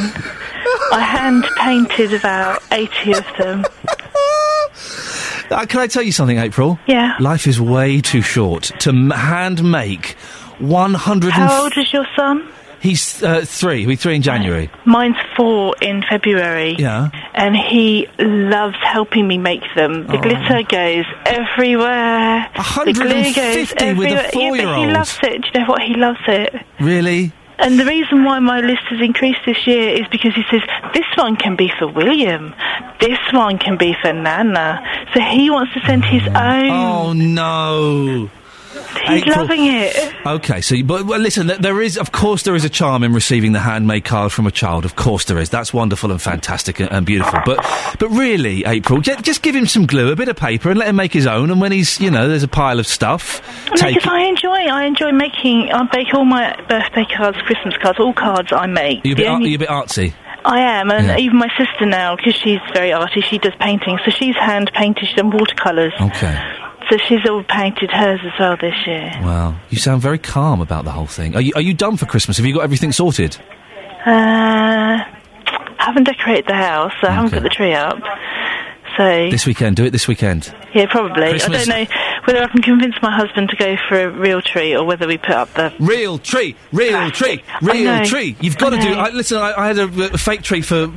[0.92, 3.64] I hand painted about 80 of them.
[5.50, 6.78] Uh, can I tell you something, April?
[6.86, 7.16] Yeah.
[7.20, 10.12] Life is way too short to m- hand make
[10.58, 12.48] 100 How old is your son?
[12.80, 13.80] He's uh, three.
[13.80, 14.70] He'll be three in January.
[14.84, 16.76] Mine's four in February.
[16.78, 17.10] Yeah.
[17.34, 20.06] And he loves helping me make them.
[20.06, 20.20] The Oh.
[20.20, 22.48] glitter goes everywhere.
[22.54, 24.12] The glue goes 150 with a everywhere.
[24.12, 24.92] Yeah, but he four-year-old.
[24.92, 25.42] loves it.
[25.42, 25.82] Do you know what?
[25.82, 26.54] He loves it.
[26.78, 27.32] Really?
[27.58, 30.62] And the reason why my list has increased this year is because he says,
[30.92, 32.54] this one can be for William,
[33.00, 34.82] this one can be for Nana.
[35.14, 36.70] So he wants to send his oh, own.
[36.70, 38.30] Oh no.
[39.06, 40.14] He's April- loving it.
[40.26, 43.12] Okay, so you- but well, listen, there is, of course, there is a charm in
[43.12, 44.84] receiving the handmade card from a child.
[44.84, 45.48] Of course, there is.
[45.50, 47.40] That's wonderful and fantastic and, and beautiful.
[47.44, 47.58] But,
[47.98, 50.88] but really, April, j- just give him some glue, a bit of paper, and let
[50.88, 51.50] him make his own.
[51.50, 53.40] And when he's, you know, there's a pile of stuff,
[53.70, 55.70] because I enjoy, I enjoy making.
[55.72, 59.04] I make all my birthday cards, Christmas cards, all cards I make.
[59.04, 60.12] you a bit, ar- only- you a bit artsy.
[60.44, 61.16] I am, and Yeah.
[61.18, 65.06] even my sister now, because she's very arty, she does painting, so she's hand painted,
[65.08, 65.92] she's done watercolours.
[66.00, 66.38] Okay.
[66.88, 69.10] So she's all painted hers as well this year.
[69.20, 71.34] Wow, you sound very calm about the whole thing.
[71.34, 72.36] Are you, are you done for Christmas?
[72.36, 73.36] Have you got everything sorted?
[74.06, 75.04] Uh, I
[75.78, 77.98] haven't decorated the house, so I haven't put the tree up.
[78.96, 80.52] So, This weekend, do it this weekend.
[80.74, 81.30] yeah, probably.
[81.30, 84.40] Christmas- I don't know whether I can convince my husband to go for a real
[84.42, 85.72] tree or whether we put up the.
[85.78, 88.36] Real tree, real tree, I real tree.
[88.40, 88.92] You've got to do.
[88.94, 90.92] I, listen, I, I had a, a fake tree for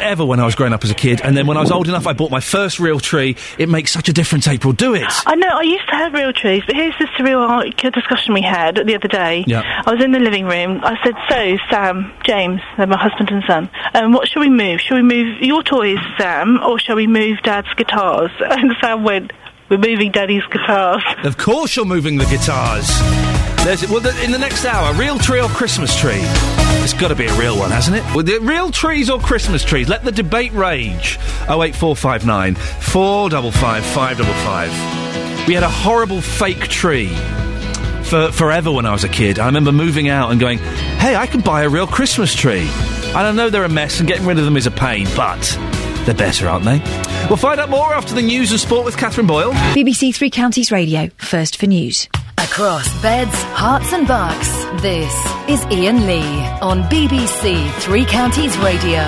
[0.00, 1.88] ever when I was growing up as a kid, and then when I was old
[1.88, 3.36] enough, I bought my first real tree.
[3.58, 4.48] It makes such a difference.
[4.48, 5.04] April, do it.
[5.26, 7.62] I know, I used to have real trees, but here's the surreal
[7.92, 9.44] discussion we had the other day.
[9.46, 9.82] Yeah.
[9.86, 10.80] I was in the living room.
[10.82, 14.80] I said, So, Sam, James, they're my husband and son, um, what shall we move?
[14.80, 18.30] Shall we move your toys, Sam, or shall we move Dad's guitars?
[18.40, 19.32] And Sam went,
[19.68, 21.02] We're moving Daddy's guitars.
[21.24, 22.88] Of course, you're moving the guitars.
[23.64, 26.20] There's well, the, in the next hour, real tree or Christmas tree?
[26.82, 28.02] It's got to be a real one, hasn't it?
[28.14, 29.88] Well, the real trees or Christmas trees?
[29.88, 31.18] Let the debate rage.
[31.48, 34.70] Oh eight four five nine four double five five double five.
[35.46, 37.14] We had a horrible fake tree
[38.02, 39.38] for forever when I was a kid.
[39.38, 42.68] I remember moving out and going, "Hey, I can buy a real Christmas tree."
[43.14, 45.56] And I know they're a mess, and getting rid of them is a pain, but
[46.04, 46.78] they're better, aren't they?
[47.32, 49.52] We'll find out more after the news and sport with Catherine Boyle.
[49.72, 52.06] BBC Three Counties Radio, first for news.
[52.36, 54.48] Across beds, Herts, and bucks,
[54.82, 55.10] this
[55.48, 59.00] is Iain Lee on BBC Three Counties Radio.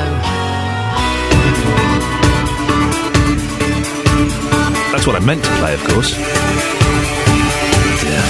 [4.91, 6.19] That's what I meant to play, of course.
[8.07, 8.23] Yeah.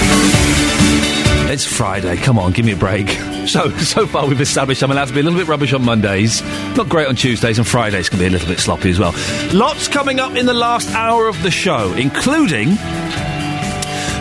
[1.53, 2.17] It's Friday.
[2.17, 3.17] Come on, give me a break.
[3.47, 6.43] So, so far we've established I'm allowed to be a little bit rubbish on Mondays,
[6.77, 9.15] not great on Tuesdays, and Fridays can be a little bit sloppy as well.
[9.53, 12.77] Lots coming up in the last hour of the show, including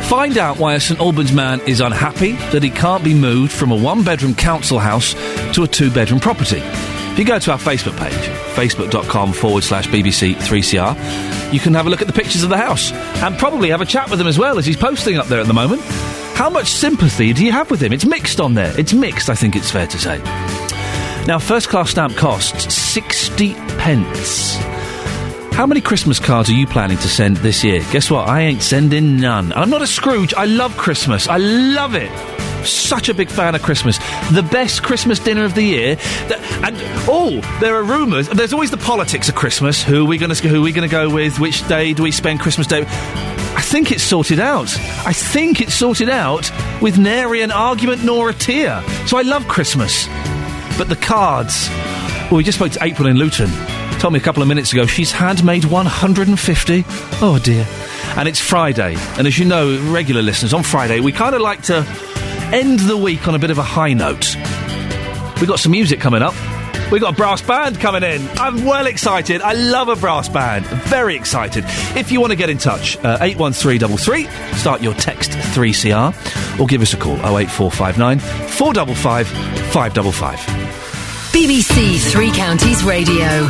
[0.10, 3.72] find out why a St Albans man is unhappy that he can't be moved from
[3.72, 5.14] a one-bedroom council house
[5.56, 6.62] to a two-bedroom property.
[7.14, 8.14] If you go to our Facebook page,
[8.56, 12.58] facebook.com forward slash BBC 3CR, you can have a look at the pictures of the
[12.58, 15.40] house and probably have a chat with him as well as he's posting up there
[15.40, 15.82] at the moment.
[16.36, 17.94] How much sympathy do you have with him?
[17.94, 18.78] It's mixed on there.
[18.80, 20.18] It's mixed, I think it's fair to say.
[21.26, 24.58] Now, first class stamp costs 60 pence.
[25.54, 27.82] How many Christmas cards are you planning to send this year?
[27.92, 28.28] Guess what?
[28.28, 29.54] I ain't sending none.
[29.54, 30.34] I'm not a Scrooge.
[30.34, 31.28] I love Christmas.
[31.28, 32.12] I love it.
[32.66, 33.98] Such a big fan of Christmas.
[34.32, 35.98] The best Christmas dinner of the year.
[36.64, 36.76] And
[37.08, 38.30] oh, there are rumours.
[38.30, 39.84] There's always the politics of Christmas.
[39.84, 41.40] Who are we going to who are we going to go with?
[41.40, 42.86] Which day do we spend Christmas Day?
[43.56, 44.74] I think it's sorted out.
[45.06, 48.84] I think it's sorted out with nary an argument nor a tear.
[49.06, 50.08] So I love Christmas.
[50.78, 51.70] But the cards.
[52.30, 53.50] Well, we just spoke to April in Luton.
[54.00, 56.84] Told me a couple of minutes ago she's handmade 150.
[57.22, 57.66] Oh dear.
[58.18, 58.96] And it's Friday.
[59.18, 61.86] And as you know, regular listeners, on Friday we kind of like to
[62.54, 64.36] end the week on a bit of a high note.
[65.42, 66.36] We got some music coming up.
[66.92, 68.28] We got a brass band coming in.
[68.38, 69.42] I'm well excited.
[69.42, 70.66] I love a brass band.
[70.86, 71.64] Very excited.
[71.98, 74.28] If you want to get in touch, uh, 81333,
[74.58, 80.40] start your text 3CR, or give us a call 08459 455 555.
[81.34, 83.50] BBC Three Counties Radio.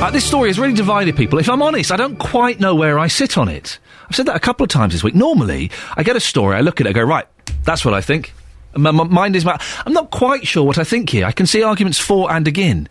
[0.00, 1.40] Uh, this story has really divided people.
[1.40, 3.80] If I'm honest, I don't quite know where I sit on it.
[4.08, 5.16] I've said that a couple of times this week.
[5.16, 7.26] Normally, I get a story, I look at it, I go, right,
[7.64, 8.32] that's what I think.
[8.76, 9.60] My, my mind is my.
[9.84, 11.26] I'm not quite sure what I think here.
[11.26, 12.88] I can see arguments for and again.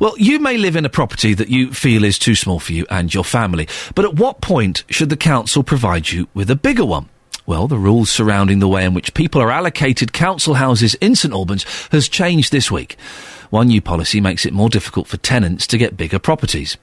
[0.00, 2.86] Well, you may live in a property that you feel is too small for you
[2.88, 6.86] and your family, but at what point should the council provide you with a bigger
[6.86, 7.10] one?
[7.44, 11.34] Well, the rules surrounding the way in which people are allocated council houses in St
[11.34, 12.96] Albans has changed this week.
[13.50, 16.76] One new policy makes it more difficult for tenants to get bigger properties.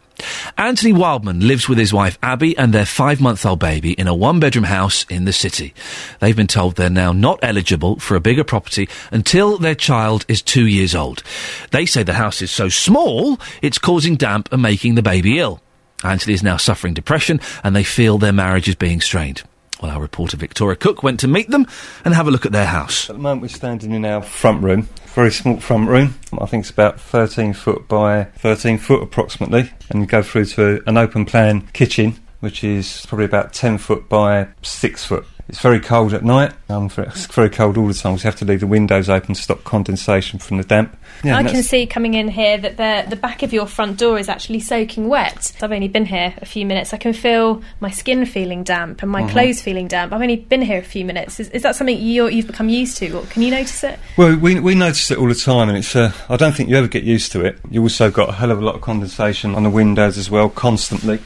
[0.58, 4.16] Anthony Wildman lives with his wife Abby and their five month old baby in a
[4.16, 5.74] one bedroom house in the city.
[6.20, 10.42] They've been told they're now not eligible for a bigger property until their child is
[10.42, 11.24] two years old.
[11.72, 15.62] They say the house is so small, it's causing damp and making the baby ill.
[16.04, 19.44] Anthony is now suffering depression and they feel their marriage is being strained.
[19.82, 21.68] Well, our reporter Victoria Cook went to meet them
[22.06, 23.10] and have a look at their house.
[23.10, 26.16] At the moment, we're standing in our front room, very small front room.
[26.40, 29.72] I think it's about 13 foot by 13 foot approximately.
[29.90, 34.10] And you go through to an open plan kitchen, which is probably about 10 foot
[34.10, 35.26] by 6 foot.
[35.50, 36.54] It's very cold at night.
[36.70, 38.18] Um, it's very cold all the time.
[38.18, 40.98] So you have to leave the windows open to stop condensation from the damp.
[41.24, 44.18] Yeah, I can see coming in here that the the back of your front door
[44.18, 45.52] is actually soaking wet.
[45.62, 46.94] I've only been here a few minutes.
[46.94, 49.30] I can feel my skin feeling damp and my Mhm.
[49.30, 50.14] clothes feeling damp.
[50.14, 51.40] I've only been here a few minutes.
[51.40, 54.00] Is, is that something you're, you've become used to, or can you notice it?
[54.18, 55.96] Well, we, we notice it all the time, and it's.
[55.96, 57.60] Uh, I don't think you ever get used to it.
[57.70, 60.50] You also got a hell of a lot of condensation on the windows as well,
[60.50, 61.20] constantly.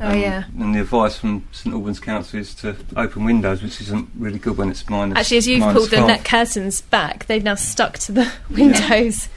[0.00, 0.44] Oh yeah.
[0.58, 4.56] And the advice from St Albans Council is to open windows, which isn't really good
[4.56, 5.18] when it's minus.
[5.18, 9.28] Actually, as you've minus pulled the net curtains back, they've now stuck to the windows.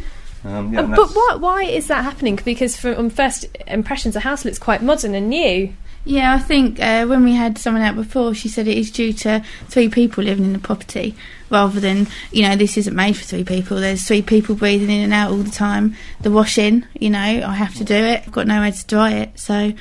[0.46, 2.40] Um, yeah, Uh, but why, why is that happening?
[2.44, 5.74] Because from on first impressions, the house looks quite modern and new.
[6.06, 9.14] Yeah, I think uh, when we had someone out before, she said it is due
[9.14, 11.16] to three people living in the property
[11.50, 13.80] rather than, you know, this isn't made for three people.
[13.80, 15.96] There's three people breathing in and out all the time.
[16.20, 18.24] The washing, you know, I have to do it.
[18.26, 19.40] I've got nowhere to dry it.
[19.40, 19.72] So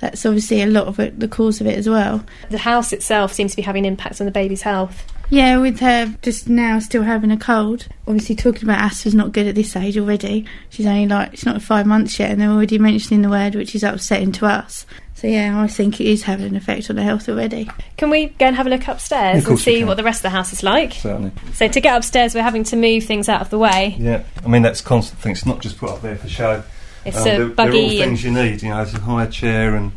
[0.00, 2.24] that's obviously a lot of it, the cause of it as well.
[2.48, 5.06] The house itself seems to be having impacts on the baby's health.
[5.30, 7.86] Yeah, with her just now still having a cold.
[8.08, 10.44] Obviously, talking about asthma's not good at this age already.
[10.70, 13.76] She's only like, she's not five months yet, and they're already mentioning the word, which
[13.76, 14.86] is upsetting to us.
[15.14, 17.70] So, yeah, I think it is having an effect on her health already.
[17.98, 20.22] Can we go and have a look upstairs Of and see what the rest of
[20.22, 20.94] the house is like?
[20.94, 21.32] Certainly.
[21.52, 23.96] So to get upstairs, we're having to move things out of the way.
[23.98, 25.32] Yeah, I mean that's constant thing.
[25.32, 26.64] It's not just put up there for show.
[27.04, 28.62] It's Um, a they're, they're all things you need.
[28.62, 29.92] You know, it's a high chair and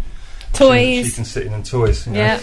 [0.54, 0.80] Toys.
[0.98, 2.06] She, she can sit in and toys.
[2.06, 2.20] You know.
[2.20, 2.40] Yeah.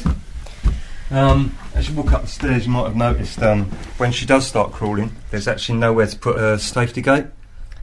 [1.11, 3.65] Um, as you walk up the stairs, you might have noticed um,
[3.99, 7.27] when she does start crawling, there's actually nowhere to put her safety gate.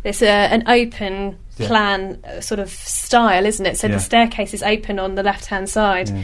[0.04, 1.68] It's a, an open Yeah.
[1.68, 3.78] plan uh, sort of style, isn't it?
[3.78, 3.96] So Yeah.
[3.96, 6.10] the staircase is open on the left-hand side.
[6.10, 6.24] Yeah.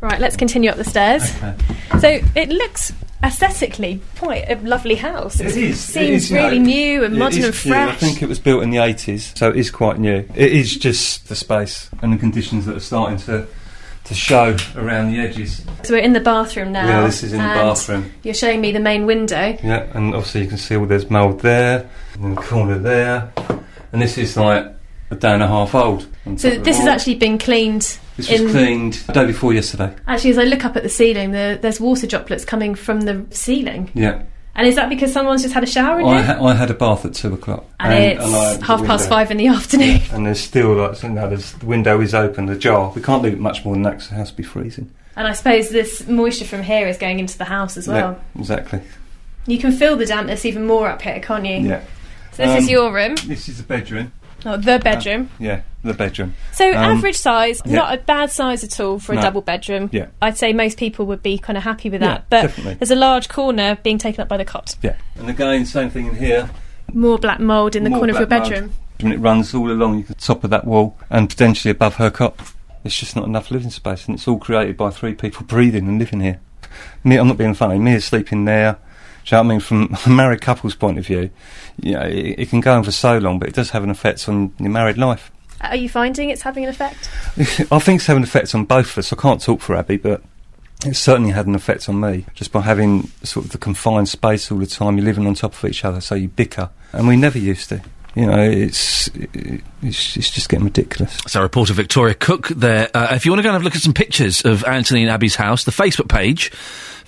[0.00, 1.22] Right, let's continue up the stairs.
[1.36, 1.54] Okay.
[2.00, 5.40] So it looks aesthetically quite a lovely house.
[5.40, 5.56] It is.
[5.56, 7.74] It Seems is, you know, really new and it modern is and new.
[7.74, 10.26] I think it was built in the 80s, so it is quite new.
[10.34, 13.46] It is just the space and the conditions that are starting to
[14.04, 15.64] to show around the edges.
[15.84, 16.86] So we're in the bathroom now.
[16.86, 18.12] Yeah, this is in the bathroom.
[18.22, 19.56] You're showing me the main window.
[19.62, 23.32] Yeah, and obviously you can see all there's mould there, and in the corner there,
[23.92, 24.66] and this is like
[25.10, 26.06] a day and a half old.
[26.36, 27.98] So this has actually been cleaned.
[28.28, 29.94] This was in cleaned the day before yesterday.
[30.06, 33.24] Actually, as I look up at the ceiling, the, there's water droplets coming from the
[33.30, 33.90] ceiling.
[33.94, 34.22] Yeah.
[34.54, 36.74] And is that because someone's just had a shower in I, ha- I had a
[36.74, 37.64] bath at two o'clock.
[37.78, 40.00] And, I it's the half past five in the afternoon.
[40.12, 42.92] And there's still like, now there's, the window is open, the jar.
[42.94, 44.90] We can't leave it much more than that 'cause the house will be freezing.
[45.16, 48.18] And I suppose this moisture from here is going into the house as well.
[48.34, 48.80] Yeah, exactly.
[49.46, 51.56] You can feel the dampness even more up here, can't you?
[51.68, 51.82] Yeah.
[52.32, 54.12] So this is Um, your room, This is the bedroom.
[54.46, 55.30] Oh, the bedroom.
[55.38, 56.34] Yeah, the bedroom.
[56.52, 57.74] so Um, average size, yeah.
[57.76, 59.22] not a bad size at all for a No.
[59.22, 59.88] double bedroom.
[59.92, 60.06] Yeah.
[60.22, 62.24] I'd say most people would be kind of happy with Yeah, that.
[62.30, 62.74] But definitely.
[62.74, 64.76] there's a large corner being taken up by the cot.
[64.82, 64.94] Yeah.
[65.18, 66.50] And again, same thing in here.
[66.92, 68.50] More black mould in the More corner of your black mould.
[68.50, 68.72] bedroom.
[69.00, 72.36] And it runs all along the top of that wall and potentially above her cot.
[72.84, 75.98] It's just not enough living space, and it's all created by three people breathing and
[75.98, 76.40] living here.
[77.04, 77.78] Me, I'm not being funny.
[77.78, 78.76] Me Mia's sleeping there.
[79.30, 79.60] Do you know what I mean?
[79.60, 81.30] From a married couple's point of view,
[81.80, 83.90] you know, it, it can go on for so long, but it does have an
[83.90, 85.30] effect on your married life.
[85.60, 87.08] Are you finding it's having an effect?
[87.70, 89.12] I think it's having an effect on both of us.
[89.12, 90.20] I can't talk for Abby, but
[90.84, 94.50] it certainly had an effect on me just by having sort of the confined space
[94.50, 94.96] all the time.
[94.96, 97.80] You're living on top of each other, so you bicker, and we never used to.
[98.16, 101.16] You know, it's it's, it's just getting ridiculous.
[101.28, 102.90] So, reporter Victoria Cook there.
[102.92, 105.02] Uh, if you want to go and have a look at some pictures of Anthony
[105.02, 106.50] and Abby's house, the Facebook page,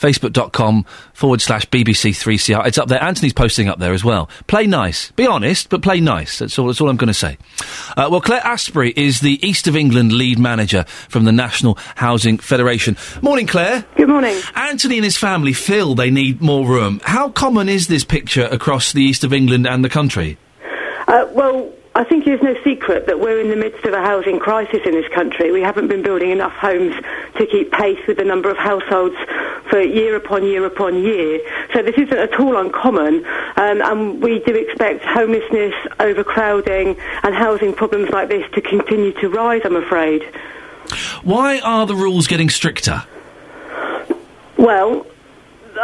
[0.02, 0.84] facebook.com
[1.14, 3.02] forward slash BBC3CR, it's up there.
[3.02, 4.28] Anthony's posting up there as well.
[4.48, 5.12] Play nice.
[5.12, 6.40] Be honest, but play nice.
[6.40, 7.38] That's all, that's all I'm going to say.
[7.96, 12.38] Uh, well, Claire Asprey is the East of England lead manager from the National Housing
[12.38, 12.96] Federation.
[13.22, 13.84] Morning, Claire.
[13.96, 14.40] Good morning.
[14.56, 17.00] Anthony and his family feel they need more room.
[17.04, 20.36] How common is this picture across the East of England and the country?
[21.06, 24.38] Uh, well, I think it's no secret that we're in the midst of a housing
[24.38, 25.52] crisis in this country.
[25.52, 26.94] We haven't been building enough homes
[27.36, 29.16] to keep pace with the number of households
[29.68, 31.40] for year upon year upon year.
[31.74, 37.74] So this isn't at all uncommon, um, and we do expect homelessness, overcrowding, and housing
[37.74, 39.60] problems like this to continue to rise.
[39.64, 40.22] I'm afraid.
[41.22, 43.04] Why are the rules getting stricter?
[44.56, 45.06] Well,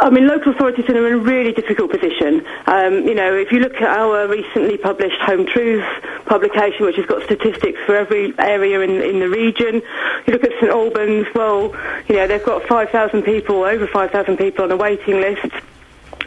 [0.01, 2.45] I mean, local authorities are in a really difficult position.
[2.67, 5.87] Um, you know, if you look at our recently published Home Truths
[6.25, 9.81] publication, which has got statistics for every area in, in the region,
[10.27, 11.75] you look at St Albans, well,
[12.07, 15.47] you know, they've got 5,000 people, over 5,000 people on a waiting list.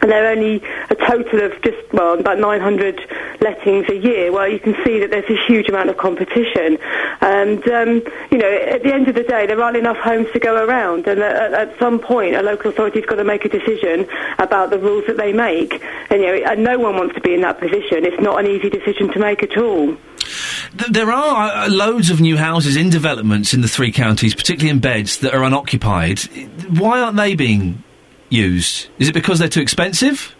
[0.03, 0.61] And they're only
[0.91, 3.01] a total of just, well, about 900
[3.41, 4.33] lettings a year.
[4.33, 6.77] Well, you can see that there's a huge amount of competition.
[7.21, 8.03] And, um,
[8.33, 11.07] you know, at the end of the day, there aren't enough homes to go around.
[11.07, 14.09] And at, at some point, a local authority's got to make a decision
[14.41, 15.81] about the rules that they make.
[16.11, 18.05] And, you know, and no one wants to be in that position.
[18.05, 19.97] It's not an easy decision to make at all.
[20.91, 24.81] there are uh, loads of new houses in developments in the three counties, particularly in
[24.81, 26.19] beds that are unoccupied.
[26.77, 27.85] Why aren't they being
[28.33, 28.89] used?
[28.99, 30.35] Is it because they're too expensive?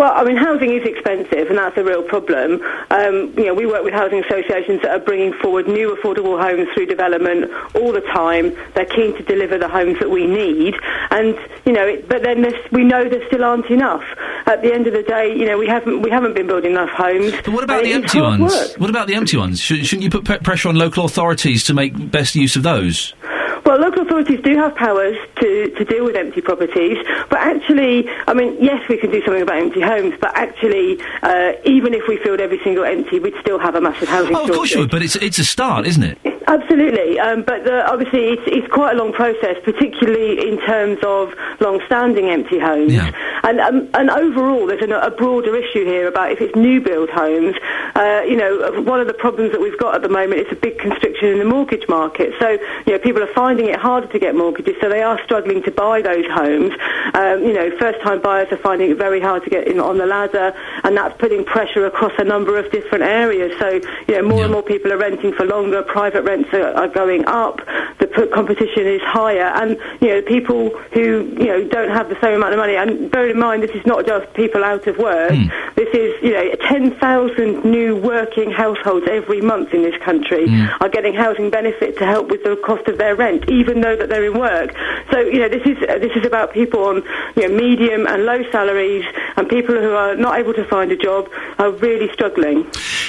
[0.00, 2.62] Well, I mean, housing is expensive, and that's a real problem.
[2.90, 6.68] Um, you know, we work with housing associations that are bringing forward new affordable homes
[6.74, 8.56] through development all the time.
[8.74, 10.74] They're keen to deliver the homes that we need,
[11.10, 14.04] and you know, it, but then we know there still aren't enough.
[14.46, 16.90] At the end of the day, you know, we haven't we haven't been building enough
[16.90, 17.32] homes.
[17.44, 18.52] But what about the empty ones?
[18.52, 18.80] work.
[18.80, 19.60] What about the empty ones?
[19.60, 23.12] Should, shouldn't you put pressure on local authorities to make best use of those?
[23.66, 26.98] Well, local authorities do have powers to, to deal with empty properties,
[27.28, 31.52] but actually, I mean, yes, we can do something about empty homes, but actually, uh,
[31.64, 34.50] even if we filled every single empty, we'd still have a massive housing Oh, of
[34.50, 36.18] course you would, but it's it's a start, isn't it?
[36.46, 41.32] Absolutely, um, but the, obviously it's, it's quite a long process, particularly in terms of
[41.60, 42.92] long-standing empty homes.
[43.42, 47.08] And, um, and overall, there's an, a broader issue here about if it's new build
[47.10, 47.56] homes.
[47.94, 50.56] Uh, you know, one of the problems that we've got at the moment is a
[50.56, 52.34] big constriction in the mortgage market.
[52.38, 55.62] So, you know, people are finding it harder to get mortgages, so they are struggling
[55.62, 56.72] to buy those homes.
[57.14, 60.06] Um, you know, first-time buyers are finding it very hard to get in on the
[60.06, 60.52] ladder,
[60.82, 63.56] and that's putting pressure across a number of different areas.
[63.60, 65.84] So, you know, more and more people are renting for longer.
[65.84, 67.58] Private rents are, are going up.
[68.00, 72.34] The competition is higher, and you know, people who you know don't have the same
[72.34, 72.74] amount of money.
[72.74, 75.30] And bear in mind, this is not just people out of work.
[75.76, 80.46] This is you know, 10,000 new working households every month in this country
[80.80, 84.08] are getting housing benefit to help with the cost of their rent, even though that
[84.08, 84.74] they're in work.
[85.10, 87.02] So you know, this is uh, this is about people on
[87.36, 89.04] you know medium and low salaries,
[89.36, 91.28] and people who are not able to find a job
[91.58, 92.66] are really struggling.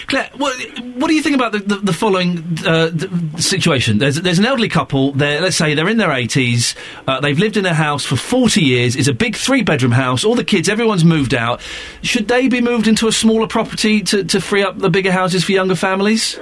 [0.08, 0.54] Claire, what,
[0.96, 3.98] what do you think about the, the, the following uh, th- situation?
[3.98, 5.14] There's, there's an elderly couple.
[5.14, 6.76] They're, let's say they're in their 80s.
[7.08, 8.98] Uh, they've lived in a house for 40 years.
[8.98, 10.26] It's a big three-bedroom house.
[10.26, 11.62] All the kids, everyone's moved out.
[12.02, 15.46] Should they be moved into a smaller property to, to free up the bigger houses
[15.46, 16.38] for younger families?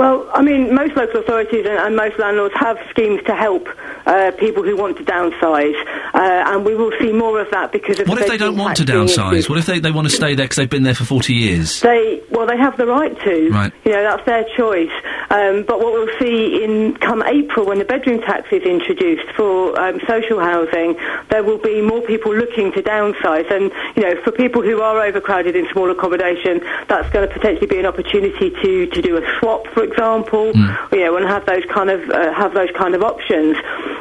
[0.00, 3.68] Well, I mean, most local authorities and, and most landlords have schemes to help
[4.06, 5.76] uh, people who want to downsize,
[6.14, 8.56] uh, and we will see more of that because of What the if they don't
[8.56, 9.46] want to downsize?
[9.46, 11.82] What if they, they want to stay there because they've been there for 40 years?
[11.82, 13.50] They well, they have the right to.
[13.50, 13.72] Right.
[13.84, 14.90] You know, that's their choice.
[15.28, 19.78] Um, but what we'll see in come April, when the bedroom tax is introduced for
[19.78, 20.96] um, social housing,
[21.28, 23.52] there will be more people looking to downsize.
[23.52, 27.66] And you know, for people who are overcrowded in small accommodation, that's going to potentially
[27.66, 30.52] be an opportunity to, to do a swap, for example.
[30.92, 33.56] You know, and have those kind of uh, have those kind of options.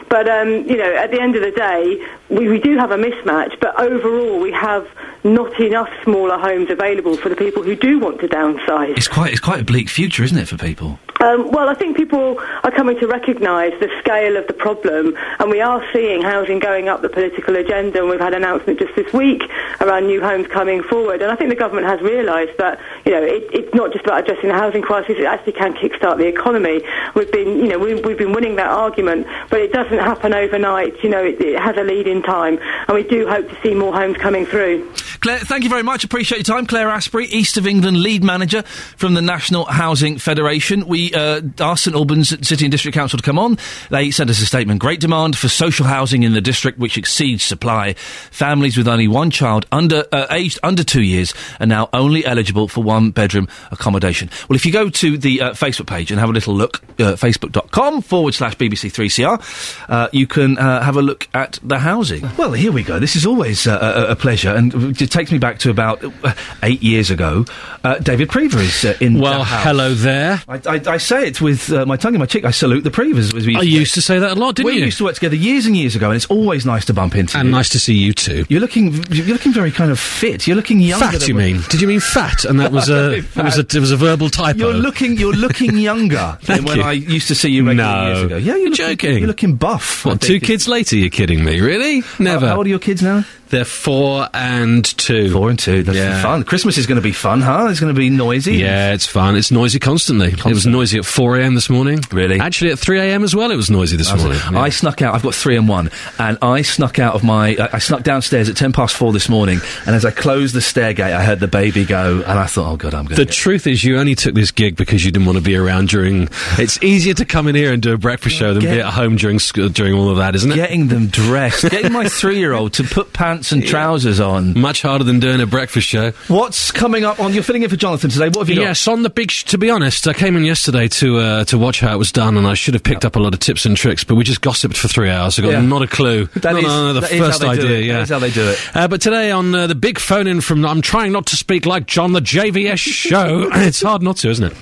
[0.09, 2.97] But um, you know, at the end of the day, we, we do have a
[2.97, 3.59] mismatch.
[3.59, 4.87] But overall, we have
[5.23, 8.97] not enough smaller homes available for the people who do want to downsize.
[8.97, 10.97] It's quite, it's quite a bleak future, isn't it, for people?
[11.21, 15.49] Um, well, I think people are coming to recognise the scale of the problem, and
[15.49, 17.99] we are seeing housing going up the political agenda.
[17.99, 19.43] And we've had an announcement just this week
[19.81, 21.21] around new homes coming forward.
[21.21, 24.23] And I think the government has realised that you know it, it's not just about
[24.23, 26.81] addressing the housing crisis; it actually can kickstart the economy.
[27.15, 31.01] We've been, you know, we've, we've been winning that argument, but it doesn't happen overnight.
[31.03, 33.73] You know, it, it has a lead in time, and we do hope to see
[33.73, 34.91] more homes coming through.
[35.21, 36.03] Claire, thank you very much.
[36.03, 36.65] Appreciate your time.
[36.65, 40.87] Claire Asprey, East of England lead manager from the National Housing Federation.
[40.87, 43.57] We uh, asked St Albans City and District Council to come on.
[43.89, 44.79] They sent us a statement.
[44.79, 47.93] Great demand for social housing in the district, which exceeds supply.
[48.31, 52.67] Families with only one child under uh, aged under two years are now only eligible
[52.67, 54.29] for one bedroom accommodation.
[54.47, 57.13] Well, if you go to the uh, Facebook page and have a little look, uh,
[57.15, 62.23] facebook.com forward slash BBC3CR, uh, you can uh, have a look at the housing.
[62.37, 62.99] Well, here we go.
[62.99, 66.33] This is always uh, a, a pleasure, and it takes me back to about uh,
[66.63, 67.45] eight years ago.
[67.83, 69.63] Uh, David Prever is uh, in Well, house.
[69.63, 70.41] hello there.
[70.47, 72.45] I, I, I say it with uh, my tongue in my cheek.
[72.45, 73.33] I salute the Prevers.
[73.33, 74.85] As we I used to say that a lot, didn't we you?
[74.85, 77.37] used to work together years and years ago, and it's always nice to bump into
[77.37, 77.51] And you.
[77.55, 78.45] nice to see you too.
[78.49, 80.47] You're looking, you're looking very kind of fit.
[80.47, 81.05] You're looking younger.
[81.05, 81.61] Fat, than you mean?
[81.69, 82.45] Did you mean fat?
[82.45, 84.57] And that was a, it was a, it was a verbal typo.
[84.57, 86.83] You're looking, you're looking younger than when you.
[86.83, 88.07] I used to see you regularly No.
[88.13, 88.37] years ago.
[88.37, 89.17] Yeah, you're, You're looking, joking.
[89.19, 90.05] You're looking buff.
[90.05, 90.95] What, two kids later?
[90.95, 91.59] You're kidding me?
[91.59, 92.03] Really?
[92.19, 92.45] Never.
[92.45, 93.23] How, how old are your kids now?
[93.49, 95.31] They're four and two.
[95.31, 95.83] Four and two.
[95.83, 96.21] That's Yeah.
[96.21, 96.43] fun.
[96.43, 97.67] Christmas is going to be fun, huh?
[97.69, 98.57] It's going to be noisy.
[98.57, 99.35] Yeah, it's fun.
[99.35, 100.27] It's noisy constantly.
[100.29, 101.55] It was noisy at 4 a.m.
[101.55, 102.03] this morning.
[102.11, 102.39] Really?
[102.39, 103.23] Actually, at 3 a.m.
[103.23, 104.41] as well, it was noisy this was- morning.
[104.51, 104.59] Yeah.
[104.61, 105.15] I snuck out.
[105.15, 105.89] I've got three and one,
[106.19, 107.55] and I snuck out of my.
[107.59, 110.61] I, I snuck downstairs at ten past four this morning, and as I closed the
[110.61, 113.25] stair gate, I heard the baby go, and I thought, "Oh God, I'm going." The
[113.25, 116.29] truth is, you only took this gig because you didn't want to be around during.
[116.57, 119.15] It's easier to come in here and do a breakfast show than be at home
[119.15, 119.39] during
[119.71, 120.55] during all of that, isn't it?
[120.55, 124.59] Getting them dressed, getting my three-year-old to put pants and trousers on.
[124.59, 126.11] Much harder than doing a breakfast show.
[126.27, 127.33] What's coming up on?
[127.33, 128.27] You're filling in for Jonathan today.
[128.27, 128.61] What have you got?
[128.61, 129.31] Yes, on the big.
[129.31, 132.11] Sh- to be honest, I came in yesterday to uh, to watch how it was
[132.11, 134.23] done, and I should have picked up a lot of tips and tricks, but we
[134.23, 135.39] just gossiped for three hours.
[135.39, 135.61] I got Yeah.
[135.61, 136.25] not a clue.
[136.35, 137.77] That no, is- no, no, the that is how first they do idea.
[137.77, 137.83] it.
[137.85, 138.59] Yeah, That is how they do it.
[138.75, 141.65] Uh, but today on uh, the big phone in from, I'm trying not to speak
[141.65, 143.49] like John the JVS show.
[143.53, 144.57] it's hard not to, isn't it?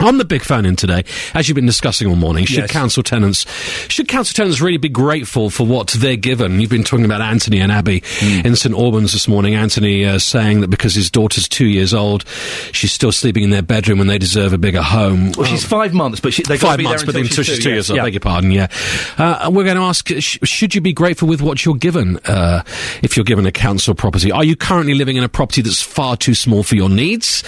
[0.00, 1.04] On the big phone in today,
[1.34, 2.70] as you've been discussing all morning, should Yes.
[2.70, 3.44] council tenants
[3.88, 6.60] should council tenants really be grateful for what they're given?
[6.60, 8.46] You've been talking about Anthony and Abby Hmm.
[8.46, 9.54] in St Albans this morning.
[9.54, 12.24] Anthony uh, saying that because his daughter's two years old,
[12.72, 15.32] she's still sleeping in their bedroom and they deserve a bigger home.
[15.36, 17.96] Well, she's five months, but she, they Five months, but until she's two years old.
[17.96, 18.04] Yeah.
[18.04, 18.50] Beg your pardon.
[18.50, 18.68] Yeah,
[19.16, 22.62] uh, we're going to ask: sh- Should you be grateful with what you're given uh,
[23.02, 24.30] if you're given a council property?
[24.32, 27.42] Are you currently living in a property that's far too small for your needs?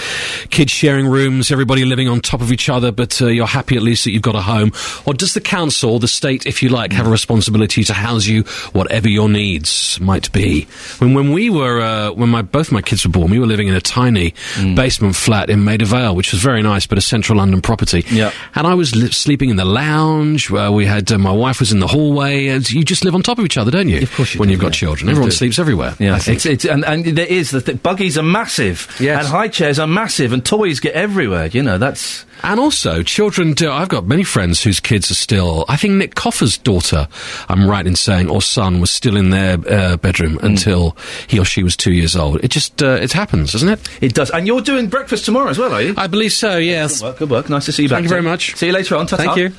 [0.50, 3.82] Kids sharing rooms, everybody living on top of each other, but uh, you're happy at
[3.82, 4.72] least that you've got a home.
[5.06, 8.42] Or does the council, the state, if you like, have a responsibility to house you
[8.72, 10.66] whatever your needs might be?
[10.98, 13.68] When when we were uh, when my both my kids were born, we were living
[13.68, 14.34] in a tiny
[14.74, 18.04] basement flat in Maida Vale, which was very nice, but a central London property.
[18.10, 18.32] Yeah.
[18.54, 20.50] And I was li- sleeping in the lounge.
[20.52, 22.48] Uh, we had uh, my wife was in the hallway.
[22.48, 24.02] And you just live on top of each other, don't you?
[24.02, 25.36] Of course, when you've got children, You everyone do.
[25.36, 25.94] sleeps everywhere.
[25.98, 26.36] Yeah, I think.
[26.36, 29.20] it's, it's and, and there is the th- buggies are massive, Yes.
[29.24, 31.46] and high chairs are massive, and toys get everywhere.
[31.46, 33.70] You know that's And also, children do.
[33.70, 35.64] I've got many friends whose kids are still.
[35.68, 37.06] I think Nick Coffer's daughter,
[37.48, 40.46] I'm right in saying, or son, was still in their uh, bedroom Hmm.
[40.46, 40.96] until
[41.26, 42.42] he or she was two years old.
[42.44, 43.88] It just uh, it happens, doesn't it?
[44.00, 44.30] it does.
[44.30, 45.94] And you're doing breakfast tomorrow as well, are you?
[45.96, 46.56] I believe so.
[46.56, 47.00] Yes.
[47.00, 47.18] Good work.
[47.18, 47.48] Good work.
[47.50, 47.96] Nice to see you Thank back.
[48.02, 48.30] Thank you very Tim.
[48.30, 48.56] much.
[48.56, 49.06] See you later on.
[49.06, 49.22] Ta-ta.
[49.22, 49.52] Thank you.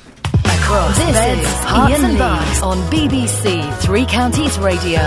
[0.44, 5.00] Across This beds, is Herts Iain and Lee on BBC Three Counties Radio.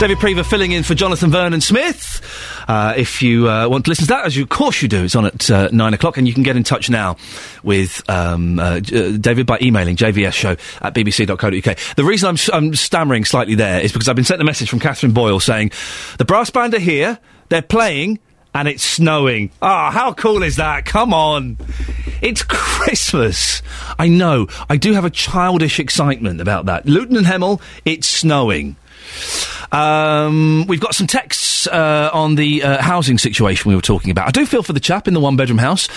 [0.00, 2.20] David Prever filling in for Jonathan Vernon Smith.
[2.68, 5.04] Uh, if you uh, want to listen to that, as you, of course you do,
[5.04, 7.16] it's on at uh, nine o'clock, and you can get in touch now
[7.62, 11.78] with um, David by emailing jvsshow at bbc.co.uk.
[11.96, 14.80] The reason I'm, I'm stammering slightly there is because I've been sent a message from
[14.80, 15.72] Catherine Boyle saying
[16.18, 17.18] the brass band are here,
[17.48, 18.18] they're playing,
[18.54, 19.50] and it's snowing.
[19.62, 20.84] Ah, how cool is that?
[20.84, 21.56] Come on.
[22.20, 23.62] It's Christmas.
[23.98, 24.48] I know.
[24.68, 26.84] I do have a childish excitement about that.
[26.86, 28.76] Luton and Hemel, it's snowing.
[29.70, 34.28] Um, we've got some texts uh, on the uh, housing situation we were talking about.
[34.28, 35.88] I do feel for the chap in the one bedroom house,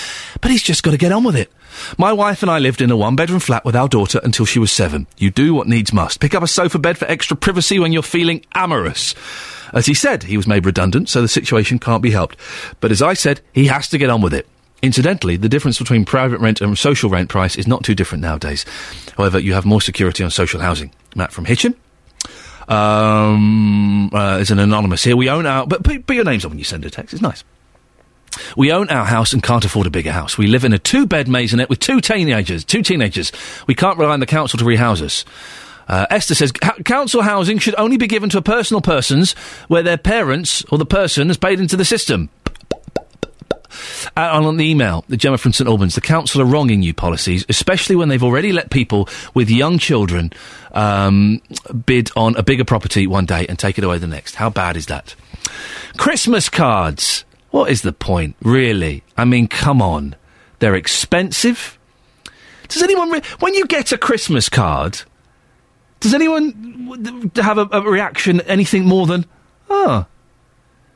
[0.42, 1.52] but he's just got to get on with it.
[1.98, 4.60] My wife and I lived in a one bedroom flat with our daughter until she
[4.60, 5.08] was seven.
[5.18, 6.20] You do what needs must.
[6.20, 9.16] Pick up a sofa bed for extra privacy when you're feeling amorous.
[9.74, 12.38] As he said, he was made redundant, so the situation can't be helped.
[12.82, 14.48] But as I said, he has to get on with it.
[14.82, 18.66] Incidentally, the difference between private rent and social rent price is not too different nowadays.
[19.16, 20.92] However, you have more security on social housing.
[21.16, 21.76] Matt from Hitchin.
[22.68, 25.16] Um, uh, there's an anonymous here.
[25.16, 27.14] We own our, but put, put your names on when you send a text.
[27.14, 27.44] It's nice.
[28.56, 30.38] We own our house and can't afford a bigger house.
[30.38, 32.64] We live in a two-bed maisonette with two teenagers.
[32.64, 33.32] Two teenagers.
[33.68, 35.26] We can't rely on the council to rehouse us.
[35.88, 39.34] Uh, Esther says council housing should only be given to personal persons
[39.68, 42.30] where their parents or the person has paid into the system.
[44.18, 46.94] Uh, on the email, the Gemma from St Albans, the council are wrong in new
[46.94, 50.32] policies, especially when they've already let people with young children
[50.74, 51.42] um,
[51.86, 54.36] bid on a bigger property one day and take it away the next.
[54.36, 55.16] How bad is that?
[55.98, 57.26] Christmas cards.
[57.52, 59.04] What is the point, really?
[59.18, 60.16] I mean, come on.
[60.60, 61.78] They're expensive.
[62.70, 65.02] Does anyone, re- when you get a Christmas card,
[66.00, 69.26] does anyone have a, a reaction, anything more than,
[69.70, 70.06] oh,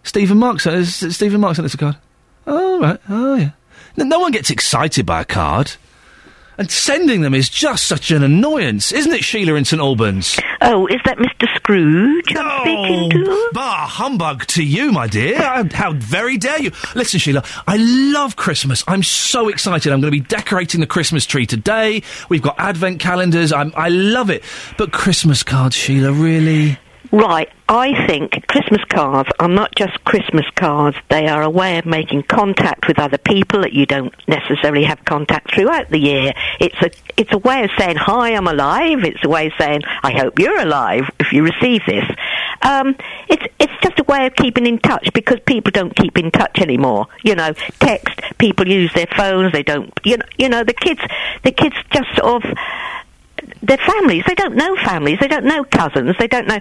[0.04, 1.98] Stephen Mark sent Stephen Mark sent us a card?
[2.48, 3.00] Oh, right.
[3.10, 3.52] Oh, yeah.
[3.98, 5.74] No, no one gets excited by a card.
[6.58, 10.40] And sending them is just such an annoyance, isn't it, Sheila in St Albans?
[10.62, 11.54] Oh, is that Mr.
[11.54, 13.50] Scrooge I'm speaking to?
[13.52, 15.38] Bah, humbug to you, my dear.
[15.38, 16.72] How, how very dare you?
[16.96, 18.86] Listen, Sheila, I love Christmas.
[18.88, 19.92] I'm so excited.
[19.92, 22.04] I'm going to be decorating the Christmas tree today.
[22.30, 23.52] We've got advent calendars.
[23.52, 24.42] I'm, I love it.
[24.78, 26.80] But Christmas cards, Sheila, really?
[27.12, 30.98] Right, I think Christmas cards are not just Christmas cards.
[31.10, 35.04] They are a way of making contact with other people that you don't necessarily have
[35.06, 36.34] contact throughout the year.
[36.60, 39.04] It's a it's a way of saying hi, I'm alive.
[39.04, 42.06] It's a way of saying I hope you're alive if you receive this.
[42.62, 42.96] Um,
[43.30, 46.60] it's it's just a way of keeping in touch because people don't keep in touch
[46.60, 47.08] anymore.
[47.24, 48.22] You know, text.
[48.38, 49.52] People use their phones.
[49.52, 49.92] They don't.
[50.04, 51.02] You know, you know the kids.
[51.44, 52.58] The kids just sort of
[53.66, 54.24] their families.
[54.28, 55.20] They don't know families.
[55.20, 56.16] They don't know cousins.
[56.20, 56.60] They don't know.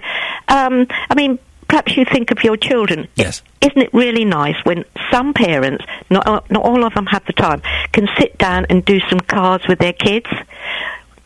[0.48, 3.09] Um, I mean, perhaps you think of your children.
[3.16, 3.43] Yes.
[3.60, 7.62] Isn't it really nice when some parents, not not all of them have the time,
[7.93, 10.28] can sit down and do some cards with their kids?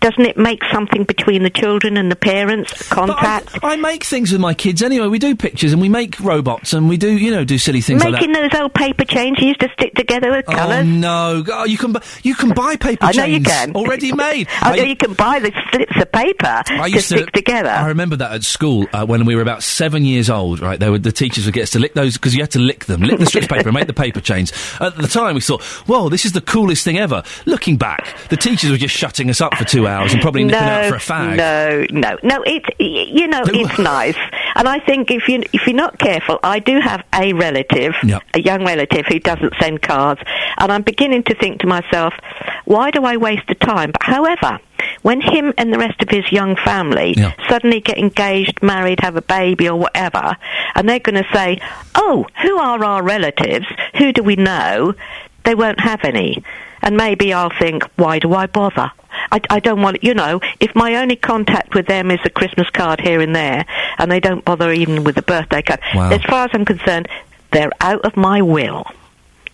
[0.00, 2.88] Doesn't it make something between the children and the parents?
[2.88, 3.58] Contact.
[3.64, 5.08] I make things with my kids anyway.
[5.08, 8.04] We do pictures and we make robots and we do, you know, do silly things
[8.04, 10.86] Making like those old paper chains you used to stick together with Oh colours.
[10.86, 11.42] no!
[11.48, 13.74] Oh, you can bu- you can buy paper I know you can.
[13.74, 14.46] already made.
[14.60, 17.70] I know you can buy the slips of paper I used to stick together.
[17.70, 20.60] I remember that at school uh, when we were about seven years old.
[20.60, 22.60] Right, they would, the teachers would get us to lick those because you had to
[22.60, 24.52] lick them, lick the strips of paper, and make the paper chains.
[24.80, 28.36] At the time, we thought, "Whoa, this is the coolest thing ever." Looking back, the
[28.36, 30.94] teachers were just shutting us up for two hours and probably nipping no, out for
[30.94, 31.36] a fag.
[31.36, 32.42] No, no, no.
[32.46, 34.16] It's you know it's nice,
[34.54, 38.22] and I think if you if you're not careful, I do have a relative, Yep.
[38.34, 40.20] a young relative who doesn't send cards,
[40.58, 42.14] and I'm beginning to think to myself,
[42.64, 43.90] why do I waste the time?
[43.92, 44.60] But however.
[45.02, 47.14] When him and the rest of his young family
[47.48, 50.36] suddenly get engaged, married, have a baby, or whatever,
[50.74, 51.60] and they're going to say,
[51.94, 53.66] "Oh, who are our relatives?
[53.96, 54.94] Who do we know?"
[55.44, 56.42] They won't have any,
[56.82, 58.90] and maybe I'll think, "Why do I bother?"
[59.30, 62.68] I, I don't want, you know, if my only contact with them is a Christmas
[62.70, 63.66] card here and there,
[63.98, 66.10] and they don't bother even with a birthday card, Wow.
[66.10, 67.08] as far as I'm concerned,
[67.52, 68.84] they're out of my will.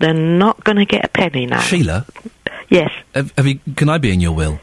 [0.00, 1.60] They're not going to get a penny now.
[1.60, 2.06] Sheila,
[2.68, 2.90] Yes.
[3.14, 4.58] have, have you, can I be in your will?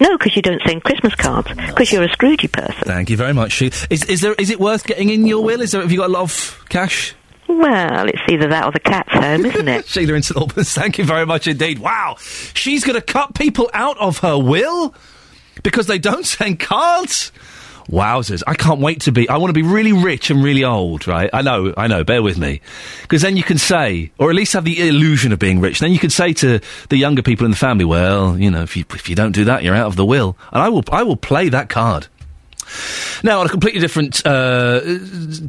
[0.00, 2.82] No, because you don't send Christmas cards, because you're a Scroogey person.
[2.84, 3.52] Thank you very much.
[3.52, 3.72] Sheila.
[3.88, 4.34] Is, is there?
[4.34, 5.60] Is it worth getting in your will?
[5.62, 5.80] Is there?
[5.80, 7.14] Have you got a lot of cash?
[7.48, 9.86] Well, it's either that or the cat's home, isn't it?
[9.86, 11.78] Sheila in St Albans, thank you very much indeed.
[11.78, 14.94] Wow, she's going to cut people out of her will
[15.62, 17.32] because they don't send cards.
[17.88, 18.42] Wowzers!
[18.48, 19.28] I can't wait to be.
[19.28, 21.30] I want to be really rich and really old, right?
[21.32, 22.02] I know, I know.
[22.02, 22.60] Bear with me,
[23.02, 25.78] because then you can say, or at least have the illusion of being rich.
[25.78, 26.58] Then you can say to
[26.88, 29.44] the younger people in the family, "Well, you know, if you if you don't do
[29.44, 32.08] that, you're out of the will." And I will, I will play that card.
[33.22, 34.80] Now, on a completely different uh,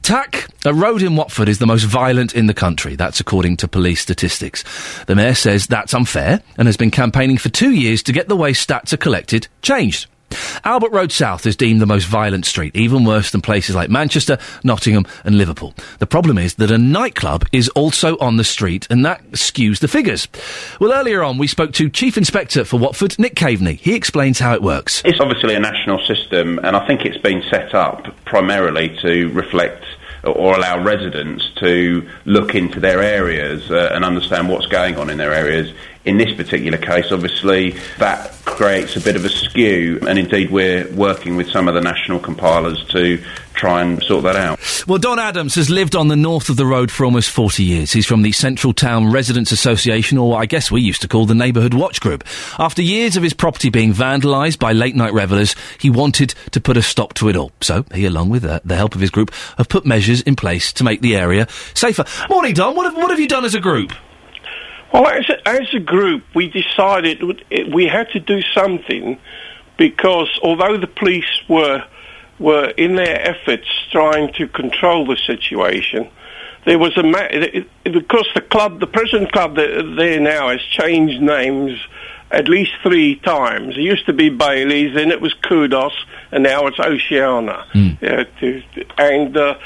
[0.01, 2.95] tack, a road in Watford is the most violent in the country.
[2.95, 4.63] That's according to police statistics.
[5.05, 8.35] The mayor says that's unfair and has been campaigning for two years to get the
[8.35, 10.07] way stats are collected changed.
[10.63, 14.37] Albert Road South is deemed the most violent street, even worse than places like Manchester,
[14.63, 15.73] Nottingham, and Liverpool.
[15.99, 19.87] The problem is that a nightclub is also on the street, and that skews the
[19.87, 20.27] figures.
[20.79, 23.75] Well, earlier on, we spoke to Chief Inspector for Watford, Nick Caveney.
[23.75, 25.01] He explains how it works.
[25.05, 29.83] It's obviously a national system, and I think it's been set up primarily to reflect
[30.23, 35.17] or allow residents to look into their areas uh, and understand what's going on in
[35.17, 35.73] their areas.
[36.07, 40.89] In this particular case, obviously, that creates a bit of a skew, and indeed, we're
[40.93, 43.21] working with some of the national compilers to
[43.53, 44.57] try and sort that out.
[44.87, 47.91] Well, Don Adams has lived on the north of the road for almost 40 years.
[47.91, 51.35] He's from the Central Town Residents Association, or I guess we used to call the
[51.35, 52.23] Neighbourhood Watch Group.
[52.57, 56.77] After years of his property being vandalised by late night revellers, he wanted to put
[56.77, 57.51] a stop to it all.
[57.59, 60.71] So he, along with uh, the help of his group, have put measures in place
[60.73, 62.05] to make the area safer.
[62.29, 62.77] Morning, Don.
[62.77, 63.91] What have, what have you done as a group?
[64.93, 67.21] Well, as a, as a group, we decided
[67.73, 69.19] we had to do something
[69.77, 71.83] because although the police were
[72.39, 76.07] were in their efforts trying to control the situation,
[76.65, 77.27] there was a ma-
[77.83, 81.79] because the club, the present club there now has changed names
[82.29, 83.77] at least three times.
[83.77, 85.93] It used to be Bailey's, then it was Kudos,
[86.31, 87.65] and now it's Oceana.
[88.01, 88.63] Yeah, to,
[88.97, 89.57] and uh,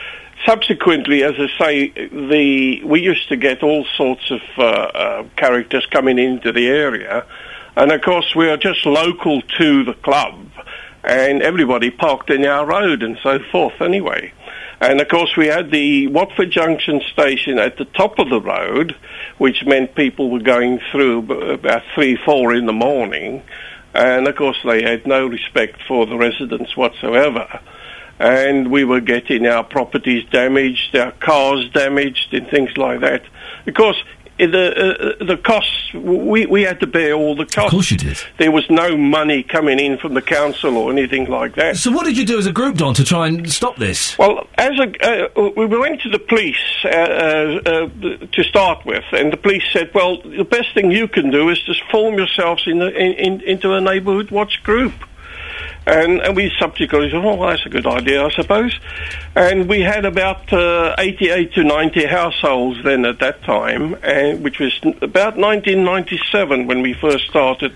[0.45, 5.85] subsequently, as I say, the we used to get all sorts of uh, uh, characters
[5.87, 7.25] coming into the area,
[7.75, 10.47] and of course we are just local to the club,
[11.03, 13.81] and everybody parked in our road and so forth.
[13.81, 14.33] Anyway.
[14.83, 18.95] And of course, we had the Watford Junction station at the top of the road,
[19.37, 23.43] which meant people were going through about three, four in the morning.
[23.93, 27.59] And of course, they had no respect for the residents whatsoever.
[28.21, 33.23] And we were getting our properties damaged, our cars damaged, and things like that.
[33.65, 33.97] Of course,
[34.37, 37.65] the uh, the costs we we had to bear all the costs.
[37.65, 38.21] Of course, you did.
[38.37, 41.77] There was no money coming in from the council or anything like that.
[41.77, 44.17] So what did you do as a group, Don, to try and stop this?
[44.17, 47.89] Well, as a, uh, we went to the police uh, uh, uh,
[48.31, 51.59] to start with, and the police said, "Well, the best thing you can do is
[51.63, 54.93] just form yourselves in, the, in, in into a neighbourhood watch group."
[55.85, 58.79] And, and we subsequently said, "Oh, that's a good idea, I suppose."
[59.35, 64.59] And we had about uh, 88 to 90 households then at that time, and which
[64.59, 67.73] was about 1997 when we first started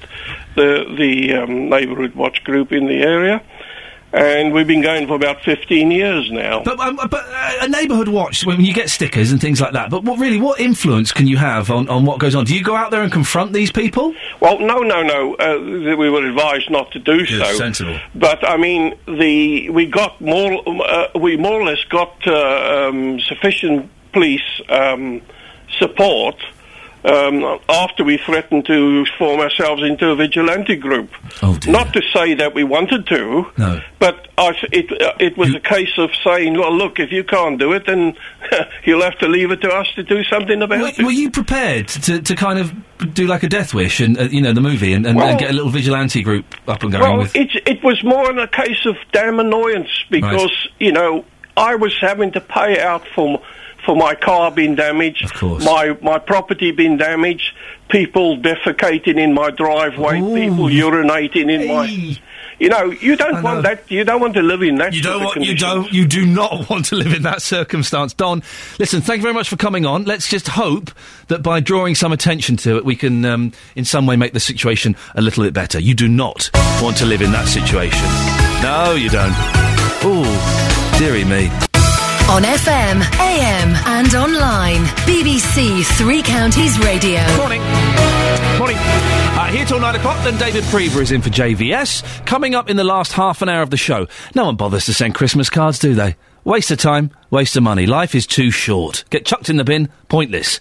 [0.55, 3.41] the the um, neighbourhood watch group in the area.
[4.13, 6.63] And we've been going for about 15 years now.
[6.63, 9.89] But, um, but uh, a neighbourhood watch, when you get stickers and things like that,
[9.89, 12.45] but what really, what influence can you have on, on what goes on?
[12.45, 14.15] Do you go out there and confront these people?
[14.39, 15.35] Well, no, no, no.
[15.35, 15.59] Uh,
[15.97, 17.55] we were advised not to do Yes, so.
[17.55, 17.99] sensible.
[18.13, 20.63] But I mean, the we got more.
[20.65, 25.21] Uh, we more or less got uh, um, sufficient police um,
[25.77, 26.35] support.
[27.05, 31.11] Um, after we threatened to form ourselves into a vigilante group,
[31.67, 33.79] not to say that we wanted to, No.
[33.99, 37.59] but th- it uh, it was a case of saying, "Well, look, if you can't
[37.59, 38.15] do it, then
[38.85, 41.29] you'll have to leave it to us to do something about Were, it." were you
[41.29, 42.73] prepared to, to kind of
[43.13, 45.37] do like a Death Wish and, uh, you know, the movie and, and, Well- and
[45.39, 47.35] get a little vigilante group up and going Well, with.
[47.35, 51.23] it it was more in a case of damn annoyance because you know
[51.55, 53.41] I was having to pay out for
[53.85, 57.53] for my car being damaged, my my property being damaged,
[57.89, 62.17] people defecating in my driveway, people urinating in my.
[62.57, 63.91] You know, you don't want that.
[63.91, 64.93] You don't want to live in that.
[64.93, 65.41] You don't want.
[65.41, 65.91] You don't.
[65.91, 68.43] You do not want to live in that circumstance, Don.
[68.79, 70.05] Listen, thank you very much for coming on.
[70.05, 70.89] Let's just hope
[71.27, 74.39] that by drawing some attention to it, we can, um, in some way, make the
[74.39, 75.79] situation a little bit better.
[75.79, 76.49] You do not
[76.81, 78.07] want to live in that situation.
[78.63, 79.33] No, you don't.
[80.07, 81.49] Oh, dearie me.
[82.35, 84.83] On FM, AM, and online.
[85.07, 87.21] BBC Three Counties Radio.
[87.37, 87.61] Morning.
[88.59, 88.75] Morning.
[88.77, 92.25] Uh, here till nine o'clock, then David Prever is in for JVS.
[92.25, 94.07] Coming up in the last half an hour of the show.
[94.35, 96.17] No one bothers to send Christmas cards, do they?
[96.43, 97.85] Waste of time, waste of money.
[97.85, 99.05] Life is too short.
[99.11, 100.59] Get chucked in the bin, pointless.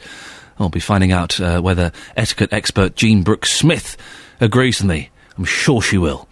[0.60, 3.96] I'll be finding out uh, whether etiquette expert Jean Brooks Smith
[4.40, 5.10] agrees with me.
[5.36, 6.28] I'm sure she will.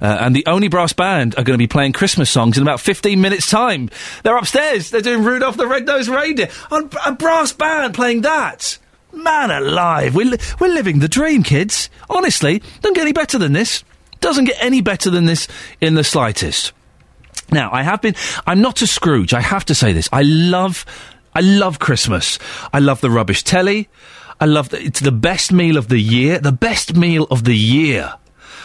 [0.00, 2.80] Uh, and the Olney Brass Band are going to be playing Christmas songs in about
[2.80, 3.90] 15 minutes' time.
[4.22, 4.90] They're upstairs.
[4.90, 6.48] They're doing Rudolph the Red-Nosed Reindeer.
[6.70, 8.78] On a brass band playing that.
[9.12, 10.14] Man alive.
[10.14, 11.88] We're, li- we're living the dream, kids.
[12.10, 13.82] Honestly, don't get any better than this.
[14.20, 15.48] Doesn't get any better than this
[15.80, 16.72] in the slightest.
[17.50, 18.14] Now, I have been.
[18.46, 19.32] I'm not a Scrooge.
[19.32, 20.08] I have to say this.
[20.12, 20.84] I love.
[21.34, 22.38] I love Christmas.
[22.72, 23.88] I love the rubbish telly.
[24.40, 24.70] I love.
[24.70, 26.38] The, it's the best meal of the year.
[26.38, 28.14] The best meal of the year.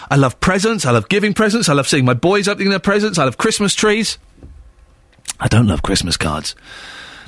[0.10, 0.86] I love presents.
[0.86, 1.70] I love giving presents.
[1.70, 3.18] I love seeing my boys opening their presents.
[3.18, 4.18] I love Christmas trees.
[5.40, 6.56] I don't love Christmas cards.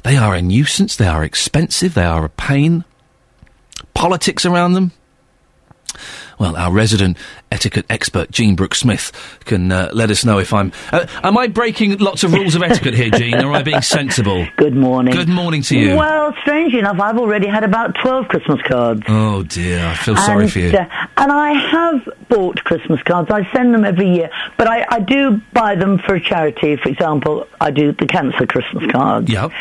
[0.03, 0.95] They are a nuisance.
[0.95, 1.93] They are expensive.
[1.93, 2.83] They are a pain.
[3.93, 4.91] Politics around them.
[6.39, 7.17] Well, our resident
[7.51, 9.11] etiquette expert, Jean Brooks Smith,
[9.45, 10.71] can uh, let us know if I'm.
[10.91, 13.81] Uh, am I breaking lots of rules of etiquette here, Jean, or am I being
[13.81, 14.45] sensible?
[14.57, 15.13] Good morning.
[15.13, 15.95] Good morning to you.
[15.95, 19.01] Well, strangely enough, I've already had about 12 Christmas cards.
[19.07, 19.85] Oh, dear.
[19.85, 20.69] I feel sorry for you.
[20.77, 20.85] uh,
[21.17, 23.29] and I have bought Christmas cards.
[23.31, 26.75] I send them every year, but I, I do buy them for a charity.
[26.77, 29.51] For example, I do the cancer Christmas cards, Yep.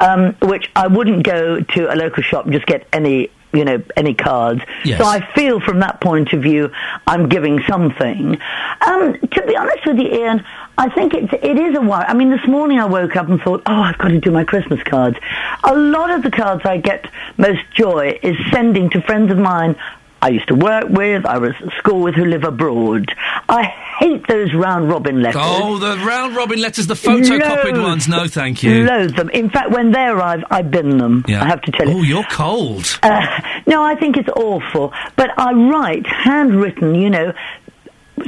[0.00, 3.30] um, which I wouldn't go to a local shop and just get any.
[3.52, 4.62] You know, any cards.
[4.84, 4.98] Yes.
[4.98, 6.70] So I feel from that point of view,
[7.06, 8.38] I'm giving something.
[8.86, 10.44] Um, to be honest with you, Iain,
[10.78, 12.04] I think it's, it is a worry.
[12.06, 14.44] I mean, this morning I woke up and thought, oh, I've got to do my
[14.44, 15.18] Christmas cards.
[15.64, 17.06] A lot of the cards I get
[17.36, 19.76] most joy is sending to friends of mine
[20.22, 23.12] I used to work with, I was at school with who live abroad.
[23.48, 25.42] I hate those round robin letters.
[25.44, 28.08] Oh, the round robin letters, the photocopied Loathe- ones.
[28.08, 28.84] No, thank you.
[28.84, 29.30] Loathe them.
[29.30, 31.24] In fact, when they arrive, I bin them.
[31.26, 31.42] Yeah.
[31.42, 31.98] I have to tell you.
[31.98, 33.00] Oh, you're cold.
[33.02, 33.26] Uh,
[33.66, 34.92] no, I think it's awful.
[35.16, 37.32] But I write handwritten, you know,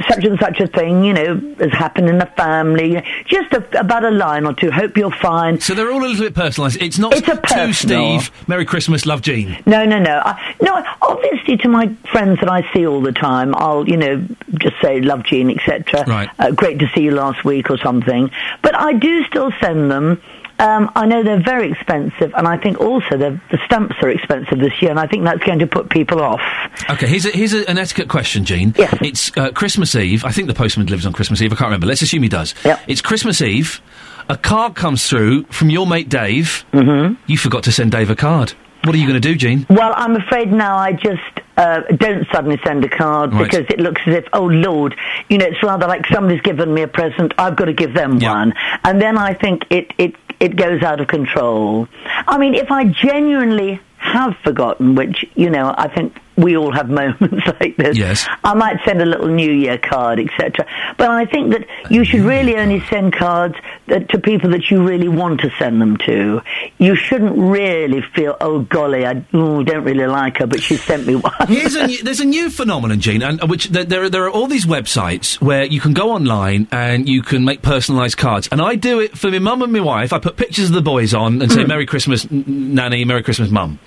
[0.07, 3.01] such and such a thing, you know, has happened in the family.
[3.25, 4.71] Just a, about a line or two.
[4.71, 5.59] Hope you're fine.
[5.59, 6.81] So they're all a little bit personalised.
[6.81, 8.19] It's not It's a to personal.
[8.19, 9.57] Steve, Merry Christmas, love Jean.
[9.65, 10.21] No, no, no.
[10.23, 14.25] I, no, obviously to my friends that I see all the time, I'll, you know,
[14.55, 16.03] just say love Jean, etc.
[16.05, 16.29] Right.
[16.39, 18.31] Uh, great to see you last week or something.
[18.61, 20.21] But I do still send them.
[20.57, 24.59] Um, I know they're very expensive, and I think also they're- the stamps are expensive
[24.59, 26.41] this year, and I think that's going to put people off.
[26.89, 28.73] Okay, here's, a, here's a, an etiquette question, Jean.
[28.77, 28.97] Yes.
[29.01, 30.23] It's uh, Christmas Eve.
[30.23, 31.51] I think the postman lives on Christmas Eve.
[31.51, 31.87] I can't remember.
[31.87, 32.53] Let's assume he does.
[32.63, 32.79] Yep.
[32.87, 33.81] It's Christmas Eve.
[34.29, 36.65] A card comes through from your mate Dave.
[36.73, 37.15] Mm-hmm.
[37.27, 38.53] You forgot to send Dave a card.
[38.85, 39.65] What are you going to do, Jean?
[39.69, 41.21] Well, I'm afraid now I just
[41.57, 43.43] uh, don't suddenly send a card Right.
[43.49, 44.95] because it looks as if, oh Lord,
[45.29, 48.19] you know, it's rather like somebody's given me a present, I've got to give them
[48.19, 48.53] one,
[48.83, 51.87] and then I think it it it goes out of control.
[52.27, 56.89] I mean, if I genuinely have forgotten, which you know, I think we all have
[56.89, 57.97] moments like this.
[57.97, 58.27] Yes.
[58.43, 60.65] I might send a little New Year card, etc.
[60.97, 63.55] But I think that you should really only send cards
[63.87, 66.41] that, to people that you really want to send them to.
[66.77, 71.07] You shouldn't really feel, oh golly, I ooh, don't really like her, but she sent
[71.07, 71.33] me one.
[71.47, 74.25] Here's a new, there's a new phenomenon, Jean, and uh, which there, there are, there
[74.25, 78.49] are all these websites where you can go online and you can make personalised cards.
[78.51, 80.11] And I do it for my mum and my wife.
[80.13, 83.79] I put pictures of the boys on and say "Merry Christmas, Nanny," "Merry Christmas, Mum."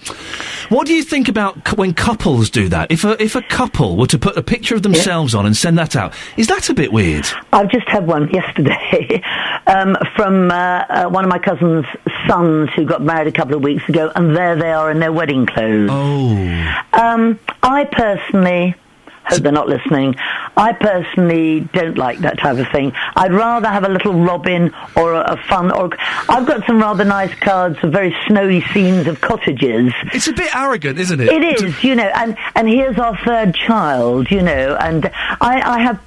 [0.68, 2.90] What do you think about c- when couples do that?
[2.90, 5.78] If a if a couple were to put a picture of themselves on and send
[5.78, 7.26] that out, is that a bit weird?
[7.52, 9.22] I've just had one yesterday
[9.66, 11.86] um, from uh, uh, one of my cousin's
[12.28, 15.12] sons who got married a couple of weeks ago, and there they are in their
[15.12, 15.90] wedding clothes.
[15.90, 16.82] Oh.
[16.92, 18.74] Um, I personally.
[19.28, 20.16] Hope they're not listening.
[20.56, 22.92] I personally don't like that type of thing.
[23.14, 25.70] I'd rather have a little robin or a, a fun.
[25.70, 25.90] Or
[26.28, 29.92] I've got some rather nice cards of very snowy scenes of cottages.
[30.12, 31.28] It's a bit arrogant, isn't it?
[31.28, 35.06] It is, you know, and and here's our third child, you know, and
[35.40, 36.00] I, I have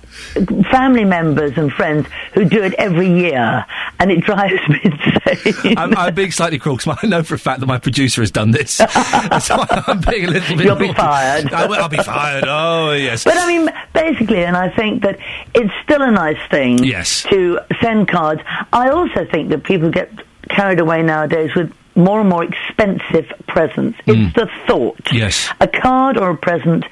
[0.72, 3.66] family members and friends who do it every year,
[4.00, 5.78] and it drives me insane.
[5.78, 8.32] I'm, I'm being slightly cruel because I know for a fact that my producer has
[8.32, 8.80] done this.
[8.94, 10.66] Why I'm being a little bit.
[10.66, 11.52] You'll be fired.
[11.54, 12.46] I will, I'll be fired.
[12.48, 13.24] Oh yes.
[13.24, 15.20] But I mean, basically, and I think that
[15.54, 17.24] it's still a nice thing Yes.
[17.24, 18.42] to send cards.
[18.74, 20.12] I also think that people get
[20.50, 21.74] carried away nowadays with
[22.04, 23.98] more and more expensive presents.
[24.08, 25.00] It's the thought.
[25.12, 25.50] Yes.
[25.60, 26.86] A card or a present,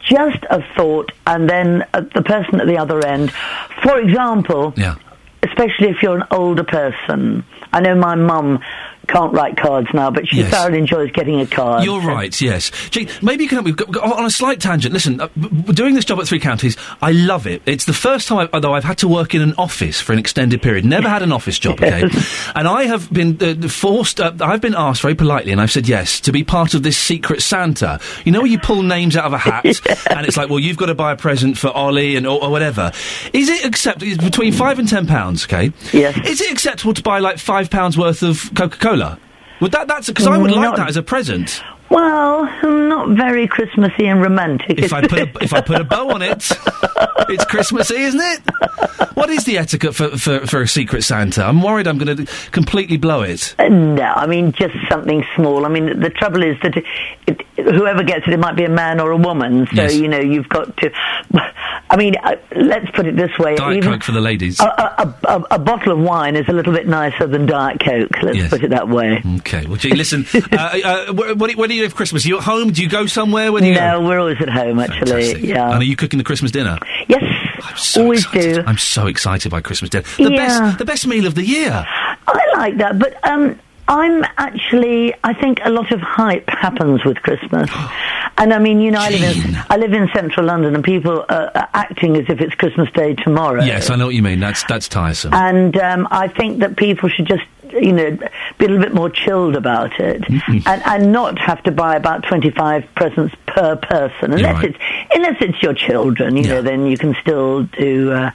[0.00, 3.32] just a thought, and then uh, the person at the other end.
[3.82, 4.96] For example, Yeah.
[5.42, 7.44] especially if you're an older person.
[7.72, 8.60] I know my mum
[9.08, 10.50] can't write cards now, but she Yes.
[10.50, 11.84] thoroughly enjoys getting a card.
[11.84, 12.70] You're right, yes.
[12.90, 13.72] Gee, maybe you can help me.
[13.72, 15.28] Go- go- On a slight tangent, listen, uh,
[15.72, 17.62] doing this job at Three Counties, I love it.
[17.66, 20.18] It's the first time, I, although I've had to work in an office for an
[20.18, 20.84] extended period.
[20.84, 22.08] Never had an office job, okay?
[22.54, 25.88] And I have been uh, forced, uh, I've been asked very politely, and I've said
[25.88, 28.00] yes, to be part of this secret Santa.
[28.24, 29.64] You know where you pull names out of a hat,
[30.10, 32.50] and it's like, well, you've got to buy a present for Ollie and or, or
[32.50, 32.92] whatever.
[33.32, 34.10] Is it acceptable?
[34.12, 35.72] It's between five and ten pounds, okay?
[35.92, 36.16] Yes.
[36.26, 38.95] Is it acceptable to buy like five pounds worth of Coca Cola?
[39.60, 41.62] Would that that's because I would mm, like Not- that as a present.
[41.88, 44.78] Well, not very Christmassy and romantic.
[44.78, 46.32] If I put a, if I put a bow on it,
[47.28, 48.40] it's Christmassy, isn't it?
[49.14, 51.44] What is the etiquette for, for, for a secret Santa?
[51.44, 53.54] I'm worried I'm going to completely blow it.
[53.58, 55.64] Uh, No, I mean just something small.
[55.64, 56.84] I mean the trouble is that it,
[57.26, 57.40] it,
[57.74, 59.66] whoever gets it, it might be a man or a woman.
[59.68, 59.94] So Yes.
[59.96, 60.90] you know you've got to.
[61.88, 64.58] I mean, uh, let's put it this way: Diet Coke for the ladies.
[64.58, 68.10] a, a, a, a bottle of wine is a little bit nicer than Diet Coke.
[68.22, 68.50] Let's Yes.
[68.50, 69.22] put it that way.
[69.38, 69.66] Okay.
[69.66, 70.26] Well, gee, listen.
[70.52, 72.24] uh, uh, wh- what, do you have Christmas?
[72.24, 72.70] Are you at home?
[72.72, 73.52] Do you go somewhere?
[73.52, 74.06] Where do you no, go?
[74.08, 75.10] we're always at home actually.
[75.10, 75.42] Fantastic.
[75.44, 75.70] Yeah.
[75.70, 76.78] And are you cooking the Christmas dinner?
[77.08, 78.62] Yes, always do.
[78.66, 80.04] I'm so excited by Christmas dinner.
[80.16, 80.36] The Yeah.
[80.36, 81.86] best, the best meal of the year.
[82.28, 83.58] I like that, but um,
[83.88, 85.14] I'm actually.
[85.22, 87.70] I think a lot of hype happens with Christmas,
[88.38, 91.24] and I mean, you know, I live in I live in central London, and people
[91.28, 93.62] are, are acting as if it's Christmas Day tomorrow.
[93.62, 94.40] Yes, I know what you mean.
[94.40, 95.32] That's that's tiresome.
[95.34, 97.44] And um, I think that people should just,
[97.80, 98.10] you know,
[98.58, 100.68] be a little bit more chilled about it, Mm-hmm.
[100.68, 104.64] and, and not have to buy about twenty-five presents per person, unless right.
[104.64, 104.78] it's
[105.14, 106.36] unless it's your children.
[106.36, 108.30] You know, then you can still do, uh,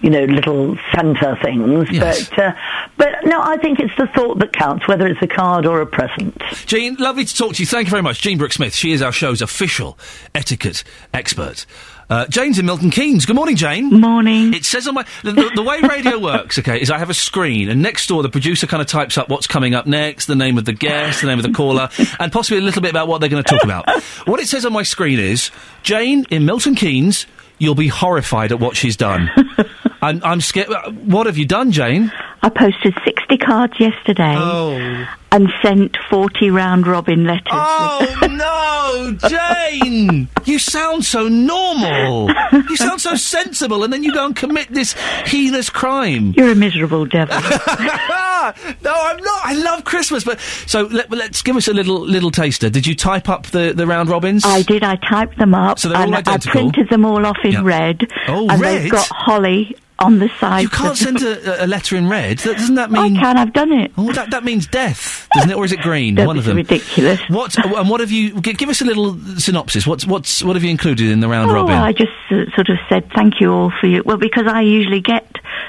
[0.00, 1.90] you know, little Santa things.
[1.90, 2.30] Yes.
[2.30, 2.52] But uh,
[2.96, 5.86] but no, I think it's the thought that counts, whether it's a card or a
[5.86, 6.40] present.
[6.66, 7.66] Jean, lovely to talk to you.
[7.66, 8.20] Thank you very much.
[8.20, 8.74] Jean Broke Smith.
[8.74, 9.98] She is our show's official
[10.34, 11.66] etiquette expert.
[12.12, 13.24] Uh, Jane's in Milton Keynes.
[13.24, 13.88] Good morning, Jane.
[13.88, 14.52] Morning.
[14.52, 16.58] It says on my the, the, the way radio works.
[16.58, 19.30] Okay, is I have a screen, and next door the producer kind of types up
[19.30, 21.88] what's coming up next, the name of the guest, the name of the caller,
[22.20, 23.88] and possibly a little bit about what they're going to talk about.
[24.26, 25.50] What it says on my screen is
[25.82, 27.26] Jane in Milton Keynes.
[27.58, 29.30] You'll be horrified at what she's done.
[30.02, 30.68] I'm, I'm scared.
[31.06, 32.12] What have you done, Jane?
[32.42, 35.06] I posted 60 cards yesterday Oh.
[35.32, 37.42] And sent 40 round robin letters.
[37.50, 40.28] Oh no, Jane!
[40.44, 42.30] You sound so normal.
[42.52, 44.92] You sound so sensible, and then you go and commit this
[45.24, 46.34] heinous crime.
[46.36, 47.34] You're a miserable devil.
[47.40, 49.40] no, I'm not.
[49.44, 52.68] I love Christmas, but so let, us give us a little little taster.
[52.68, 54.44] Did you type up the, the round robins?
[54.44, 54.82] I did.
[54.84, 55.78] I typed them up.
[55.78, 56.50] So they're all and identical?
[56.50, 57.62] I printed them all off in Yeah.
[57.64, 58.06] red.
[58.28, 58.82] Oh, and red?
[58.82, 60.60] they've got holly on the side.
[60.62, 62.38] You can't send a, a letter in red.
[62.38, 63.16] That, doesn't that mean?
[63.16, 63.36] I can.
[63.38, 63.92] I've done it.
[63.96, 65.56] Oh, that, that means death, doesn't it?
[65.56, 66.16] Or is it green?
[66.16, 66.56] One of them.
[66.56, 67.20] ridiculous.
[67.28, 68.40] What and what have you?
[68.40, 69.86] Give us a little synopsis.
[69.86, 71.74] What's what's what have you included in the round Oh, robin?
[71.74, 74.02] I just uh, sort of said thank you all for you.
[74.04, 75.26] Well, because I usually get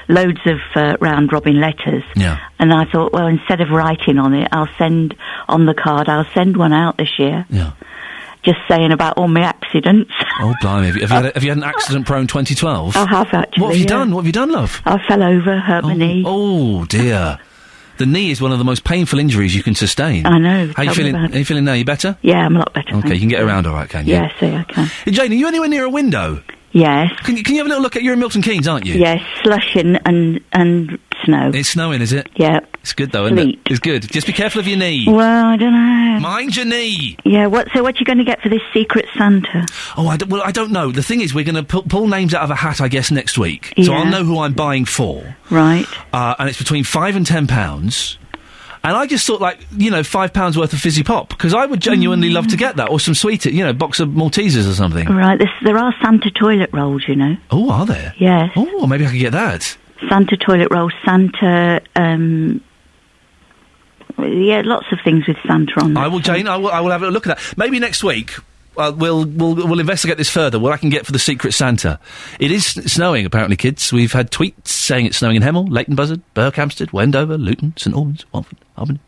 [0.08, 2.02] loads of uh, round robin letters.
[2.16, 2.38] Yeah.
[2.58, 5.14] And I thought, well, instead of writing on it, I'll send
[5.48, 6.08] on the card.
[6.08, 7.46] I'll send one out this year.
[7.50, 7.72] Yeah.
[8.44, 10.12] Just saying about all my accidents.
[10.40, 10.86] Oh, blimey.
[10.86, 12.96] Have you, have you, had, a, have you had an accident prone 2012?
[12.96, 13.62] I have actually.
[13.62, 13.88] What have you yeah.
[13.88, 14.10] done?
[14.10, 14.82] What have you done, love?
[14.84, 16.22] I fell over, hurt my oh, knee.
[16.26, 17.38] Oh, dear.
[17.96, 20.26] The knee is one of the most painful injuries you can sustain.
[20.26, 21.14] I know, How are you feeling?
[21.14, 21.74] How you feeling now?
[21.74, 22.18] You better?
[22.22, 22.96] Yeah, I'm a lot better.
[22.96, 24.14] Okay, you can get around all right, can you?
[24.14, 24.86] Yeah, see, I can.
[25.04, 26.42] Hey, Jane, are you anywhere near a window?
[26.72, 27.12] Yes.
[27.20, 28.02] Can you, can you have a little look at?
[28.02, 28.94] You're in Milton Keynes, aren't you?
[28.94, 31.50] Yes, slushing and and snow.
[31.54, 32.28] It's snowing, is it?
[32.36, 32.60] Yeah.
[32.82, 33.54] It's good though, isn't Sleet.
[33.66, 33.70] it?
[33.70, 34.02] It's good.
[34.10, 35.04] Just be careful of your knee.
[35.06, 36.20] Well, I don't know.
[36.20, 37.16] Mind your knee.
[37.24, 37.46] Yeah.
[37.46, 37.68] What?
[37.74, 39.66] So, what are you going to get for this secret Santa?
[39.96, 40.90] Oh, I don't, well, I don't know.
[40.92, 43.10] The thing is, we're going to pull, pull names out of a hat, I guess,
[43.10, 43.72] next week.
[43.76, 43.98] So Yeah.
[43.98, 45.36] I'll know who I'm buying for.
[45.50, 45.86] Right.
[46.12, 48.18] Uh, and it's between five and ten pounds.
[48.86, 51.64] And I just thought, like, you know, five pounds worth of fizzy pop because I
[51.64, 54.74] would genuinely love to get that, or some sweet, you know, box of Maltesers or
[54.74, 55.08] something.
[55.08, 55.38] Right.
[55.38, 57.34] This, there are Santa toilet rolls, you know.
[57.50, 58.12] Oh, are there?
[58.18, 58.50] Yes.
[58.56, 59.78] Oh, maybe I could get that.
[60.08, 61.80] Santa toilet roll, Santa.
[61.96, 62.62] Um.
[64.18, 65.96] Yeah, lots of things with Santa on.
[65.96, 66.46] I will, Jane.
[66.46, 67.58] I will, I will have a look at that.
[67.58, 68.32] Maybe next week.
[68.76, 70.58] Uh, we'll we'll we'll investigate this further.
[70.58, 72.00] What I can get for the Secret Santa.
[72.40, 73.92] It is snowing, apparently, kids.
[73.92, 78.24] We've had tweets saying it's snowing in Hemel, Leighton Buzzard, Berkhamsted, Wendover, Luton, St Albans,
[78.32, 78.98] Watford, Albany.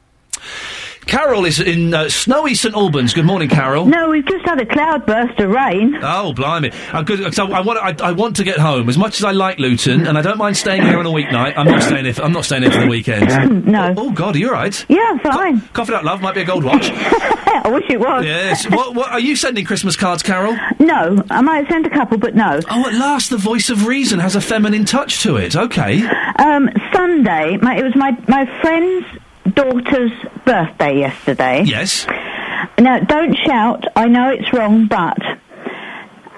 [1.07, 3.15] Carol is in uh, snowy St Albans.
[3.15, 3.87] Good morning, Carol.
[3.87, 5.97] No, we've just had a cloudburst of rain.
[6.03, 6.73] Oh, blimey!
[6.93, 7.39] I'm good.
[7.39, 7.79] I, I want.
[7.79, 10.37] I, I want to get home as much as I like Luton, and I don't
[10.37, 11.55] mind staying here on a weeknight.
[11.57, 12.15] I'm not staying here.
[12.15, 13.67] For, I'm not staying here for the weekend.
[13.67, 13.95] no.
[13.97, 14.85] Oh, God, are you all right?
[14.89, 15.61] Yeah, fine.
[15.73, 16.21] Cough it up, love.
[16.21, 16.91] Might be a gold watch.
[16.91, 18.25] I wish it was.
[18.25, 18.69] yes.
[18.69, 19.11] What, what?
[19.13, 20.57] Are you sending Christmas cards, Carol?
[20.81, 22.61] No, I might send a couple, but no.
[22.69, 25.55] Oh, at last, the voice of reason has a feminine touch to it.
[25.55, 26.03] Okay.
[26.39, 29.07] Um, Sunday, my, it was my my friend's
[29.55, 30.13] daughter's
[30.45, 31.63] birthday yesterday.
[31.65, 32.07] Yes.
[32.79, 33.85] Now, don't shout.
[33.97, 35.19] I know it's wrong, but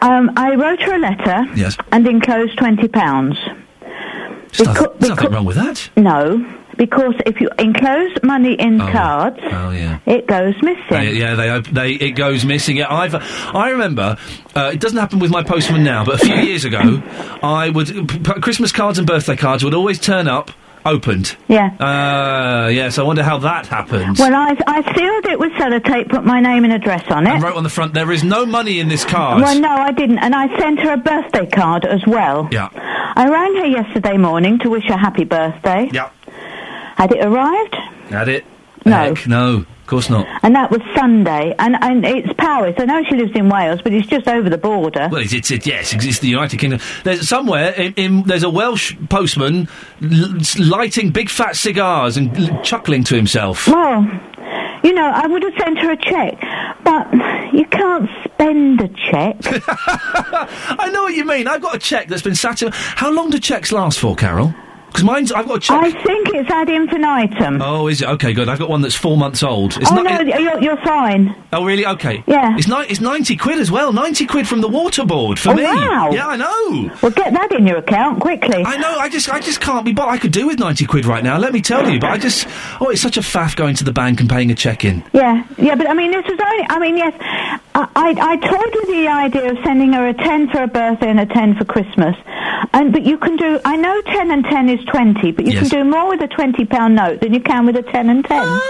[0.02, 1.76] um, I wrote her a letter Yes.
[1.92, 3.36] and enclosed twenty pounds.
[4.56, 4.66] There's
[5.00, 5.90] nothing, wrong with that.
[5.96, 6.38] No,
[6.76, 8.90] because if you enclose money in Oh.
[8.90, 9.98] cards, Oh yeah.
[10.06, 10.84] it goes missing.
[10.88, 12.78] They, yeah, they, op- they it goes missing.
[12.78, 14.16] Yeah, I've I remember
[14.56, 17.02] uh, it doesn't happen with my postman now, but a few years ago,
[17.42, 20.50] I would p- Christmas cards and birthday cards would always turn up
[20.88, 21.36] opened.
[21.48, 21.66] Yeah.
[21.78, 24.18] Uh, yes, I wonder how that happened.
[24.18, 27.30] Well, I, I sealed it with sellotape, put my name and address on it.
[27.34, 29.42] and wrote on the front, there is no money in this card.
[29.42, 32.48] Well, no, I didn't, and I sent her a birthday card as well.
[32.50, 32.68] Yeah.
[32.74, 35.88] I rang her yesterday morning to wish her happy birthday.
[35.92, 36.10] Yeah.
[36.96, 37.74] Had it arrived?
[38.10, 38.44] Had it?
[38.84, 39.14] No.
[39.14, 40.26] Heck, no, course not.
[40.42, 42.74] And that was Sunday, and, and it's Powys.
[42.78, 45.08] I know she lives in Wales, but it's just over the border.
[45.10, 46.80] Well, it's, it's, it, yes, it's the United Kingdom.
[47.04, 49.68] There's somewhere in, in there's a Welsh postman
[50.02, 53.66] l- lighting big fat cigars and l- chuckling to himself.
[53.66, 54.02] Well,
[54.84, 56.40] you know, I would have sent her a cheque,
[56.84, 57.12] but
[57.52, 59.40] you can't spend a cheque.
[59.42, 61.48] I know what you mean.
[61.48, 62.70] I've got a cheque that's been sat in.
[62.72, 64.54] How long do checks last for, Carol?
[64.88, 65.32] Because mine's.
[65.32, 65.76] I've got a cheque.
[65.82, 67.62] I think it's ad infinitum.
[67.62, 68.08] Oh, is it?
[68.08, 68.48] Okay, good.
[68.48, 69.76] I've got one that's four months old.
[69.76, 71.34] It's oh, not- no, it- you're, you're fine.
[71.52, 71.86] oh, really?
[71.86, 72.24] Okay.
[72.26, 72.56] Yeah.
[72.56, 73.92] It's, ni- it's 90 quid as well.
[73.92, 75.62] 90 quid from the water board for Oh, me.
[75.64, 76.10] wow.
[76.12, 76.90] Yeah, I know.
[77.02, 78.64] Well, get that in your account quickly.
[78.64, 78.98] I know.
[78.98, 79.92] I just, I just can't be.
[79.92, 81.38] But I could do with 90 quid right now.
[81.38, 82.00] Let me tell you.
[82.00, 82.46] But I just.
[82.80, 85.04] Oh, it's such a faff going to the bank and paying a cheque in.
[85.12, 86.66] Yeah, yeah, but I mean, this was only.
[86.68, 87.60] I mean, yes,
[87.94, 91.20] I, I, toyed with the idea of sending her a ten for her birthday and
[91.20, 92.16] a ten for Christmas,
[92.72, 93.60] and but you can do.
[93.64, 95.70] I know ten and ten is twenty, but you Yes.
[95.70, 98.24] can do more with a twenty pound note than you can with a ten and
[98.24, 98.42] ten.
[98.42, 98.60] Um,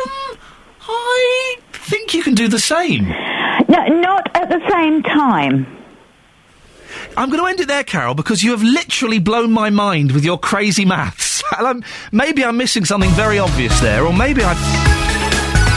[0.90, 3.08] I think you can do the same.
[3.68, 5.66] No, not at the same time.
[7.16, 10.24] I'm going to end it there, Carol, because you have literally blown my mind with
[10.24, 11.36] your crazy maths.
[11.58, 15.07] And I'm, maybe I'm missing something very obvious there, or maybe I.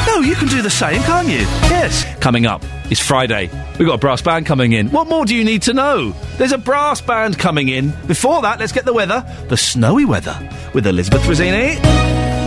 [0.07, 1.40] No, you can do the same, can't you?
[1.69, 2.06] Yes.
[2.19, 3.49] Coming up, it's Friday.
[3.78, 4.90] We've got a brass band coming in.
[4.90, 6.14] What more do you need to know?
[6.38, 7.94] There's a brass band coming in.
[8.07, 9.26] Before that, let's get the weather.
[9.49, 10.38] The snowy weather
[10.73, 12.40] with Elizabeth Rizzini.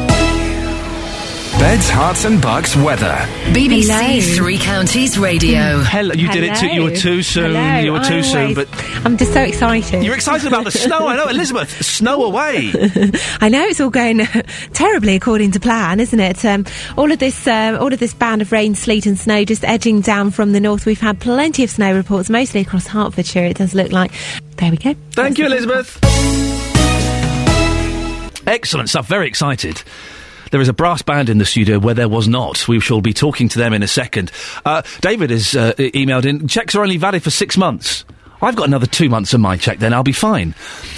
[1.65, 3.15] Beds, Herts and Bucks weather.
[3.55, 4.37] BBC Hello.
[4.37, 5.79] Three Counties Radio.
[5.79, 6.67] Hello, you did it too.
[6.67, 7.55] You were too soon.
[7.55, 7.79] Hello.
[7.79, 8.69] You were too I soon, but
[9.07, 10.05] I'm just so excited.
[10.05, 11.09] you're excited about the snow.
[11.09, 11.71] I know, Elizabeth.
[11.83, 12.71] Snow away.
[13.41, 14.19] I know it's all going
[14.75, 16.45] terribly according to plan, isn't it?
[16.45, 16.67] Um,
[16.99, 20.03] all of this, um, all of this band of rain, sleet, and snow just edging
[20.03, 20.85] down from the north.
[20.85, 23.47] We've had plenty of snow reports, mostly across Hertfordshire.
[23.47, 24.13] It does look like.
[24.59, 24.95] There we go.
[25.13, 25.99] Thank you, Elizabeth.
[28.47, 29.09] Excellent stuff.
[29.09, 29.83] Very excited.
[30.55, 32.69] There is a brass band in the studio where there was not.
[32.69, 34.31] We shall be talking to them in a second.
[34.65, 36.47] Uh, David has uh, emailed in.
[36.47, 38.05] Checks are only valid for six months.
[38.43, 40.55] I've got another two months of my check, then I'll be fine.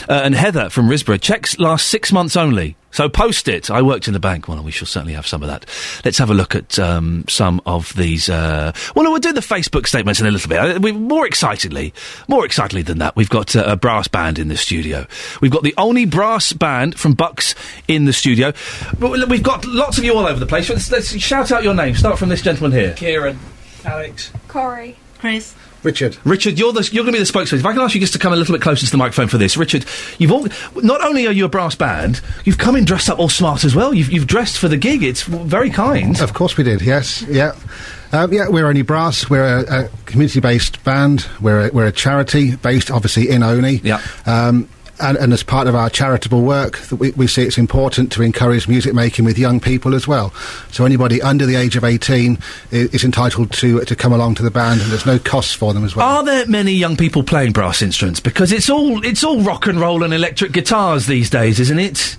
[0.09, 2.77] Uh, and Heather from Risborough, checks last six months only.
[2.97, 3.71] So post it.
[3.71, 4.49] I worked in the bank.
[4.49, 5.67] Well, we shall certainly have some of that.
[6.03, 8.31] Let's have a look at um, some of these.
[8.31, 10.59] Uh, well, we'll do the Facebook statements in a little bit.
[10.59, 11.93] Uh, we, more excitedly,
[12.27, 15.07] more excitedly than that, we've got uh, a brass band in the studio.
[15.43, 17.55] We've got the Olney brass band from Bucks
[17.87, 18.55] in the studio.
[18.99, 20.71] We've got lots of you all over the place.
[20.71, 21.97] Let's, let's shout out your name.
[21.97, 22.95] Start from this gentleman here.
[22.95, 23.39] Kieran.
[23.85, 24.33] Alex.
[24.49, 24.97] Corey.
[25.19, 25.55] Chris.
[25.87, 26.19] Richard.
[26.25, 27.61] Richard, you're the, you're going to be the spokesman.
[27.61, 29.29] If I can ask you just to come a little bit closer to the microphone
[29.29, 29.87] for this, Richard,
[30.19, 30.47] you've all
[30.83, 33.75] not only are you a brass band, you've come in dressed up all smart as
[33.75, 33.95] well.
[33.95, 35.03] You've you've dressed for the gig.
[35.03, 36.21] It's very kind.
[36.21, 37.55] Of course we did, yes, yeah.
[38.13, 39.31] Um, yeah, we're Olney brass.
[39.31, 41.27] We're a, a community-based band.
[41.41, 43.81] We're a, we're a charity based, obviously, in Olney.
[43.83, 44.01] Yeah.
[44.27, 44.69] Um,
[45.01, 48.69] and, and as part of our charitable work, we, we see it's important to encourage
[48.69, 50.33] music making with young people as well.
[50.71, 52.39] So anybody under the age of 18
[52.71, 55.75] is, is entitled to to come along to the band, and there's no costs for
[55.75, 56.07] them as well.
[56.07, 58.21] Are there many young people playing brass instruments?
[58.21, 62.17] Because it's all it's all rock and roll and electric guitars these days, isn't it?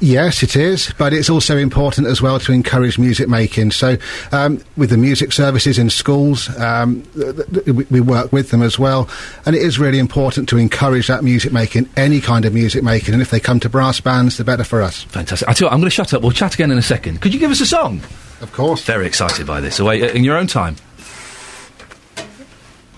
[0.00, 3.72] Yes, it is, but it's also important as well to encourage music making.
[3.72, 3.96] So,
[4.30, 8.78] um, with the music services in schools, um, th- th- we work with them as
[8.78, 9.08] well,
[9.44, 13.12] and it is really important to encourage that music making, any kind of music making,
[13.12, 15.02] and if they come to brass bands, the better for us.
[15.02, 15.48] Fantastic.
[15.48, 16.22] I tell you, I'm going to shut up.
[16.22, 17.20] We'll chat again in a second.
[17.20, 18.00] Could you give us a song?
[18.40, 18.82] Of course.
[18.84, 19.80] Very excited by this.
[19.80, 20.76] Away uh, in your own time.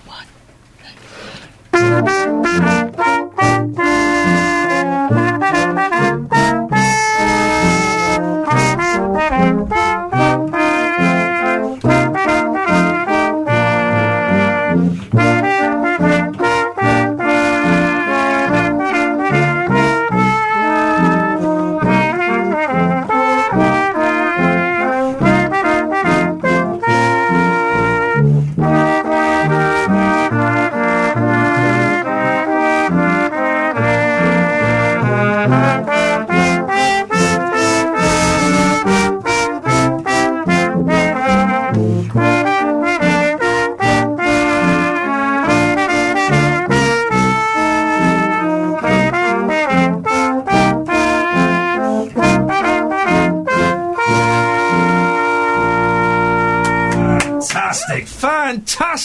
[0.05, 0.27] One.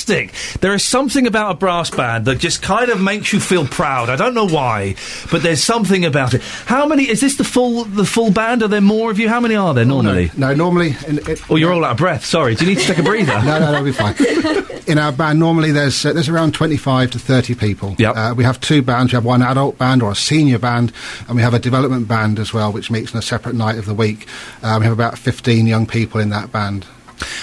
[0.06, 0.60] Fantastic.
[0.60, 4.08] There is something about a brass band that just kind of makes you feel proud.
[4.08, 4.94] I don't know why,
[5.30, 6.42] but there's something about it.
[6.42, 7.08] How many?
[7.08, 8.62] Is this the full the full band?
[8.62, 9.28] Are there more of you?
[9.28, 10.30] How many are there normally?
[10.36, 10.96] No, normally.
[11.06, 12.24] In, it, Oh, you're all out of breath.
[12.24, 12.54] Sorry.
[12.54, 13.32] Do you need to take a breather?
[13.44, 14.14] no, no, that'll be fine.
[14.86, 17.96] In our band, normally there's uh, there's around 25 to 30 people.
[18.00, 19.12] Uh, we have two bands.
[19.12, 20.92] We have one adult band or a senior band,
[21.26, 23.86] and we have a development band as well, which meets on a separate night of
[23.86, 24.26] the week.
[24.62, 26.86] Uh, we have about 15 young people in that band.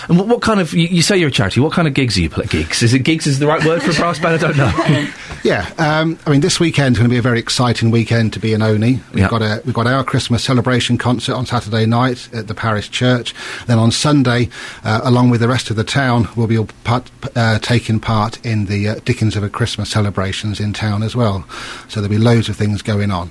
[0.07, 0.73] And what, what kind of?
[0.73, 1.59] You, you say you're a charity.
[1.59, 2.49] What kind of gigs are you playing?
[2.49, 2.83] Gigs?
[2.83, 3.25] Is it gigs?
[3.27, 4.35] Is the right word for a brass band?
[4.35, 5.07] I don't know.
[5.43, 8.53] Yeah, um, I mean, this weekend's going to be a very exciting weekend to be
[8.53, 9.01] in Olney.
[9.11, 9.29] We've Yeah.
[9.29, 13.35] got a we've got our Christmas celebration concert on Saturday night at the parish church.
[13.67, 14.47] Then on Sunday,
[14.85, 18.39] uh, along with the rest of the town, we'll be all part, uh, taking part
[18.45, 21.45] in the uh, Dickens of a Christmas celebrations in town as well.
[21.89, 23.29] So there'll be loads of things going on.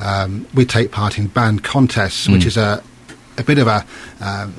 [0.00, 2.46] Um, we take part in band contests, which Mm.
[2.46, 2.82] is a
[3.36, 3.84] a bit of a
[4.22, 4.54] um,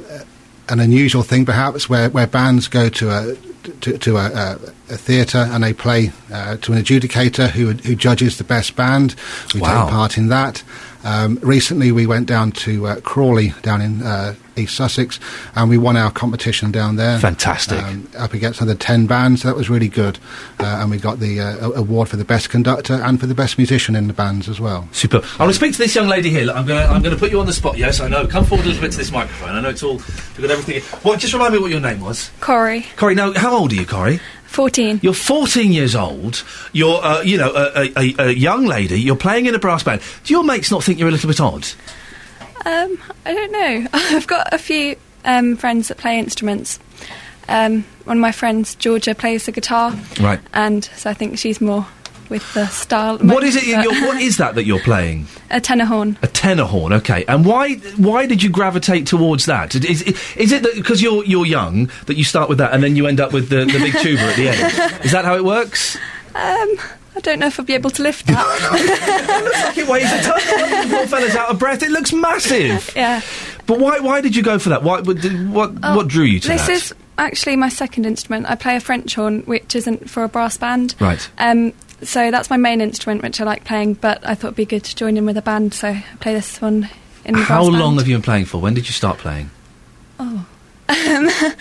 [0.69, 3.35] an unusual thing, perhaps, where, where bands go to a
[3.81, 4.60] to, to a, a,
[4.90, 9.15] a theatre and they play uh, to an adjudicator who who judges the best band.
[9.53, 9.84] We Wow.
[9.85, 10.64] take part in that.
[11.06, 15.19] Um, recently, we went down to uh, Crawley down in uh, East Sussex,
[15.55, 17.19] and we won our competition down there.
[17.19, 17.81] Fantastic.
[17.81, 20.19] Um, up against another ten bands, so that was really good,
[20.59, 23.57] uh, and we got the uh, award for the best conductor and for the best
[23.57, 24.88] musician in the bands as well.
[24.91, 25.17] Super.
[25.17, 26.45] I want to speak to this young lady here.
[26.45, 27.77] Look, I'm going to I'm going to put you on the spot.
[27.77, 28.27] Yes, I know.
[28.27, 29.49] Come forward a little bit to this microphone.
[29.49, 30.81] I know it's all we've got everything.
[31.01, 31.19] What?
[31.19, 32.31] Just remind me what your name was.
[32.39, 33.15] Corey, Corey.
[33.15, 34.19] Now, how old are you, Corey?
[34.53, 34.99] 14.
[35.01, 36.43] You're 14 years old.
[36.73, 39.01] You're, uh, you know, a, a, a, a young lady.
[39.01, 40.01] You're playing in a brass band.
[40.23, 41.67] Do your mates not think you're a little bit odd?
[42.65, 43.88] Um, I don't know.
[43.94, 44.95] I've got a few
[45.26, 46.80] um, friends that play instruments.
[47.49, 50.40] Um, one of my friends, Georgia, plays the guitar, Right.
[50.53, 51.85] and so I think she's more
[52.30, 53.18] with the style.
[53.18, 53.68] What is it?
[53.85, 55.27] What is that that you're playing?
[55.52, 56.18] a tenor horn.
[56.22, 57.26] A tenor horn, okay.
[57.27, 59.76] And why why did you gravitate towards that?
[59.76, 60.02] Is,
[60.38, 63.19] is it because you're you're young that you start with that and then you end
[63.19, 65.03] up with the, the big tuba at the end?
[65.06, 65.98] Is that how it works?
[66.34, 66.76] Um,
[67.15, 69.44] I don't know if I'll be able to lift that.
[69.44, 70.90] looks like it weighs a ton.
[70.90, 71.84] Poor fella's out of breath.
[71.84, 72.91] It looks massive.
[72.95, 73.22] yeah.
[73.65, 74.84] But why why did you go for that?
[74.84, 76.68] Why what what, Oh, what drew you to that?
[76.68, 78.49] this is actually my second instrument.
[78.49, 80.95] I play a French horn, which isn't for a brass band.
[80.99, 81.30] Right.
[81.38, 83.94] Um, so that's my main instrument, which I like playing.
[83.95, 86.34] But I thought it'd be good to join in with a band, so I play
[86.34, 86.90] this one
[87.26, 87.99] in the How long band.
[87.99, 88.57] have you been playing for?
[88.60, 89.52] When did you start playing?
[90.19, 90.45] Oh.
[90.90, 91.30] Um,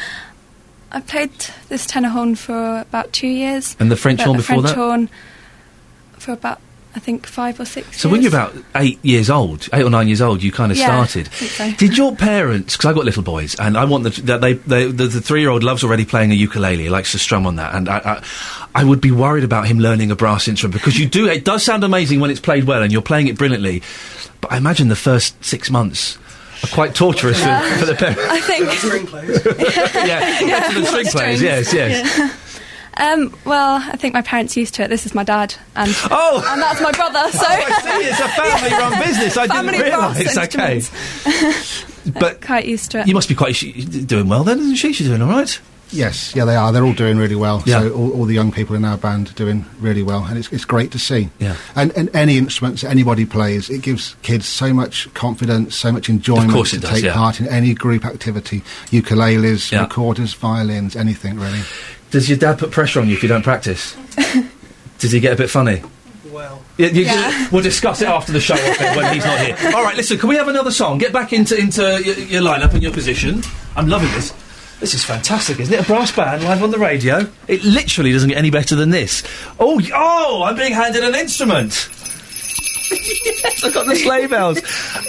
[0.94, 1.30] I played
[1.68, 3.76] this tenor horn for about two years.
[3.78, 4.74] And the French horn the before French that?
[4.76, 5.10] horn
[6.22, 6.60] for about,
[6.94, 8.12] I think, five or six So years.
[8.12, 10.86] when you're about eight years old, eight or nine years old, you kind of Yeah,
[10.86, 11.26] started.
[11.26, 11.70] I think so.
[11.86, 12.76] Did your parents?
[12.76, 15.40] Because I got little boys, and I want the, that they, they the, the three
[15.40, 18.24] year old loves already playing a ukulele, likes to strum on that, and I, I,
[18.74, 21.26] I would be worried about him learning a brass instrument because you do.
[21.28, 23.82] It does sound amazing when it's played well, and you're playing it brilliantly.
[24.40, 26.18] But I imagine the first six months
[26.64, 27.60] are quite torturous Yeah.
[27.74, 28.22] for, for the parents.
[28.28, 28.68] I think.
[30.06, 31.42] yeah, Yeah, to the string players.
[31.42, 32.18] Yes, yes.
[32.18, 32.36] Yeah.
[33.02, 34.88] Um, well, I think my parents used to it.
[34.88, 37.30] This is my dad, and oh, and that's my brother.
[37.32, 38.08] So Oh, I see.
[38.08, 39.36] It's a family-run business.
[39.36, 40.38] I didn't Family brass realise.
[40.38, 41.82] Okay.
[42.18, 43.06] But quite used to it.
[43.06, 44.92] You must be quite she, doing well then, isn't she?
[44.92, 45.60] She's doing all right.
[45.92, 46.72] Yes, yeah, they are.
[46.72, 47.62] They're all doing really well.
[47.66, 47.80] Yeah.
[47.82, 50.50] So all, all the young people in our band are doing really well, and it's,
[50.52, 51.28] it's great to see.
[51.38, 51.54] Yeah.
[51.76, 56.08] And, and any instruments that anybody plays, it gives kids so much confidence, so much
[56.08, 57.14] enjoyment course it to does, take yeah.
[57.14, 58.62] part in any group activity.
[58.86, 59.82] Ukuleles, Yeah.
[59.82, 61.60] recorders, violins, anything really.
[62.12, 63.96] Does your dad put pressure on you if you don't practice?
[64.98, 65.82] Does he get a bit funny?
[66.30, 67.48] Well, Yeah, you- Yeah.
[67.50, 69.56] We'll discuss it after the show okay, when he's not here.
[69.74, 70.18] All right, listen.
[70.18, 70.98] Can we have another song?
[70.98, 73.42] Get back into into your, your lineup and your position.
[73.76, 74.32] I'm loving this.
[74.80, 75.80] This is fantastic, isn't it?
[75.80, 77.26] A brass band live on the radio.
[77.48, 79.22] It literally doesn't get any better than this.
[79.60, 80.42] Oh, oh!
[80.44, 81.88] I'm being handed an instrument.
[82.90, 84.60] yes, I've got the sleigh bells.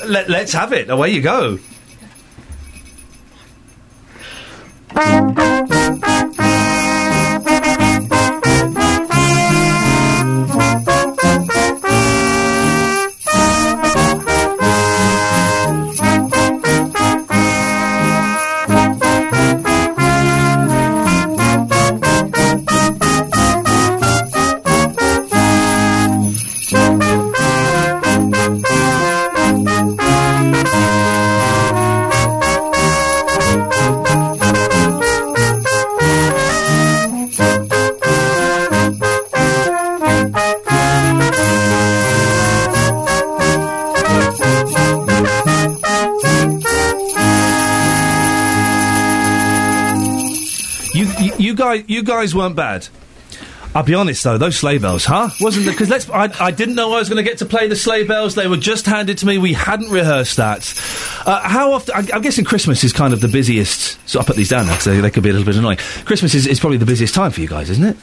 [0.05, 0.89] Let, let's have it.
[0.89, 1.57] Away you go.
[51.94, 52.88] you guys, weren't bad.
[53.76, 55.30] I'll be honest though, those sleigh bells, huh?
[55.41, 56.07] Wasn't because let's.
[56.10, 58.36] I, I didn't know I was going to get to play the sleigh bells.
[58.36, 59.40] They were just handed to me.
[59.40, 60.72] We hadn't rehearsed that.
[61.26, 61.95] Uh, how often?
[61.95, 63.98] I, I'm guessing Christmas is kind of the busiest.
[64.07, 65.78] So I'll put these down because they, they could be a little bit annoying.
[66.06, 67.98] Christmas is, is probably the busiest time for you guys, isn't it?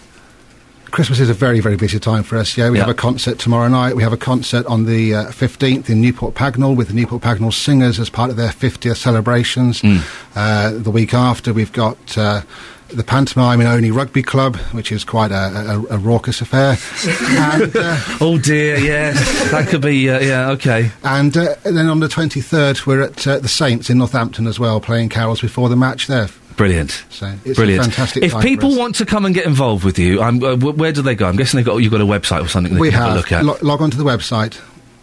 [0.91, 2.57] Christmas is a very, very busy time for us.
[2.57, 2.85] Yeah, we Yeah.
[2.87, 3.95] have a concert tomorrow night.
[3.97, 7.53] We have a concert on the uh, 15th in Newport Pagnell with the Newport Pagnell
[7.53, 9.83] Singers as part of their 50th celebrations.
[9.83, 10.01] Mm.
[10.35, 12.43] Uh, the week after, we've got uh,
[12.89, 16.77] the pantomime in Olney Rugby Club, which is quite a, a, a raucous affair.
[17.07, 20.11] and, uh, oh dear, yes, that could be.
[20.11, 20.91] Uh, yeah, okay.
[21.05, 24.59] And, uh, and then on the 23rd, we're at uh, the Saints in Northampton as
[24.59, 26.29] well, playing carols before the match there.
[26.61, 27.05] Brilliant.
[27.09, 27.85] So it's Brilliant.
[27.85, 31.01] fantastic if people want to come and get involved with you, uh, wh- where do
[31.01, 31.27] they go?
[31.27, 33.15] I'm guessing they've got you've got a website or something they we can have have
[33.15, 33.45] a look at.
[33.45, 34.61] lo- log on to the website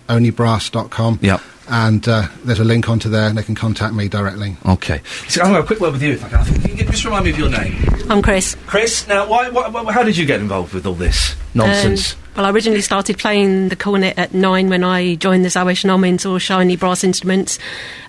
[0.07, 1.41] olneybrass.com Yep.
[1.69, 5.01] And uh, there's a link onto there and they can contact me directly Okay.
[5.27, 6.39] So I'm going to have a quick word with you, if I can.
[6.39, 7.75] I think- Can just remind me of your name?
[8.09, 8.55] I'm Chris.
[8.67, 12.13] Chris, now, why, why, why, how did you get involved with all this nonsense?
[12.13, 15.89] Um, well, I originally started playing the cornet at nine when I joined the Salvation
[15.89, 17.57] Army and saw shiny brass instruments.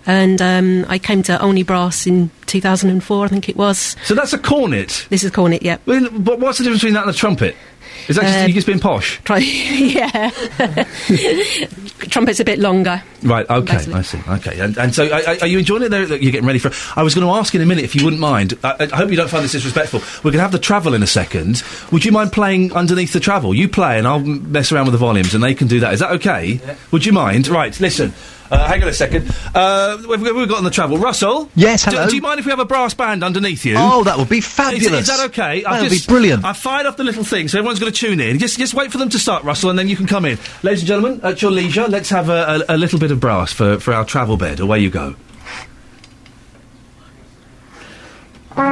[0.07, 3.97] And um, I came to Olney Brass in 2004, I think it was.
[4.05, 5.07] so that's a cornet?
[5.11, 5.79] This is cornet, yeah.
[5.87, 7.57] Well, But what's the difference between that and a trumpet?
[8.07, 9.21] Is that just, Uh, you just being posh?
[9.25, 10.31] Try, yeah.
[12.11, 13.03] Trumpet's a bit longer.
[13.23, 13.95] Right, okay, Basically.
[13.95, 14.19] I see.
[14.29, 16.07] Okay, and, and so are, are you enjoying it there?
[16.07, 18.05] Look, You're getting ready for I was going to ask in a minute if you
[18.05, 18.57] wouldn't mind.
[18.63, 20.01] I, I hope you don't find this disrespectful.
[20.19, 21.63] We're going to have the travel in a second.
[21.93, 23.53] Would you mind playing underneath the travel?
[23.55, 25.93] You play and I'll mess around with the volumes and they can do that.
[25.93, 26.61] Is that okay?
[26.93, 27.49] Would you mind?
[27.49, 28.13] Right, listen.
[28.51, 29.31] Uh, hang on a second.
[29.55, 30.99] Uh, we've, we've got on the travel.
[30.99, 31.51] Russell?
[31.55, 32.09] Yes, Do- hello.
[32.09, 33.75] Do, you mind if we have a brass band underneath you?
[33.77, 35.09] Oh, that would be fabulous.
[35.09, 35.63] is that okay?
[35.63, 36.45] That would be brilliant.
[36.45, 38.39] I've fired off the little thing, so everyone's going to tune in.
[38.39, 40.39] Just, just wait for them to start, Russell, and then you can come in.
[40.63, 43.53] Ladies and gentlemen, at your leisure, let's have a, a, a little bit of brass
[43.53, 44.61] for, for our travel bed.
[44.61, 45.15] Away you go.
[48.59, 48.65] Take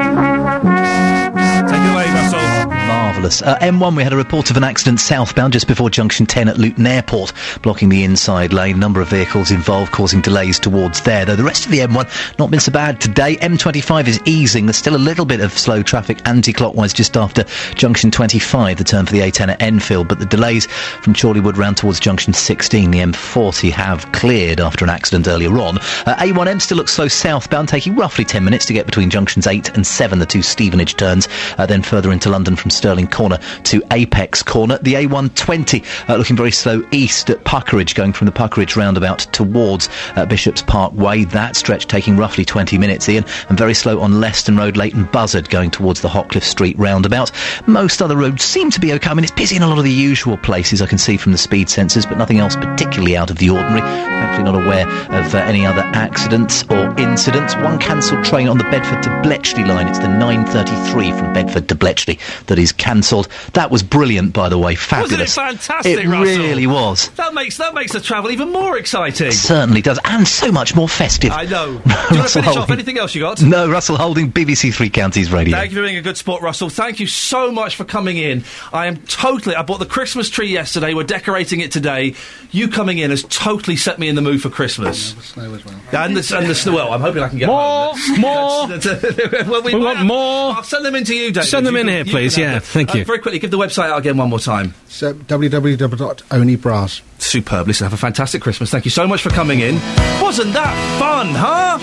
[1.82, 2.65] it away, Russell.
[2.86, 3.42] Marvellous.
[3.42, 6.58] Uh, M1, we had a report of an accident southbound just before junction 10 at
[6.58, 7.32] Luton Airport,
[7.62, 8.78] blocking the inside lane.
[8.78, 12.50] Number of vehicles involved causing delays towards there, though the rest of the M1 not
[12.50, 13.36] been so bad today.
[13.36, 14.66] M25 is easing.
[14.66, 17.44] There's still a little bit of slow traffic anti-clockwise just after
[17.74, 21.76] junction 25, the turn for the A10 at Enfield, but the delays from Chorleywood round
[21.76, 25.78] towards junction 16, the M40, have cleared after an accident earlier on.
[25.78, 29.74] Uh, A1M still looks slow southbound, taking roughly 10 minutes to get between junctions 8
[29.74, 33.82] and 7, the two Stevenage turns, uh, then further into London from Stirling Corner to
[33.90, 34.78] Apex Corner.
[34.78, 39.88] The A120 uh, looking very slow east at Puckeridge, going from the Puckeridge roundabout towards
[40.14, 41.24] uh, Bishop's Parkway.
[41.24, 45.48] That stretch taking roughly 20 minutes, Iain, and very slow on Leston Road, Leighton Buzzard,
[45.50, 47.32] going towards the Hockliffe Street roundabout.
[47.66, 49.10] Most other roads seem to be okay.
[49.10, 51.32] I mean, it's busy in a lot of the usual places I can see from
[51.32, 53.80] the speed sensors, but nothing else particularly out of the ordinary.
[53.80, 57.54] Thankfully, not aware of uh, any other accidents or incidents.
[57.56, 59.88] One cancelled train on the Bedford to Bletchley line.
[59.88, 63.28] It's the 933 from Bedford to Bletchley that is cancelled.
[63.54, 64.74] That was brilliant, by the way.
[64.74, 65.10] Fabulous.
[65.10, 66.42] Wasn't it fantastic, It Russell?
[66.44, 67.08] really was.
[67.10, 69.28] That makes that makes the travel even more exciting.
[69.28, 71.32] It Certainly does, and so much more festive.
[71.32, 71.66] I know.
[71.86, 72.70] Do you want to Russell finish off?
[72.70, 73.40] Anything else you got?
[73.42, 75.56] No, Russell Holding, BBC Three Counties Radio.
[75.56, 76.68] Thank you for being a good sport, Russell.
[76.68, 78.44] Thank you so much for coming in.
[78.72, 79.54] I am totally.
[79.56, 80.94] I bought the Christmas tree yesterday.
[80.94, 82.14] We're decorating it today.
[82.50, 85.14] You coming in has totally set me in the mood for Christmas.
[85.32, 85.74] snow as well.
[85.92, 86.74] And the, and the snow.
[86.74, 88.20] Well, I'm hoping I can get More, home.
[88.20, 88.68] more.
[88.68, 90.54] That's- that's- well, we, We want have- more.
[90.56, 91.48] I'll send them into you, David.
[91.48, 92.36] Send them You in can- here, please.
[92.38, 92.62] Yeah, them.
[92.62, 93.04] thank Uh, you.
[93.04, 94.74] very quickly, give the website out again one more time.
[94.88, 97.00] So www.olneybrass.
[97.18, 97.66] Superb.
[97.66, 98.70] Listen, have a fantastic Christmas.
[98.70, 99.74] Thank you so much for coming in.
[100.20, 101.78] Wasn't that fun, huh?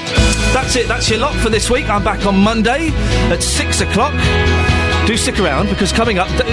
[0.53, 0.87] That's it.
[0.87, 1.89] That's your lot for this week.
[1.89, 2.89] I'm back on Monday
[3.31, 4.13] at six o'clock.
[5.05, 6.43] Do stick around because coming up, D-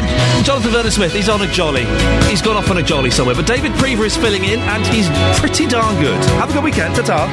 [0.43, 1.85] Jonathan Vernon Smith, he's on a jolly.
[2.29, 3.37] He's gone off on a jolly somewhere.
[3.37, 5.09] But David Prever is filling in and he's
[5.39, 6.19] pretty darn good.
[6.41, 6.97] Have a good weekend.
[6.97, 7.27] Ta ta.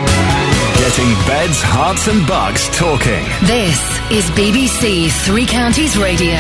[0.77, 3.25] Getting beds, Herts, and Bucks talking.
[3.47, 3.79] This
[4.11, 6.37] is BBC Three Counties Radio.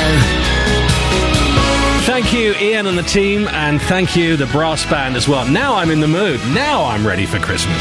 [2.05, 5.45] Thank you, Iain and the team, and thank you, the brass band as well.
[5.45, 6.39] Now I'm in the mood.
[6.53, 7.75] Now I'm ready for Christmas.